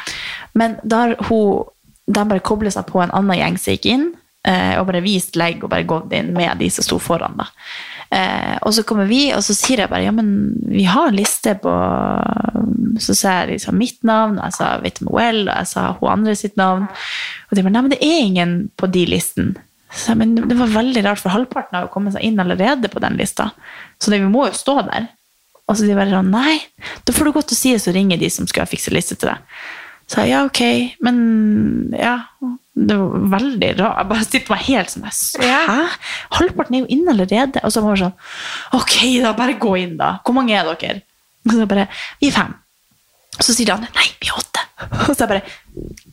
Men 0.54 0.78
da 0.84 1.02
har 1.04 1.16
hun 1.30 1.64
de 2.06 2.22
bare 2.22 2.44
koblet 2.46 2.76
seg 2.76 2.86
på 2.86 3.00
en 3.02 3.10
annen 3.10 3.38
gjeng 3.38 3.56
som 3.58 3.74
gikk 3.74 3.88
inn, 3.90 4.06
eh, 4.46 4.76
og 4.78 4.86
bare 4.86 5.02
vist 5.02 5.34
legg 5.38 5.64
og 5.64 5.72
bare 5.72 5.88
gått 5.88 6.12
inn 6.14 6.32
med 6.36 6.60
de 6.62 6.68
som 6.70 6.86
sto 6.86 7.00
foran. 7.02 7.34
da. 7.40 7.48
Eh, 8.14 8.54
og 8.62 8.74
så 8.74 8.84
kommer 8.86 9.08
vi, 9.10 9.32
og 9.34 9.42
så 9.42 9.56
sier 9.56 9.82
jeg 9.82 9.90
bare 9.90 10.06
ja, 10.06 10.12
men 10.14 10.54
vi 10.70 10.84
har 10.86 11.10
liste 11.10 11.56
på 11.58 11.72
Så 13.02 13.16
sa 13.18 13.32
jeg 13.40 13.56
liksom 13.56 13.76
mitt 13.76 13.98
navn, 14.06 14.38
og 14.38 14.46
jeg 14.46 14.54
sa 14.56 14.68
Vitamoel, 14.80 15.42
og 15.48 15.52
jeg 15.52 15.68
sa 15.68 15.82
hun 15.98 16.12
andre 16.14 16.32
sitt 16.38 16.54
navn. 16.56 16.86
Og 17.50 17.56
de 17.56 17.64
bare 17.66 17.74
nei, 17.74 17.82
men 17.84 17.92
det 17.92 17.98
er 18.00 18.22
ingen 18.22 18.54
på 18.72 18.88
de 18.88 19.02
listen. 19.10 19.50
Så 19.92 20.16
men 20.18 20.34
det 20.36 20.56
var 20.58 20.72
veldig 20.72 21.04
rart, 21.06 21.22
for 21.22 21.34
halvparten 21.34 21.78
har 21.78 21.86
jo 21.86 21.92
kommet 21.92 22.16
seg 22.16 22.26
inn 22.26 22.40
allerede 22.42 22.90
på 22.92 23.02
den 23.02 23.18
lista. 23.20 23.50
Så 24.02 24.10
det, 24.12 24.20
vi 24.24 24.30
må 24.30 24.48
jo 24.48 24.56
stå 24.56 24.80
der. 24.88 25.08
Og 25.66 25.78
så 25.78 25.86
de 25.86 25.96
bare 25.98 26.12
sånn, 26.12 26.30
nei, 26.30 26.60
da 27.06 27.14
får 27.14 27.26
du 27.28 27.34
godt 27.34 27.54
å 27.54 27.58
si 27.58 27.72
det, 27.74 27.82
så 27.82 27.94
ringer 27.94 28.20
de 28.20 28.30
som 28.30 28.46
skal 28.50 28.68
fikse 28.70 28.92
liste 28.94 29.16
til 29.18 29.32
deg. 29.32 29.56
Så 30.06 30.22
jeg, 30.22 30.30
ja, 30.36 30.44
ok, 30.46 30.60
men 31.02 31.16
ja, 31.98 32.20
det 32.78 32.98
var 33.00 33.24
veldig 33.32 33.70
rart. 33.80 33.96
Jeg 33.98 34.10
bare 34.12 34.26
stilte 34.28 34.52
meg 34.52 34.62
helt 34.68 34.92
sånn, 34.92 35.08
hæ? 35.42 35.80
Halvparten 36.36 36.76
er 36.76 36.84
jo 36.84 36.92
inne 36.94 37.14
allerede. 37.16 37.62
Og 37.66 37.74
så 37.74 37.82
var 37.82 37.96
det 37.96 38.04
sånn, 38.04 38.14
ok, 38.78 38.94
da 39.24 39.32
bare 39.38 39.58
gå 39.58 39.72
inn 39.82 39.96
da. 39.98 40.12
Hvor 40.22 40.36
mange 40.36 40.54
er 40.54 40.70
dere? 40.70 41.02
Og 41.46 41.56
så 41.56 41.66
bare, 41.70 41.88
vi 42.22 42.30
er 42.30 42.36
fem. 42.36 42.54
Og 43.36 43.44
så 43.44 43.54
sier 43.56 43.74
han 43.74 43.84
nei, 43.84 44.06
vi 44.20 44.30
er 44.30 44.38
åtte. 44.38 44.62
Og 45.06 45.16
så 45.16 45.26
bare, 45.28 45.40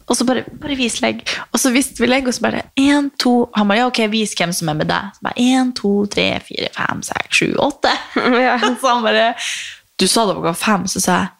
og 0.08 0.16
så 0.18 0.26
bare, 0.28 0.44
bare 0.60 0.78
vis 0.80 1.00
legg. 1.04 1.22
Og 1.52 1.62
så 1.62 1.72
viste 1.74 2.04
vi 2.04 2.10
legg, 2.10 2.28
og 2.28 2.36
så 2.36 2.46
bare, 2.46 2.66
en, 2.80 3.10
to, 3.20 3.36
han 3.56 3.70
bare, 3.70 3.84
ja, 3.84 3.88
ok, 3.92 4.02
vis 4.12 4.36
hvem 4.40 4.54
som 4.56 4.72
er 4.72 4.80
med 4.80 4.90
deg. 4.92 5.14
Så 5.16 5.28
bare, 5.28 5.46
en, 5.54 5.72
to, 5.78 5.94
tre, 6.12 6.28
fire, 6.48 6.72
fem, 6.76 7.04
seks, 7.06 7.40
sju, 7.40 7.48
åtte. 7.64 7.94
Ja. 8.44 8.58
Så 8.82 8.90
han 8.90 9.06
bare, 9.06 9.32
du 10.00 10.08
sa 10.10 10.26
det 10.28 10.36
var 10.42 10.58
fem, 10.58 10.86
så 10.90 11.00
sa 11.04 11.16
jeg, 11.22 11.32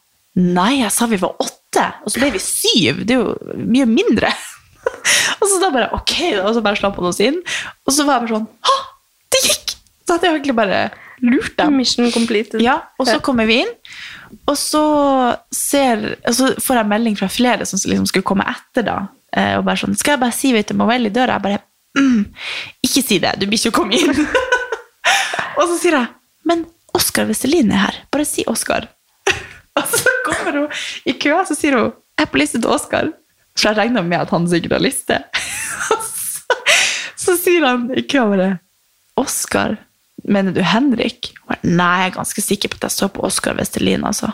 nei, 0.56 0.72
jeg 0.80 0.92
sa 0.94 1.08
vi 1.10 1.20
var 1.22 1.36
åtte. 1.42 1.86
Og 2.06 2.14
så 2.14 2.22
ble 2.22 2.30
vi 2.36 2.42
syv, 2.42 3.04
det 3.08 3.16
er 3.16 3.24
jo 3.24 3.56
mye 3.60 3.88
mindre. 3.90 4.30
og 5.40 5.46
så 5.50 5.60
da 5.62 5.72
bare, 5.74 5.90
ok, 5.98 6.14
og 6.44 6.52
så 6.56 6.64
bare 6.66 6.80
slapp 6.80 7.00
han 7.00 7.10
oss 7.10 7.22
inn. 7.24 7.40
Og 7.88 7.96
så 7.96 8.06
var 8.06 8.20
jeg 8.20 8.28
bare 8.28 8.36
sånn, 8.38 8.50
ha, 8.70 8.78
det 9.34 9.42
gikk! 9.48 9.74
Så 10.04 10.16
hadde 10.16 10.30
jeg 10.30 10.38
egentlig 10.38 10.58
bare 10.58 10.80
lurt 11.24 11.56
dem. 11.58 11.78
Mission 11.80 12.12
completed. 12.14 12.62
Ja, 12.64 12.82
og 13.00 13.08
så 13.10 13.18
kommer 13.24 13.48
vi 13.50 13.62
inn, 13.64 13.72
og 14.50 14.56
så, 14.60 14.84
ser, 15.54 16.04
altså 16.24 16.54
får 16.62 16.80
jeg 16.80 16.90
melding 16.92 17.18
fra 17.20 17.30
flere 17.32 17.68
som 17.68 17.80
liksom 17.80 18.08
skulle 18.10 18.28
komme 18.28 18.46
etter 18.50 18.86
da, 18.88 18.98
eh, 19.36 19.56
og 19.58 19.66
bare 19.68 19.82
sånn, 19.84 19.96
skal 20.00 20.16
jeg 20.16 20.24
bare 20.24 20.36
si 20.36 20.54
vet 20.56 20.72
du, 20.72 20.78
Movel 20.80 21.10
i 21.10 21.14
døra? 21.14 21.38
Jeg 21.38 21.46
bare, 21.46 21.62
mm, 22.00 22.22
ikke 22.90 23.06
si 23.06 23.20
det, 23.24 23.36
du 23.42 23.48
blir 23.48 23.62
ikke 23.62 23.74
å 23.74 23.78
komme 23.82 24.00
inn. 24.00 24.14
og 25.58 25.64
så 25.64 25.80
sier 25.80 26.00
jeg, 26.00 26.12
men 26.50 26.66
Oskar 26.94 27.28
Vestelin 27.30 27.72
er 27.74 27.86
her, 27.88 28.00
bare 28.14 28.28
si 28.30 28.46
Oskar. 28.50 28.90
og 29.80 29.86
så 29.90 30.18
kommer 30.28 30.64
hun 30.64 31.10
i 31.10 31.16
køa, 31.18 31.44
så 31.50 31.58
sier 31.58 31.80
hun, 31.80 31.94
jeg 32.14 32.28
er 32.28 32.32
på 32.32 32.42
liste 32.42 32.62
til 32.62 32.74
Oskar. 32.74 33.14
For 33.58 33.70
jeg 33.70 33.78
regner 33.78 34.06
med 34.06 34.18
at 34.24 34.32
han 34.34 34.46
sikkert 34.50 34.78
har 34.80 34.84
liste. 34.84 35.20
Så, 37.24 37.32
så 37.32 37.34
sier 37.40 37.64
han 37.64 37.86
i 37.96 38.02
køa 38.10 38.26
bare, 38.28 38.48
Oskar, 39.20 39.78
mener 40.24 40.56
du 40.56 40.62
Henrik? 40.66 41.34
Nei, 41.64 41.94
jeg 42.04 42.12
er 42.12 42.18
ganske 42.18 42.44
sikker 42.44 42.72
på 42.72 42.80
at 42.82 42.90
jeg 42.90 42.98
så 42.98 43.10
på 43.12 43.26
Oskar 43.28 43.58
Vestelin, 43.60 44.06
altså. 44.08 44.32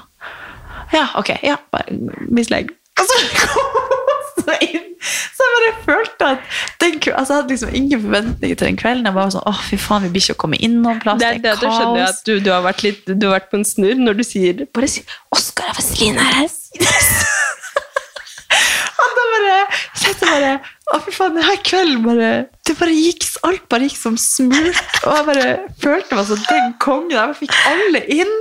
Ja, 0.94 1.08
ok, 1.20 1.36
ja, 1.46 1.60
bare 1.72 1.98
mislegg. 2.30 2.72
Og 3.00 3.10
så 3.10 3.20
kom 3.40 3.66
hun 3.76 4.56
inn. 4.66 4.86
Så 5.00 5.46
jeg 5.48 5.74
bare 5.74 5.74
følte 5.86 6.28
at 6.28 6.38
den, 6.82 6.96
altså, 7.16 7.34
Jeg 7.34 7.42
hadde 7.42 7.54
liksom 7.54 7.70
ingen 7.74 8.02
forventninger 8.02 8.56
til 8.56 8.68
den 8.68 8.78
kvelden. 8.78 9.06
Jeg 9.06 9.14
bare 9.16 9.28
var 9.30 9.36
sånn, 9.36 9.48
åh, 9.48 9.62
fy 9.70 9.80
faen, 9.80 10.04
vi 10.04 10.14
blir 10.16 10.26
ikke 10.26 10.36
å 10.36 10.42
komme 10.44 10.60
inn 10.60 10.80
noen 10.84 11.00
plass, 11.04 11.22
Det 11.22 11.30
det 11.44 11.52
er 11.52 11.56
er, 11.56 11.60
det 11.62 11.68
du 11.68 11.68
skjønner 11.68 12.02
jeg 12.02 12.10
at 12.10 12.24
du, 12.26 12.34
du, 12.44 12.52
har 12.52 12.66
vært 12.66 12.86
litt, 12.88 13.04
du 13.08 13.28
har 13.30 13.38
vært 13.38 13.52
på 13.54 13.62
en 13.62 13.68
snurr 13.68 14.02
når 14.02 14.20
du 14.20 14.26
sier 14.28 14.66
Bare 14.76 14.92
si 14.92 15.06
Oskar 15.36 15.76
Vestelin 15.78 16.20
er 16.20 16.42
her. 16.42 17.38
Og 19.30 19.36
bare, 19.36 19.58
så 19.94 20.10
jeg 20.10 20.18
bare, 20.24 20.52
å 20.90 21.00
fy 21.06 21.12
faen, 21.14 21.36
denne 21.38 21.56
kvelden 21.66 22.06
bare, 22.06 22.30
det 22.66 22.76
bare 22.80 22.94
gikk, 22.96 23.26
alt 23.46 23.66
bare 23.70 23.86
gikk 23.86 24.00
som 24.00 24.18
smurt. 24.20 24.80
Og 25.04 25.14
jeg 25.14 25.28
bare 25.28 25.48
følte 25.84 26.18
meg 26.18 26.30
som 26.30 26.42
den 26.48 26.74
kongen. 26.82 27.14
Jeg 27.14 27.38
fikk 27.44 27.58
alle 27.70 28.02
inn. 28.16 28.34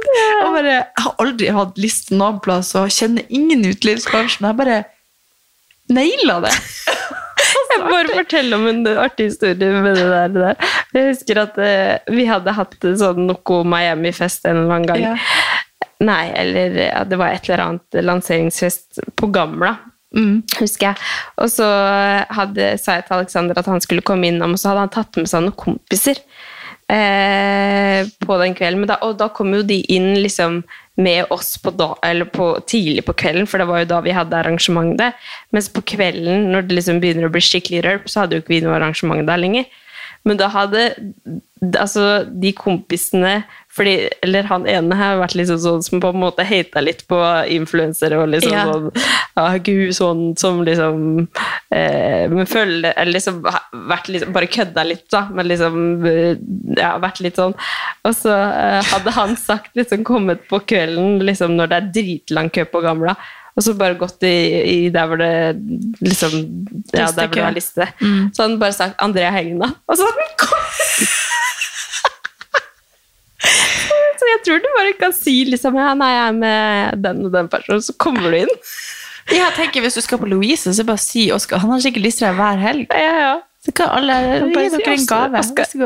Og 0.46 0.56
bare, 0.56 0.78
jeg 0.78 1.04
har 1.04 1.18
aldri 1.24 1.52
hatt 1.58 1.80
liste 1.80 2.16
noen 2.16 2.40
plass, 2.44 2.72
og 2.78 2.92
kjenner 2.94 3.28
ingen 3.28 3.66
utelivsbransjen. 3.68 4.48
Jeg 4.48 4.60
bare 4.62 4.82
naila 5.92 6.40
det. 6.46 6.56
Jeg 7.68 7.84
bare 7.84 8.16
fortelle 8.16 8.56
om 8.56 8.64
en 8.66 8.80
artig 8.98 9.28
historie 9.28 9.68
med 9.84 9.94
det 9.94 10.06
der. 10.08 10.30
det 10.32 10.40
der. 10.42 10.70
Jeg 10.96 11.10
husker 11.12 11.40
at 11.44 11.58
uh, 11.60 12.14
vi 12.16 12.24
hadde 12.26 12.54
hatt 12.56 12.74
sånn 12.98 13.28
noe 13.28 13.58
Miami-fest 13.68 14.48
en 14.48 14.62
eller 14.64 14.74
annen 14.74 14.88
gang. 14.88 15.04
Ja. 15.04 15.12
Nei, 16.08 16.24
eller 16.38 16.78
ja, 16.78 17.04
det 17.06 17.18
var 17.20 17.34
et 17.34 17.46
eller 17.48 17.64
annet 17.64 18.00
lanseringsfest 18.06 19.00
på 19.18 19.30
Gamla, 19.34 19.76
Mm. 20.16 20.42
husker 20.56 20.90
jeg. 20.90 21.08
Og 21.36 21.50
så 21.52 21.66
hadde, 22.32 22.70
sa 22.80 22.96
jeg 22.96 23.08
til 23.08 23.18
Alexander 23.18 23.58
at 23.60 23.68
han 23.68 23.82
skulle 23.84 24.04
komme 24.06 24.30
innom, 24.30 24.56
og 24.56 24.60
så 24.60 24.72
hadde 24.72 24.86
han 24.86 24.94
tatt 24.94 25.18
med 25.20 25.28
seg 25.28 25.44
noen 25.44 25.58
kompiser. 25.58 26.22
eh, 26.88 28.06
på 28.24 28.38
den 28.40 28.54
kvelden. 28.56 28.86
Da, 28.88 28.98
og 29.04 29.18
da 29.20 29.28
kom 29.28 29.52
jo 29.54 29.64
de 29.66 29.82
inn 29.92 30.14
liksom 30.22 30.62
med 30.98 31.28
oss 31.30 31.52
på 31.62 31.70
da, 31.78 31.92
på, 32.32 32.46
tidlig 32.66 33.04
på 33.06 33.14
kvelden, 33.20 33.46
for 33.46 33.60
det 33.60 33.68
var 33.70 33.82
jo 33.82 33.90
da 33.92 34.00
vi 34.02 34.16
hadde 34.16 34.38
arrangementet. 34.38 35.18
Mens 35.54 35.68
på 35.70 35.84
kvelden, 35.86 36.48
når 36.52 36.66
det 36.66 36.78
liksom 36.80 37.02
begynner 37.02 37.28
å 37.28 37.34
bli 37.34 37.44
skikkelig 37.44 37.84
rølp, 37.84 38.08
så 38.10 38.24
hadde 38.24 38.38
jo 38.38 38.42
ikke 38.42 38.56
vi 38.56 38.62
noe 38.64 38.74
arrangement 38.78 39.28
der 39.28 39.38
lenger. 39.44 39.68
Men 40.26 40.40
da 40.40 40.48
hadde 40.50 40.88
altså, 41.78 42.24
de 42.26 42.50
kompisene 42.56 43.42
fordi, 43.78 43.94
Eller 44.26 44.48
han 44.50 44.66
ene 44.68 44.96
har 44.98 45.20
vært 45.22 45.36
liksom 45.38 45.60
sånn 45.62 45.84
som 45.86 46.02
på 46.02 46.10
en 46.12 46.20
måte 46.22 46.44
hata 46.46 46.82
litt 46.84 47.04
på 47.10 47.18
influensere 47.54 48.18
og 48.20 48.28
liksom 48.34 48.52
Ja. 48.52 48.64
sånn 48.68 48.90
ja, 49.38 49.46
Gud, 49.62 49.94
sånn 49.96 50.22
som 50.40 50.60
liksom 50.66 51.28
eh, 51.70 52.26
Men 52.32 52.46
føler 52.50 52.92
Eller 52.96 53.12
liksom 53.18 53.40
liksom, 54.08 54.32
bare 54.34 54.50
kødda 54.50 54.84
litt, 54.88 55.06
da. 55.14 55.24
Men 55.32 55.48
liksom 55.50 56.06
eh, 56.06 56.36
Ja, 56.78 56.96
vært 57.02 57.22
litt 57.24 57.38
sånn. 57.38 57.54
Og 58.04 58.14
så 58.16 58.34
eh, 58.34 58.80
hadde 58.92 59.14
han 59.16 59.36
sagt 59.40 59.76
liksom 59.78 60.04
kommet 60.06 60.46
på 60.50 60.60
kvelden 60.68 61.20
liksom 61.26 61.56
når 61.58 61.70
det 61.70 61.78
er 61.78 61.92
dritlang 61.98 62.50
kø 62.54 62.64
på 62.68 62.82
Gamla. 62.84 63.14
Og 63.58 63.64
så 63.66 63.74
bare 63.74 63.98
gått 63.98 64.22
i, 64.22 64.34
i 64.62 64.90
der 64.94 65.08
hvor 65.10 65.18
det 65.18 65.32
liksom 66.04 66.36
Ja, 66.94 67.08
der 67.10 67.26
hvor 67.26 67.34
det 67.34 67.42
var 67.42 67.56
liste. 67.56 67.88
Så 68.34 68.44
han 68.44 68.58
bare 68.60 68.76
sagt 68.76 68.98
'Andrea 69.02 69.32
Hegna'. 69.34 69.72
Og 69.88 69.98
så 69.98 70.06
hadde 70.06 70.22
han 70.22 70.36
kommet! 70.38 71.16
så 74.17 74.17
jeg 74.32 74.40
tror 74.46 74.62
du 74.62 74.68
bare 74.76 74.92
kan 75.00 75.12
si 75.16 75.34
liksom 75.48 75.76
ja, 75.78 75.94
'Nei, 75.94 76.08
jeg 76.14 76.28
er 76.28 76.32
med 76.38 77.02
den 77.04 77.24
og 77.26 77.32
den 77.32 77.48
personen', 77.48 77.82
så 77.82 77.94
kommer 77.98 78.30
du 78.30 78.36
inn. 78.44 78.54
Jeg 79.28 79.52
tenker 79.56 79.80
Hvis 79.84 79.94
du 79.94 80.00
skal 80.00 80.18
på 80.18 80.26
Louise, 80.28 80.72
så 80.74 80.84
bare 80.88 80.98
si 80.98 81.30
Oskar. 81.32 81.58
Han 81.60 81.70
har 81.70 81.80
sikkert 81.84 82.02
lister 82.06 82.32
hver 82.32 82.56
helg. 82.62 82.86
Ja, 82.90 83.14
ja. 83.20 83.34
Så 83.64 83.72
kan 83.76 83.88
alle 83.92 84.14
gi 84.54 84.54
dere 84.54 84.94
en 84.94 85.06
gave. 85.06 85.42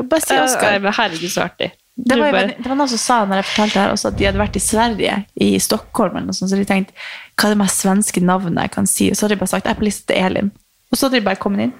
Bare 0.08 0.20
si 0.22 0.34
Oskar. 0.38 0.78
Herregud, 0.98 1.30
så 1.30 1.42
artig. 1.48 1.72
Det 1.96 2.16
var, 2.18 2.30
bare- 2.32 2.54
det 2.62 2.66
var 2.70 2.76
noen 2.76 2.88
som 2.88 2.98
sa 2.98 3.24
når 3.26 3.36
jeg 3.42 3.44
fortalte 3.44 3.80
her 3.80 3.90
også, 3.92 4.08
at 4.08 4.16
de 4.18 4.24
hadde 4.24 4.38
vært 4.38 4.56
i 4.56 4.60
Sverige, 4.64 5.16
i 5.36 5.58
Stockholm, 5.58 6.16
eller 6.16 6.26
noe 6.30 6.34
sånt, 6.38 6.50
så 6.50 6.56
de 6.56 6.64
tenkte 6.64 6.92
hva 7.36 7.48
er 7.50 7.52
det 7.54 7.58
mest 7.58 7.82
svenske 7.82 8.20
navnet 8.24 8.62
jeg 8.62 8.70
kan 8.72 8.86
si? 8.86 9.10
Og 9.10 9.16
så 9.16 9.26
hadde 9.26 9.34
de 9.36 9.40
bare 9.42 9.48
sagt 9.52 9.66
jeg 9.66 9.74
er 9.74 9.80
på 9.80 9.84
liste 9.84 10.06
til 10.06 10.16
Elin. 10.24 10.50
Og 10.92 10.96
så 10.98 11.06
hadde 11.06 11.18
de 11.20 11.24
bare 11.26 11.36
kommet 11.42 11.60
inn. 11.66 11.74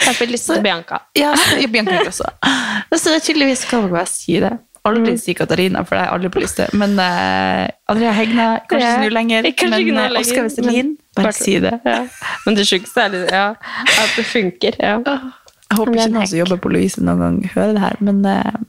Jeg 0.00 0.08
er 0.14 0.18
på 0.18 0.26
liste 0.30 0.54
til 0.54 0.62
Bianca. 0.64 0.98
Ja, 1.14 1.34
så- 1.36 1.68
Bianca 1.70 2.00
også. 2.06 2.24
Så 2.96 3.04
det 3.12 3.16
er 3.20 3.26
tydeligvis 3.28 3.64
hva 3.70 3.78
dere 3.82 3.92
bare 3.92 4.06
si 4.10 4.40
det. 4.40 4.52
Aldri 4.88 5.12
si 5.20 5.34
Katarina, 5.36 5.82
for 5.84 5.98
det 5.98 6.04
er 6.06 6.14
aldri 6.14 6.30
på 6.32 6.40
liste. 6.40 6.66
Men 6.80 6.94
uh, 6.96 7.66
Andrea 7.92 8.14
Hegna, 8.16 8.46
kanskje 8.70 8.88
ikke 8.88 9.02
nå 9.02 9.10
lenger. 9.12 9.48
Kanskje 9.50 9.68
men 9.68 9.74
eh, 9.74 10.08
lenger, 10.08 10.20
Oskar 10.22 10.46
Vestelin, 10.46 10.94
bare 11.18 11.32
si 11.36 11.58
det. 11.60 11.74
Ja. 11.84 11.98
Men 12.46 12.56
det 12.56 12.64
sjukeste 12.70 13.04
er 13.04 13.16
ja, 13.28 13.44
at 13.76 14.16
det 14.16 14.24
funker. 14.30 14.78
Ja. 14.80 14.96
Jeg 15.04 15.78
håper 15.78 15.98
ikke 15.98 16.10
noen 16.14 16.30
som 16.32 16.40
jobber 16.40 16.62
på 16.64 16.72
Louise 16.72 17.04
noen 17.04 17.20
gang 17.20 17.36
hører 17.52 17.76
det 17.76 17.82
her, 17.84 18.00
men 18.08 18.24
uh, 18.24 18.62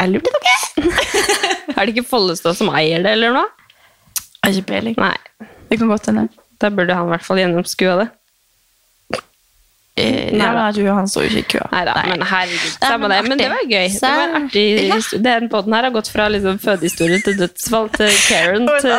jeg 0.00 0.16
lurte 0.16 0.34
dere. 0.34 0.90
Er 1.76 1.86
det 1.86 1.94
ikke 1.94 2.08
Follestad 2.10 2.58
som 2.58 2.68
eier 2.74 3.04
det, 3.04 3.14
eller 3.16 3.32
noe? 3.32 3.46
Jeg 4.42 4.42
har 4.42 4.56
ikke 4.58 4.68
peiling. 4.72 4.96
Det 5.70 5.78
kan 5.78 5.88
godt 5.88 6.10
hende. 6.10 6.26
Da 6.60 6.70
burde 6.74 6.94
han 6.98 7.06
i 7.06 7.12
hvert 7.14 7.24
fall 7.24 7.38
gjennomskue 7.40 7.94
det. 8.02 8.08
Eh, 9.94 10.32
Nei 10.32 10.46
ja, 10.46 10.72
tror 10.72 10.86
han 10.96 11.08
står 11.08 11.26
jo 11.26 11.28
ikke 11.28 11.40
i 11.42 11.48
kø. 11.52 11.64
Nei 11.68 11.82
da, 11.84 11.94
men 12.08 12.22
herregud. 12.24 12.76
Samme 12.80 13.08
det. 13.12 13.18
Men 13.28 13.40
det 13.42 13.48
var 13.52 13.66
gøy. 13.68 13.88
Det 13.92 14.00
var 14.08 14.22
en 14.24 14.36
artig 14.38 14.62
Ja. 14.86 15.00
Den 15.26 15.48
podden 15.52 15.76
her 15.76 15.84
har 15.84 15.92
gått 15.92 16.08
fra 16.08 16.28
liksom 16.32 16.56
fødehistorie 16.62 17.18
til 17.20 17.36
dødsfall 17.36 17.90
til 17.98 18.14
Karen 18.30 18.70
til 18.80 18.94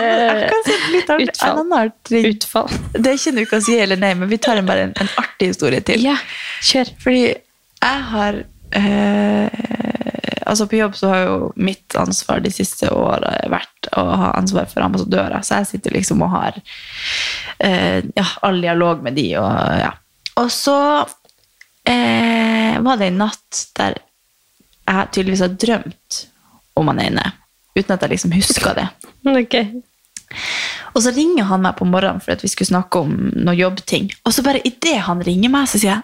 utfall. 1.26 1.74
Artig 1.80 2.22
Utfall. 2.30 2.70
Det 2.94 3.16
er 3.16 3.42
ikke 3.42 3.58
å 3.58 3.66
si 3.66 3.80
eller 3.82 3.98
nei, 3.98 4.14
men 4.20 4.30
vi 4.30 4.38
tar 4.38 4.62
en, 4.62 4.70
bare 4.70 4.86
en, 4.90 4.94
en 5.02 5.10
artig 5.18 5.50
historie 5.56 5.82
til. 5.82 6.04
Ja, 6.06 6.14
kjør. 6.62 6.94
Fordi 7.02 7.24
jeg 7.26 8.06
har 8.14 8.44
eh, 8.78 9.64
Altså 10.44 10.68
På 10.68 10.76
jobb 10.76 10.96
så 11.00 11.10
har 11.10 11.22
jo 11.24 11.36
mitt 11.56 11.96
ansvar 11.98 12.42
de 12.44 12.52
siste 12.54 12.90
åra 12.94 13.32
vært 13.50 13.88
å 13.98 14.04
ha 14.20 14.32
ansvar 14.38 14.68
for 14.70 14.86
ambassadører. 14.86 15.42
Så 15.42 15.62
jeg 15.62 15.70
sitter 15.72 15.96
liksom 15.96 16.22
og 16.26 16.34
har 16.36 16.60
eh, 17.64 18.04
ja, 18.14 18.26
all 18.46 18.62
dialog 18.62 19.02
med 19.06 19.18
de. 19.18 19.30
Og, 19.40 19.50
ja. 19.80 19.94
Og 20.40 20.50
så 20.52 20.78
eh, 21.90 22.80
var 22.82 23.00
det 23.00 23.12
en 23.12 23.22
natt 23.22 23.64
der 23.78 24.00
jeg 24.84 25.10
tydeligvis 25.16 25.44
har 25.46 25.56
drømt 25.56 26.20
om 26.80 26.90
han 26.92 27.02
ene, 27.04 27.24
uten 27.78 27.94
at 27.96 28.04
jeg 28.04 28.16
liksom 28.16 28.34
huska 28.36 28.74
det. 28.78 28.88
okay. 29.44 29.70
Og 30.94 31.02
så 31.06 31.14
ringer 31.14 31.48
han 31.50 31.64
meg 31.64 31.78
på 31.78 31.88
morgenen 31.90 32.22
for 32.24 32.36
at 32.36 32.44
vi 32.44 32.52
skulle 32.52 32.72
snakke 32.72 33.04
om 33.06 33.14
noen 33.34 33.58
jobbting. 33.58 34.10
Og 34.26 34.36
så 34.36 34.46
bare 34.46 34.64
idet 34.66 35.00
han 35.08 35.24
ringer 35.26 35.54
meg, 35.54 35.70
så 35.70 35.82
sier 35.82 35.96
jeg 35.96 36.02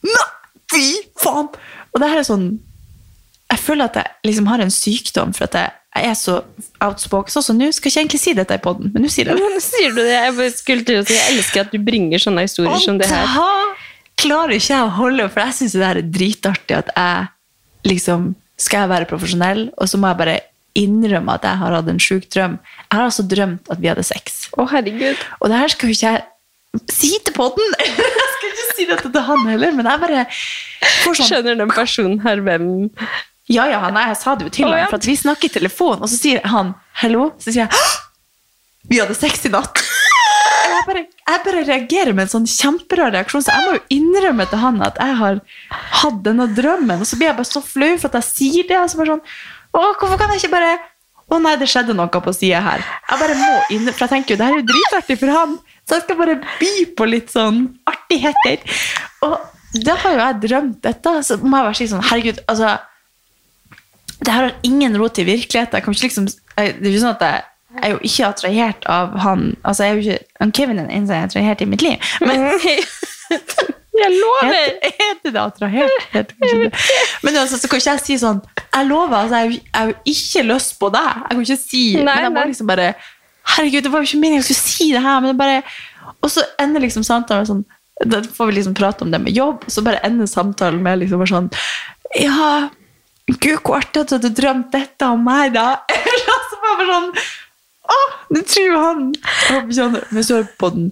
Nei, 0.00 0.28
fy 0.72 0.84
faen! 1.20 1.50
Og 1.90 2.00
det 2.00 2.08
her 2.08 2.20
er 2.22 2.24
sånn 2.24 2.46
Jeg 3.50 3.60
føler 3.60 3.90
at 3.90 3.98
jeg 3.98 4.30
liksom 4.30 4.46
har 4.48 4.62
en 4.62 4.72
sykdom 4.72 5.34
for 5.36 5.48
at 5.48 5.58
jeg, 5.58 5.74
jeg 5.90 6.06
er 6.06 6.14
så 6.14 6.36
outspoken. 6.84 7.32
Sånn 7.34 7.44
som 7.48 7.58
nå 7.58 7.70
skal 7.74 7.90
ikke 7.90 8.02
egentlig 8.04 8.20
si 8.22 8.34
dette 8.38 8.56
i 8.56 8.62
poden, 8.62 8.92
men 8.94 9.04
nå 9.04 9.10
sier 9.10 9.30
jeg 9.32 9.38
det. 9.40 9.48
Nå 9.56 9.62
sier 9.64 9.94
du 9.96 10.02
det? 10.02 10.12
Jeg 10.14 10.52
skulle 10.58 10.86
til 10.86 11.00
å 11.00 11.06
si 11.06 11.16
jeg 11.16 11.34
elsker 11.34 11.64
at 11.64 11.74
du 11.74 11.80
bringer 11.82 12.22
sånne 12.22 12.46
historier 12.46 12.78
som 12.82 13.00
det 13.00 13.08
her. 13.10 13.26
da 13.34 13.48
klarer 14.20 14.54
ikke 14.54 14.74
jeg 14.74 14.84
å 14.86 14.94
holde, 15.00 15.26
for 15.32 15.42
jeg 15.46 15.56
syns 15.58 15.74
det 15.80 15.88
er 15.88 16.02
dritartig 16.04 16.78
at 16.82 16.94
jeg 16.94 17.90
liksom 17.90 18.34
Skal 18.60 18.82
jeg 18.82 18.90
være 18.90 19.08
profesjonell, 19.08 19.60
og 19.80 19.88
så 19.88 19.96
må 19.96 20.10
jeg 20.10 20.18
bare 20.18 20.34
innrømme 20.76 21.32
at 21.32 21.46
jeg 21.48 21.58
har 21.62 21.72
hatt 21.78 21.86
en 21.88 22.00
sjuk 22.02 22.26
drøm. 22.28 22.58
Jeg 22.60 22.92
har 22.92 23.06
altså 23.06 23.24
drømt 23.24 23.70
at 23.72 23.80
vi 23.80 23.88
hadde 23.88 24.04
sex. 24.04 24.42
Å, 24.52 24.66
herregud. 24.68 25.22
Og 25.40 25.48
det 25.48 25.62
her 25.62 25.72
skal 25.72 25.88
jo 25.88 25.96
ikke 25.96 26.10
jeg 26.12 26.82
si 26.92 27.10
til 27.24 27.34
podden! 27.34 27.72
Jeg 27.80 28.28
skal 28.36 28.52
ikke 28.52 28.66
si 28.76 28.86
dette 28.90 29.10
til 29.12 29.24
han 29.26 29.48
heller, 29.48 29.72
men 29.74 29.88
jeg 29.88 30.00
bare 30.00 30.20
får 31.02 31.16
sånn 31.18 31.28
Skjønner 31.30 31.58
den 31.58 31.72
personen 31.74 32.20
her 32.24 32.40
hvem 32.44 32.68
Ja, 33.50 33.66
ja, 33.66 33.80
nei, 33.90 34.06
jeg 34.12 34.18
sa 34.20 34.36
det 34.38 34.46
jo 34.46 34.52
til 34.54 34.68
Å, 34.68 34.70
ham, 34.70 34.82
ja. 34.84 34.90
for 34.92 35.02
vi 35.02 35.16
snakker 35.18 35.50
i 35.50 35.54
telefon, 35.56 35.98
og 35.98 36.10
så 36.10 36.16
sier 36.16 36.44
han 36.46 36.74
'hallo', 37.02 37.32
så 37.42 37.50
sier 37.50 37.64
jeg 37.64 37.72
«Hå! 37.74 37.88
'vi 38.86 39.00
hadde 39.02 39.16
sex 39.18 39.46
i 39.48 39.50
natt'. 39.50 39.82
Jeg 40.70 40.84
bare, 40.86 41.02
jeg 41.28 41.40
bare 41.44 41.62
reagerer 41.66 42.14
med 42.14 42.24
en 42.24 42.32
sånn 42.32 42.46
kjemperar 42.48 43.12
reaksjon, 43.12 43.42
så 43.44 43.52
jeg 43.52 43.66
må 43.66 43.72
jo 43.74 43.82
innrømme 43.96 44.46
til 44.48 44.62
han 44.62 44.78
at 44.86 45.00
jeg 45.02 45.16
har 45.18 45.40
hatt 46.00 46.22
denne 46.24 46.46
drømmen, 46.56 47.02
og 47.02 47.08
så 47.08 47.18
blir 47.18 47.30
jeg 47.30 47.38
bare 47.40 47.50
så 47.50 47.62
flau 47.64 47.90
for 47.98 48.08
at 48.08 48.20
jeg 48.20 48.28
sier 48.28 48.68
det. 48.70 48.78
Og 48.78 48.88
så 48.92 49.00
bare 49.00 49.16
sånn, 49.16 49.26
å, 49.74 49.82
hvorfor 49.98 50.16
kan 50.20 50.32
jeg 50.34 50.44
ikke 50.44 50.56
bare 50.56 50.78
Å 51.30 51.38
nei, 51.38 51.52
det 51.54 51.68
skjedde 51.70 51.94
noe 51.94 52.10
på 52.10 52.32
sida 52.34 52.58
her. 52.58 52.80
Jeg 53.06 53.20
bare 53.20 53.34
må 53.38 53.50
inn, 53.70 53.84
for 53.86 54.02
jeg 54.02 54.10
tenker 54.10 54.34
jo, 54.34 54.38
det 54.40 54.46
her 54.48 54.56
er 54.56 54.62
jo 54.64 54.66
dritartig 54.66 55.16
for 55.20 55.30
han, 55.30 55.52
så 55.86 55.94
jeg 55.94 56.02
skal 56.02 56.16
bare 56.18 56.34
by 56.42 56.70
på 56.98 57.06
litt 57.06 57.30
sånn 57.30 57.60
artigheter. 57.86 58.64
Og 59.22 59.36
da 59.86 59.94
har 60.02 60.16
jo 60.16 60.24
jeg 60.24 60.40
drømt 60.48 60.80
dette, 60.82 61.12
så 61.28 61.36
må 61.38 61.60
jeg 61.60 61.68
bare 61.68 61.78
si 61.78 61.86
sånn, 61.92 62.02
herregud, 62.08 62.40
altså 62.50 62.72
det 64.20 64.32
her 64.34 64.42
har 64.48 64.54
ingen 64.66 64.96
rot 65.00 65.18
i 65.18 65.24
virkeligheten. 65.24 65.80
Jeg 65.80 66.02
liksom, 66.02 66.26
jeg, 66.56 66.74
det 66.80 66.90
er 66.90 66.94
jo 66.94 67.02
sånn 67.04 67.16
at 67.16 67.24
jeg, 67.24 67.42
jeg 67.76 67.84
er 67.86 67.92
jo 67.94 68.00
ikke 68.08 68.26
attrahert 68.26 68.86
av 68.90 69.12
han 69.22 69.44
altså 69.62 69.86
jeg 69.86 69.90
er 69.90 69.94
jo 70.00 70.02
ikke, 70.04 70.24
han 70.40 70.52
Kevin 70.52 70.78
er 70.80 70.88
den 70.88 70.96
eneste 70.96 71.14
jeg 71.14 71.22
er 71.22 71.28
attrahert 71.30 71.60
i 71.64 71.68
mitt 71.70 71.84
liv. 71.86 72.10
Men 72.20 72.48
Jeg 74.00 74.12
lover! 74.16 74.54
heter, 74.96 75.30
det 75.34 75.40
attrahert? 75.40 76.04
Heter 76.12 76.34
det. 76.40 76.70
Men 77.22 77.36
altså, 77.36 77.58
så 77.58 77.68
kan 77.68 77.80
ikke 77.82 77.90
jeg 77.96 78.02
si 78.04 78.16
sånn 78.22 78.38
Jeg 78.62 78.86
lover, 78.88 79.16
altså, 79.18 79.40
jeg 79.42 79.60
har 79.74 79.90
jo- 79.90 79.96
jeg 80.06 80.14
ikke 80.14 80.44
lyst 80.46 80.76
på 80.80 80.90
deg. 80.94 81.08
Jeg 81.16 81.34
kan 81.34 81.42
ikke 81.44 81.58
si 81.60 81.82
Nei, 81.96 82.04
Men 82.04 82.24
jeg 82.24 82.32
må 82.36 82.44
liksom 82.52 82.70
bare 82.70 82.94
Herregud, 83.50 83.82
det 83.82 83.92
var 83.92 84.00
jo 84.04 84.08
ikke 84.08 84.20
meningen 84.22 84.40
jeg 84.44 84.48
skulle 84.48 84.70
si 84.70 84.88
det 84.94 85.02
her, 85.04 85.20
men 85.20 85.32
det 85.32 85.38
bare 85.40 85.62
Og 86.22 86.30
så 86.32 86.44
ender 86.62 86.84
liksom 86.84 87.04
samtalen 87.06 87.48
sånn 87.48 87.64
Da 88.06 88.22
får 88.24 88.50
vi 88.50 88.58
liksom 88.60 88.76
prate 88.78 89.04
om 89.04 89.10
det 89.12 89.20
med 89.20 89.36
jobb, 89.36 89.66
og 89.66 89.74
så 89.74 89.84
bare 89.84 90.00
ender 90.06 90.30
samtalen 90.30 90.82
med 90.82 91.02
liksom 91.02 91.20
bare 91.20 91.34
sånn 91.34 91.50
Ja, 92.20 92.70
gud, 93.38 93.60
hvor 93.62 93.78
artig 93.80 94.02
at 94.02 94.10
du 94.10 94.16
hadde 94.18 94.32
drømt 94.36 94.72
dette 94.74 95.10
om 95.10 95.22
meg, 95.26 95.54
da. 95.56 95.66
Eller 95.96 96.46
så 96.50 96.60
bare 96.64 96.88
sånn 96.88 97.12
Å, 97.90 98.00
nå 98.30 98.42
tror 98.46 98.74
han 98.78 99.06
men 100.14 100.24
så 100.26 100.42
på 100.60 100.68
den 100.74 100.90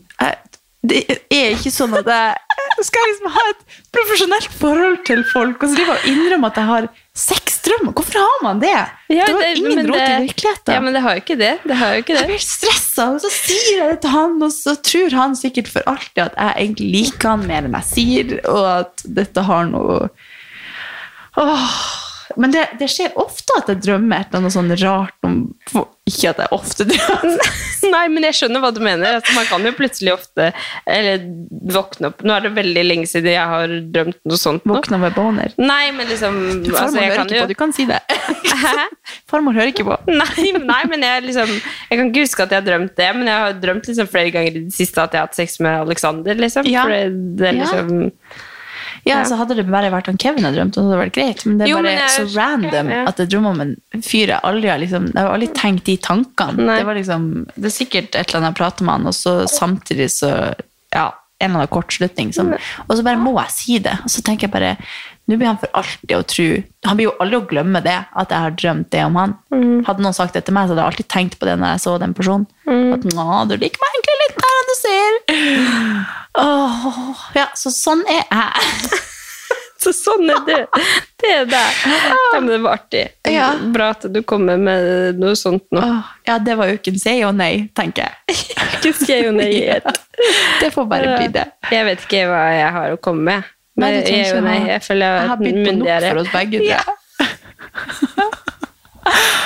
Det 0.89 1.03
er 1.31 1.53
ikke 1.55 1.71
sånn 1.75 1.95
at 1.99 2.09
jeg 2.09 2.87
skal 2.87 3.09
liksom 3.11 3.31
ha 3.35 3.45
et 3.51 3.79
profesjonelt 3.95 4.53
forhold 4.61 4.99
til 5.07 5.23
folk, 5.27 5.63
og 5.63 5.71
så 5.71 5.79
driver 5.79 5.97
jeg 5.97 6.03
og 6.03 6.11
innrømmer 6.13 6.53
at 6.53 6.61
jeg 6.61 6.69
har 6.69 6.87
sexdrømmer. 7.19 7.95
Hvorfor 7.99 8.21
har 8.23 8.45
man 8.45 8.61
det? 8.63 8.71
Ja, 9.11 9.27
det 9.27 9.35
har 9.35 9.59
ingen 9.59 9.81
råd 9.81 9.91
rot 9.91 10.03
i 10.05 10.21
virkeligheten. 10.29 10.75
Ja, 10.77 10.83
men 10.85 10.95
det 10.95 11.03
har 11.03 11.17
jo 11.17 11.23
ikke 11.25 11.39
det. 11.41 11.51
Det 11.67 11.79
har 11.81 11.97
jo 11.97 12.05
ikke 12.05 12.17
Jeg 12.21 12.31
blir 12.31 12.45
stressa, 12.45 13.09
og 13.17 13.21
så 13.25 13.33
sier 13.35 13.81
jeg 13.81 13.91
det 13.91 14.01
til 14.05 14.15
han, 14.15 14.37
og 14.47 14.55
så 14.55 14.77
tror 14.91 15.19
han 15.19 15.35
sikkert 15.39 15.71
for 15.75 15.91
alltid 15.91 16.23
at 16.29 16.39
jeg 16.39 16.55
egentlig 16.69 16.91
liker 16.95 17.33
han 17.35 17.47
mer 17.51 17.67
enn 17.67 17.79
jeg 17.81 17.91
sier, 17.91 18.37
og 18.47 18.69
at 18.77 19.09
dette 19.19 19.47
har 19.51 19.67
noe 19.75 20.05
Åh. 21.39 21.81
Men 22.37 22.53
det, 22.53 22.65
det 22.81 22.89
skjer 22.93 23.15
ofte 23.21 23.57
at 23.61 23.71
jeg 23.73 23.81
drømmer 23.87 24.21
et 24.21 24.29
eller 24.29 24.43
annet 24.43 24.55
sånn 24.55 24.73
rart 24.83 25.27
om 25.27 25.37
Ikke 26.09 26.33
at 26.33 26.43
jeg 26.43 26.51
ofte 26.55 26.87
drømmer. 26.89 27.55
Nei, 27.95 28.03
men 28.13 28.27
jeg 28.27 28.37
skjønner 28.37 28.63
hva 28.63 28.71
du 28.75 28.81
mener. 28.85 29.19
Altså, 29.19 29.35
man 29.37 29.47
kan 29.49 29.65
jo 29.65 29.73
plutselig 29.77 30.13
ofte 30.17 30.49
Eller 30.89 31.23
våkne 31.73 32.11
opp 32.11 32.25
Nå 32.27 32.35
er 32.35 32.45
det 32.45 32.53
veldig 32.59 32.85
lenge 32.85 33.09
siden 33.09 33.33
jeg 33.33 33.53
har 33.53 33.75
drømt 33.95 34.19
noe 34.29 34.41
sånt. 34.41 34.67
Våkne 34.69 35.01
med 35.01 35.17
boner. 35.17 35.55
Nei, 35.61 35.89
men 35.97 36.11
liksom 36.11 36.37
Farmor 36.69 36.83
altså, 36.83 37.01
hører 37.01 37.17
kan 37.17 37.31
ikke 37.31 37.39
jo 37.39 37.47
på, 37.47 37.53
du 37.53 37.59
kan 37.63 37.75
si 37.77 37.89
det. 37.89 38.03
Farmor 39.31 39.57
hører 39.57 39.73
ikke 39.73 39.87
på. 39.89 39.97
Nei, 40.21 40.53
nei, 40.59 40.83
men 40.91 41.05
jeg 41.07 41.25
liksom 41.29 41.55
Jeg 41.55 41.95
kan 41.95 42.07
ikke 42.11 42.27
huske 42.27 42.45
at 42.45 42.53
jeg 42.55 42.63
har 42.63 42.69
drømt 42.69 42.95
det, 42.99 43.09
men 43.17 43.31
jeg 43.31 43.47
har 43.47 43.59
drømt 43.63 43.89
liksom 43.89 44.11
flere 44.11 44.35
ganger 44.35 44.61
i 44.61 44.67
det 44.69 44.77
siste 44.77 45.03
at 45.03 45.15
jeg 45.15 45.23
har 45.23 45.31
hatt 45.31 45.39
sex 45.39 45.59
med 45.65 45.87
Alexander, 45.87 46.39
liksom. 46.39 46.69
Ja. 46.69 46.85
For 46.85 46.95
det, 46.95 47.35
det 47.39 47.51
er 47.53 47.61
liksom 47.63 47.93
Ja, 48.09 48.47
så 49.29 49.37
Hadde 49.41 49.57
det 49.59 49.67
bare 49.71 49.91
vært 49.93 50.11
han 50.11 50.19
Kevin 50.21 50.45
jeg 50.49 50.57
drømte 50.57 50.81
om, 50.81 50.85
så 50.85 50.89
hadde 50.89 50.97
det 50.97 51.03
vært 51.05 51.17
greit. 51.19 51.45
Men 51.47 51.59
det 51.59 51.67
er 51.67 51.71
Jo, 51.73 51.77
bare 51.83 51.93
er, 51.95 52.09
så 52.15 52.25
random 52.37 52.91
Ja. 52.95 53.03
at 53.11 53.23
jeg 53.23 53.31
drømmer 53.35 53.51
om 53.57 53.61
en 53.67 53.77
fyr 54.03 54.33
jeg 54.35 54.41
aldri 54.43 54.69
har 54.73 54.79
liksom, 54.83 55.07
Jeg 55.15 55.23
har 55.23 55.33
aldri 55.37 55.49
tenkt 55.57 55.85
de 55.89 55.97
tankene. 55.97 56.67
Nei. 56.69 56.79
Det 56.81 56.87
var 56.87 56.95
liksom, 57.01 57.29
det 57.55 57.71
er 57.71 57.77
sikkert 57.79 58.11
et 58.15 58.29
eller 58.29 58.41
annet 58.43 58.53
jeg 58.55 58.61
prater 58.63 58.85
med 58.89 58.95
han, 58.99 59.07
og 59.13 59.15
så 59.15 59.39
samtidig 59.49 60.11
så 60.15 60.33
Ja, 60.95 61.11
en 61.41 61.51
eller 61.53 61.65
annen 61.65 61.71
kortslutning. 61.71 62.33
Som, 62.35 62.51
og 62.89 62.97
så 62.97 63.05
bare 63.07 63.21
må 63.21 63.35
jeg 63.39 63.55
si 63.55 63.79
det. 63.79 63.95
Og 64.03 64.11
så 64.11 64.23
tenker 64.27 64.49
jeg 64.49 64.55
bare 64.57 64.77
Nå 65.29 65.37
blir 65.37 65.51
han 65.51 65.59
for 65.61 65.69
alltid 65.77 66.15
å 66.17 66.23
tro 66.25 66.45
Han 66.89 66.97
blir 66.97 67.11
jo 67.11 67.17
aldri 67.21 67.37
å 67.37 67.47
glemme 67.51 67.83
det, 67.85 67.99
at 68.17 68.31
jeg 68.33 68.41
har 68.47 68.55
drømt 68.57 68.89
det 68.95 69.03
om 69.05 69.19
han. 69.21 69.35
Mm. 69.53 69.85
Hadde 69.85 70.01
noen 70.01 70.17
sagt 70.17 70.33
det 70.33 70.47
til 70.47 70.57
meg, 70.57 70.65
så 70.67 70.73
hadde 70.73 70.81
jeg 70.87 70.93
alltid 70.95 71.09
tenkt 71.13 71.37
på 71.39 71.45
det 71.45 71.59
når 71.61 71.75
jeg 71.75 71.83
så 71.85 71.99
den 72.01 72.15
personen. 72.17 72.47
At 72.65 73.05
nå, 73.05 73.27
du 73.51 73.55
liker 73.61 73.83
meg 73.83 73.99
egentlig 73.99 74.17
litt 74.23 74.41
mer 74.41 74.57
enn 74.57 74.71
du 74.71 74.77
ser. 74.79 75.19
Åh, 76.39 77.29
ja, 77.35 77.49
så 77.59 77.73
sånn 77.75 78.05
er 78.09 78.25
jeg. 78.25 78.99
Så 79.79 79.93
sånn 79.95 80.27
er 80.27 80.41
det. 80.43 80.57
Det 81.23 81.29
er 81.31 81.45
det. 81.47 81.59
Ja, 81.87 82.41
men 82.41 82.49
det 82.51 82.57
var 82.65 82.81
artig. 82.81 83.05
Ja. 83.31 83.53
Bra 83.75 83.93
at 83.95 84.07
du 84.11 84.19
kommer 84.27 84.59
med 84.59 85.21
noe 85.23 85.37
sånt 85.39 85.69
nå. 85.71 85.79
Åh, 85.79 86.09
ja, 86.27 86.39
det 86.43 86.57
var 86.59 86.73
en 86.73 86.99
si 86.99 87.15
og 87.23 87.37
nei, 87.39 87.69
tenker 87.79 88.09
jeg. 88.09 88.39
Ikke 88.91 89.21
og 89.29 89.37
nei 89.39 89.53
ja. 89.69 89.79
Det 90.59 90.73
får 90.75 90.89
bare 90.91 91.15
bli 91.21 91.29
det. 91.37 91.47
Jeg 91.71 91.87
vet 91.87 92.03
ikke 92.09 92.25
hva 92.27 92.43
jeg 92.57 92.73
har 92.75 92.97
å 92.97 92.99
komme 93.03 93.23
med. 93.31 93.53
Men 93.79 93.95
nei, 93.95 94.03
jeg, 94.03 94.27
er 94.35 94.43
nei, 94.43 94.57
jeg 94.67 94.83
føler 94.83 95.07
Jeg 95.07 95.21
jeg 95.21 95.31
har 95.31 95.39
begynt 95.45 95.69
på 95.69 95.77
nok 95.79 96.09
for 96.09 96.21
oss 96.25 96.33
begge. 96.35 96.65
Ja. 96.67 96.83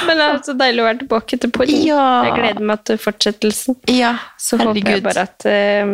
Men 0.07 0.19
det 0.19 0.25
er 0.25 0.41
så 0.49 0.55
deilig 0.59 0.81
å 0.83 0.87
være 0.89 1.01
tilbake 1.05 1.39
til 1.45 1.53
podden. 1.53 1.85
Ja. 1.85 2.07
Jeg 2.27 2.39
gleder 2.41 2.69
meg 2.73 2.89
til 2.89 2.99
fortsettelsen. 3.05 3.77
Ja, 3.93 4.17
Så 4.41 4.57
håper 4.65 4.81
jeg 4.97 5.05
bare 5.05 5.29
at 5.29 5.47
eh, 5.53 5.93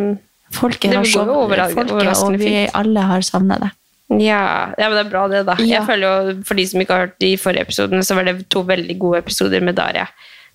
Folket 0.55 0.95
har 0.95 1.05
savnet 1.05 1.75
folket, 1.75 2.23
og 2.25 2.37
vi 2.41 2.53
alle 2.73 3.03
har 3.11 3.21
savnet 3.27 3.61
det. 3.61 3.69
ja, 4.23 4.39
ja, 4.79 4.87
men 4.89 4.95
det 4.97 5.03
er 5.05 5.09
bra 5.11 5.27
det, 5.29 5.43
da. 5.45 5.55
Ja. 5.61 5.79
Jeg 5.79 5.85
føler 5.85 6.05
jo, 6.07 6.37
For 6.47 6.57
de 6.57 6.65
som 6.67 6.81
ikke 6.81 6.95
har 6.95 7.03
hørt 7.07 7.19
de 7.21 7.35
forrige 7.37 7.61
episodene, 7.67 8.01
så 8.07 8.15
var 8.17 8.25
det 8.25 8.37
to 8.49 8.63
veldig 8.65 8.95
gode 8.99 9.19
episoder 9.21 9.61
med 9.61 9.75
Daria. 9.77 10.07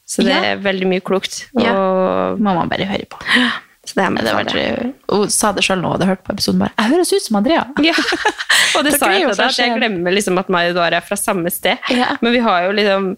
Så 0.07 0.24
det 0.26 0.34
Ja. 0.34 0.42
er 0.53 0.57
veldig 0.64 0.86
mye 0.90 1.01
klokt. 1.01 1.47
Ja. 1.59 1.72
Og, 1.72 2.40
Må 2.40 2.55
man 2.59 2.68
bare 2.68 2.84
høre 2.84 3.07
på. 3.09 3.20
så 3.86 3.95
det 3.95 4.05
er 4.05 4.11
med 4.11 4.24
det 4.24 4.34
var, 4.34 4.45
det. 4.45 4.92
hun 5.12 5.30
sa 5.30 5.53
det 5.53 5.62
sjøl 5.64 5.78
nå, 5.80 5.88
og 5.92 5.99
hadde 5.99 6.07
hørt 6.11 6.24
på 6.24 6.32
episoden 6.34 6.59
bare 6.64 6.72
Jeg 6.78 6.90
høres 6.97 7.12
ut 7.12 7.22
som 7.28 7.36
Andrea. 7.36 7.64
Ja, 7.84 7.95
og 8.76 8.84
det 8.84 8.99
sa 8.99 9.12
jeg 9.14 9.28
til 9.28 9.36
deg, 9.38 9.47
at 9.49 9.59
jeg 9.62 9.78
glemmer 9.78 10.11
liksom 10.18 10.38
at 10.42 10.49
meg 10.53 10.70
og 10.72 10.78
Daria 10.80 10.99
er 10.99 11.07
fra 11.07 11.16
samme 11.16 11.51
sted. 11.55 11.78
Ja. 11.95 12.16
Men 12.20 12.32
vi 12.32 12.42
har 12.45 12.64
jo 12.66 12.72
liksom 12.72 13.16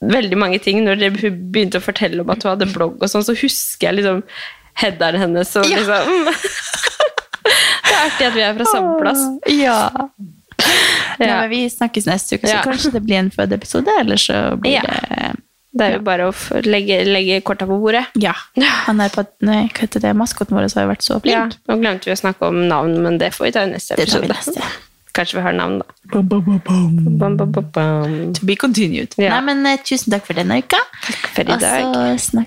veldig 0.00 0.38
mange 0.38 0.60
ting. 0.62 0.84
Når 0.86 1.00
dere 1.02 1.30
begynte 1.34 1.80
å 1.80 1.84
fortelle 1.84 2.22
om 2.22 2.30
at 2.30 2.44
hun 2.46 2.52
hadde 2.54 2.68
blogg, 2.72 3.00
og 3.02 3.10
sånn, 3.10 3.24
så 3.26 3.34
husker 3.34 3.88
jeg 3.90 3.98
liksom 3.98 4.22
headeren 4.82 5.20
hennes. 5.26 5.54
Og 5.56 5.66
Ja. 5.68 5.78
liksom, 5.78 6.24
det 7.88 7.94
er 7.94 8.00
artig 8.04 8.26
at 8.28 8.34
vi 8.36 8.44
er 8.46 8.54
fra 8.58 8.68
samme 8.72 8.94
plass. 9.02 9.22
Ja. 9.54 9.80
Nei, 11.18 11.26
Ja. 11.28 11.40
men 11.42 11.50
vi 11.50 11.64
snakkes 11.70 12.06
neste 12.06 12.36
uke, 12.38 12.46
så 12.48 12.56
Ja. 12.58 12.62
kanskje 12.62 12.92
det 12.92 13.02
blir 13.06 13.18
en 13.18 13.30
fødeepisode, 13.30 13.88
eller 14.00 14.16
så 14.16 14.56
blir 14.60 14.72
Ja. 14.78 14.82
det 14.82 15.36
Det 15.78 15.84
er 15.86 15.92
jo 15.98 16.02
bare 16.02 16.24
å 16.32 16.62
legge, 16.64 17.04
legge 17.04 17.40
korta 17.44 17.66
på 17.66 17.76
bordet. 17.78 18.06
Ja. 18.16 18.32
Han 18.86 19.00
er 19.00 19.08
på, 19.10 19.24
nei, 19.42 19.68
hva 19.68 19.80
heter 19.84 20.00
det? 20.00 20.14
Maskoten 20.16 20.56
vår 20.56 20.64
har 20.74 20.82
jo 20.86 20.90
vært 20.90 21.04
så 21.04 21.20
Ja, 21.24 21.44
nå 21.68 21.76
glemte 21.78 22.06
vi 22.06 22.12
å 22.12 22.18
snakke 22.18 22.48
om 22.48 22.66
navn, 22.68 23.02
men 23.02 23.18
det 23.18 23.32
får 23.34 23.44
vi 23.44 23.50
ta 23.52 23.60
i 23.62 23.66
neste 23.70 23.94
tar 23.94 23.96
vi 23.96 24.02
episode. 24.02 24.28
neste. 24.28 24.62
Kanskje 25.14 25.34
vi 25.34 25.40
har 25.42 25.52
navn, 25.52 25.78
da. 25.78 25.84
Bum, 26.12 26.26
bum, 26.26 26.42
bum, 26.44 26.60
bum. 26.64 27.18
Bam, 27.18 27.36
bam, 27.36 27.52
bam, 27.52 27.70
bam. 27.72 28.34
To 28.34 28.46
be 28.46 28.56
continued. 28.56 29.14
Ja. 29.18 29.28
Nei, 29.38 29.40
men 29.54 29.66
eh, 29.66 29.76
tusen 29.84 30.10
takk 30.12 30.24
for 30.26 30.34
denne 30.34 30.58
uka. 30.58 30.78
Takk 31.04 31.26
for 31.34 31.42
i 31.42 31.44
dag. 31.58 31.84
Og 31.84 32.18
så 32.18 32.30
så 32.32 32.46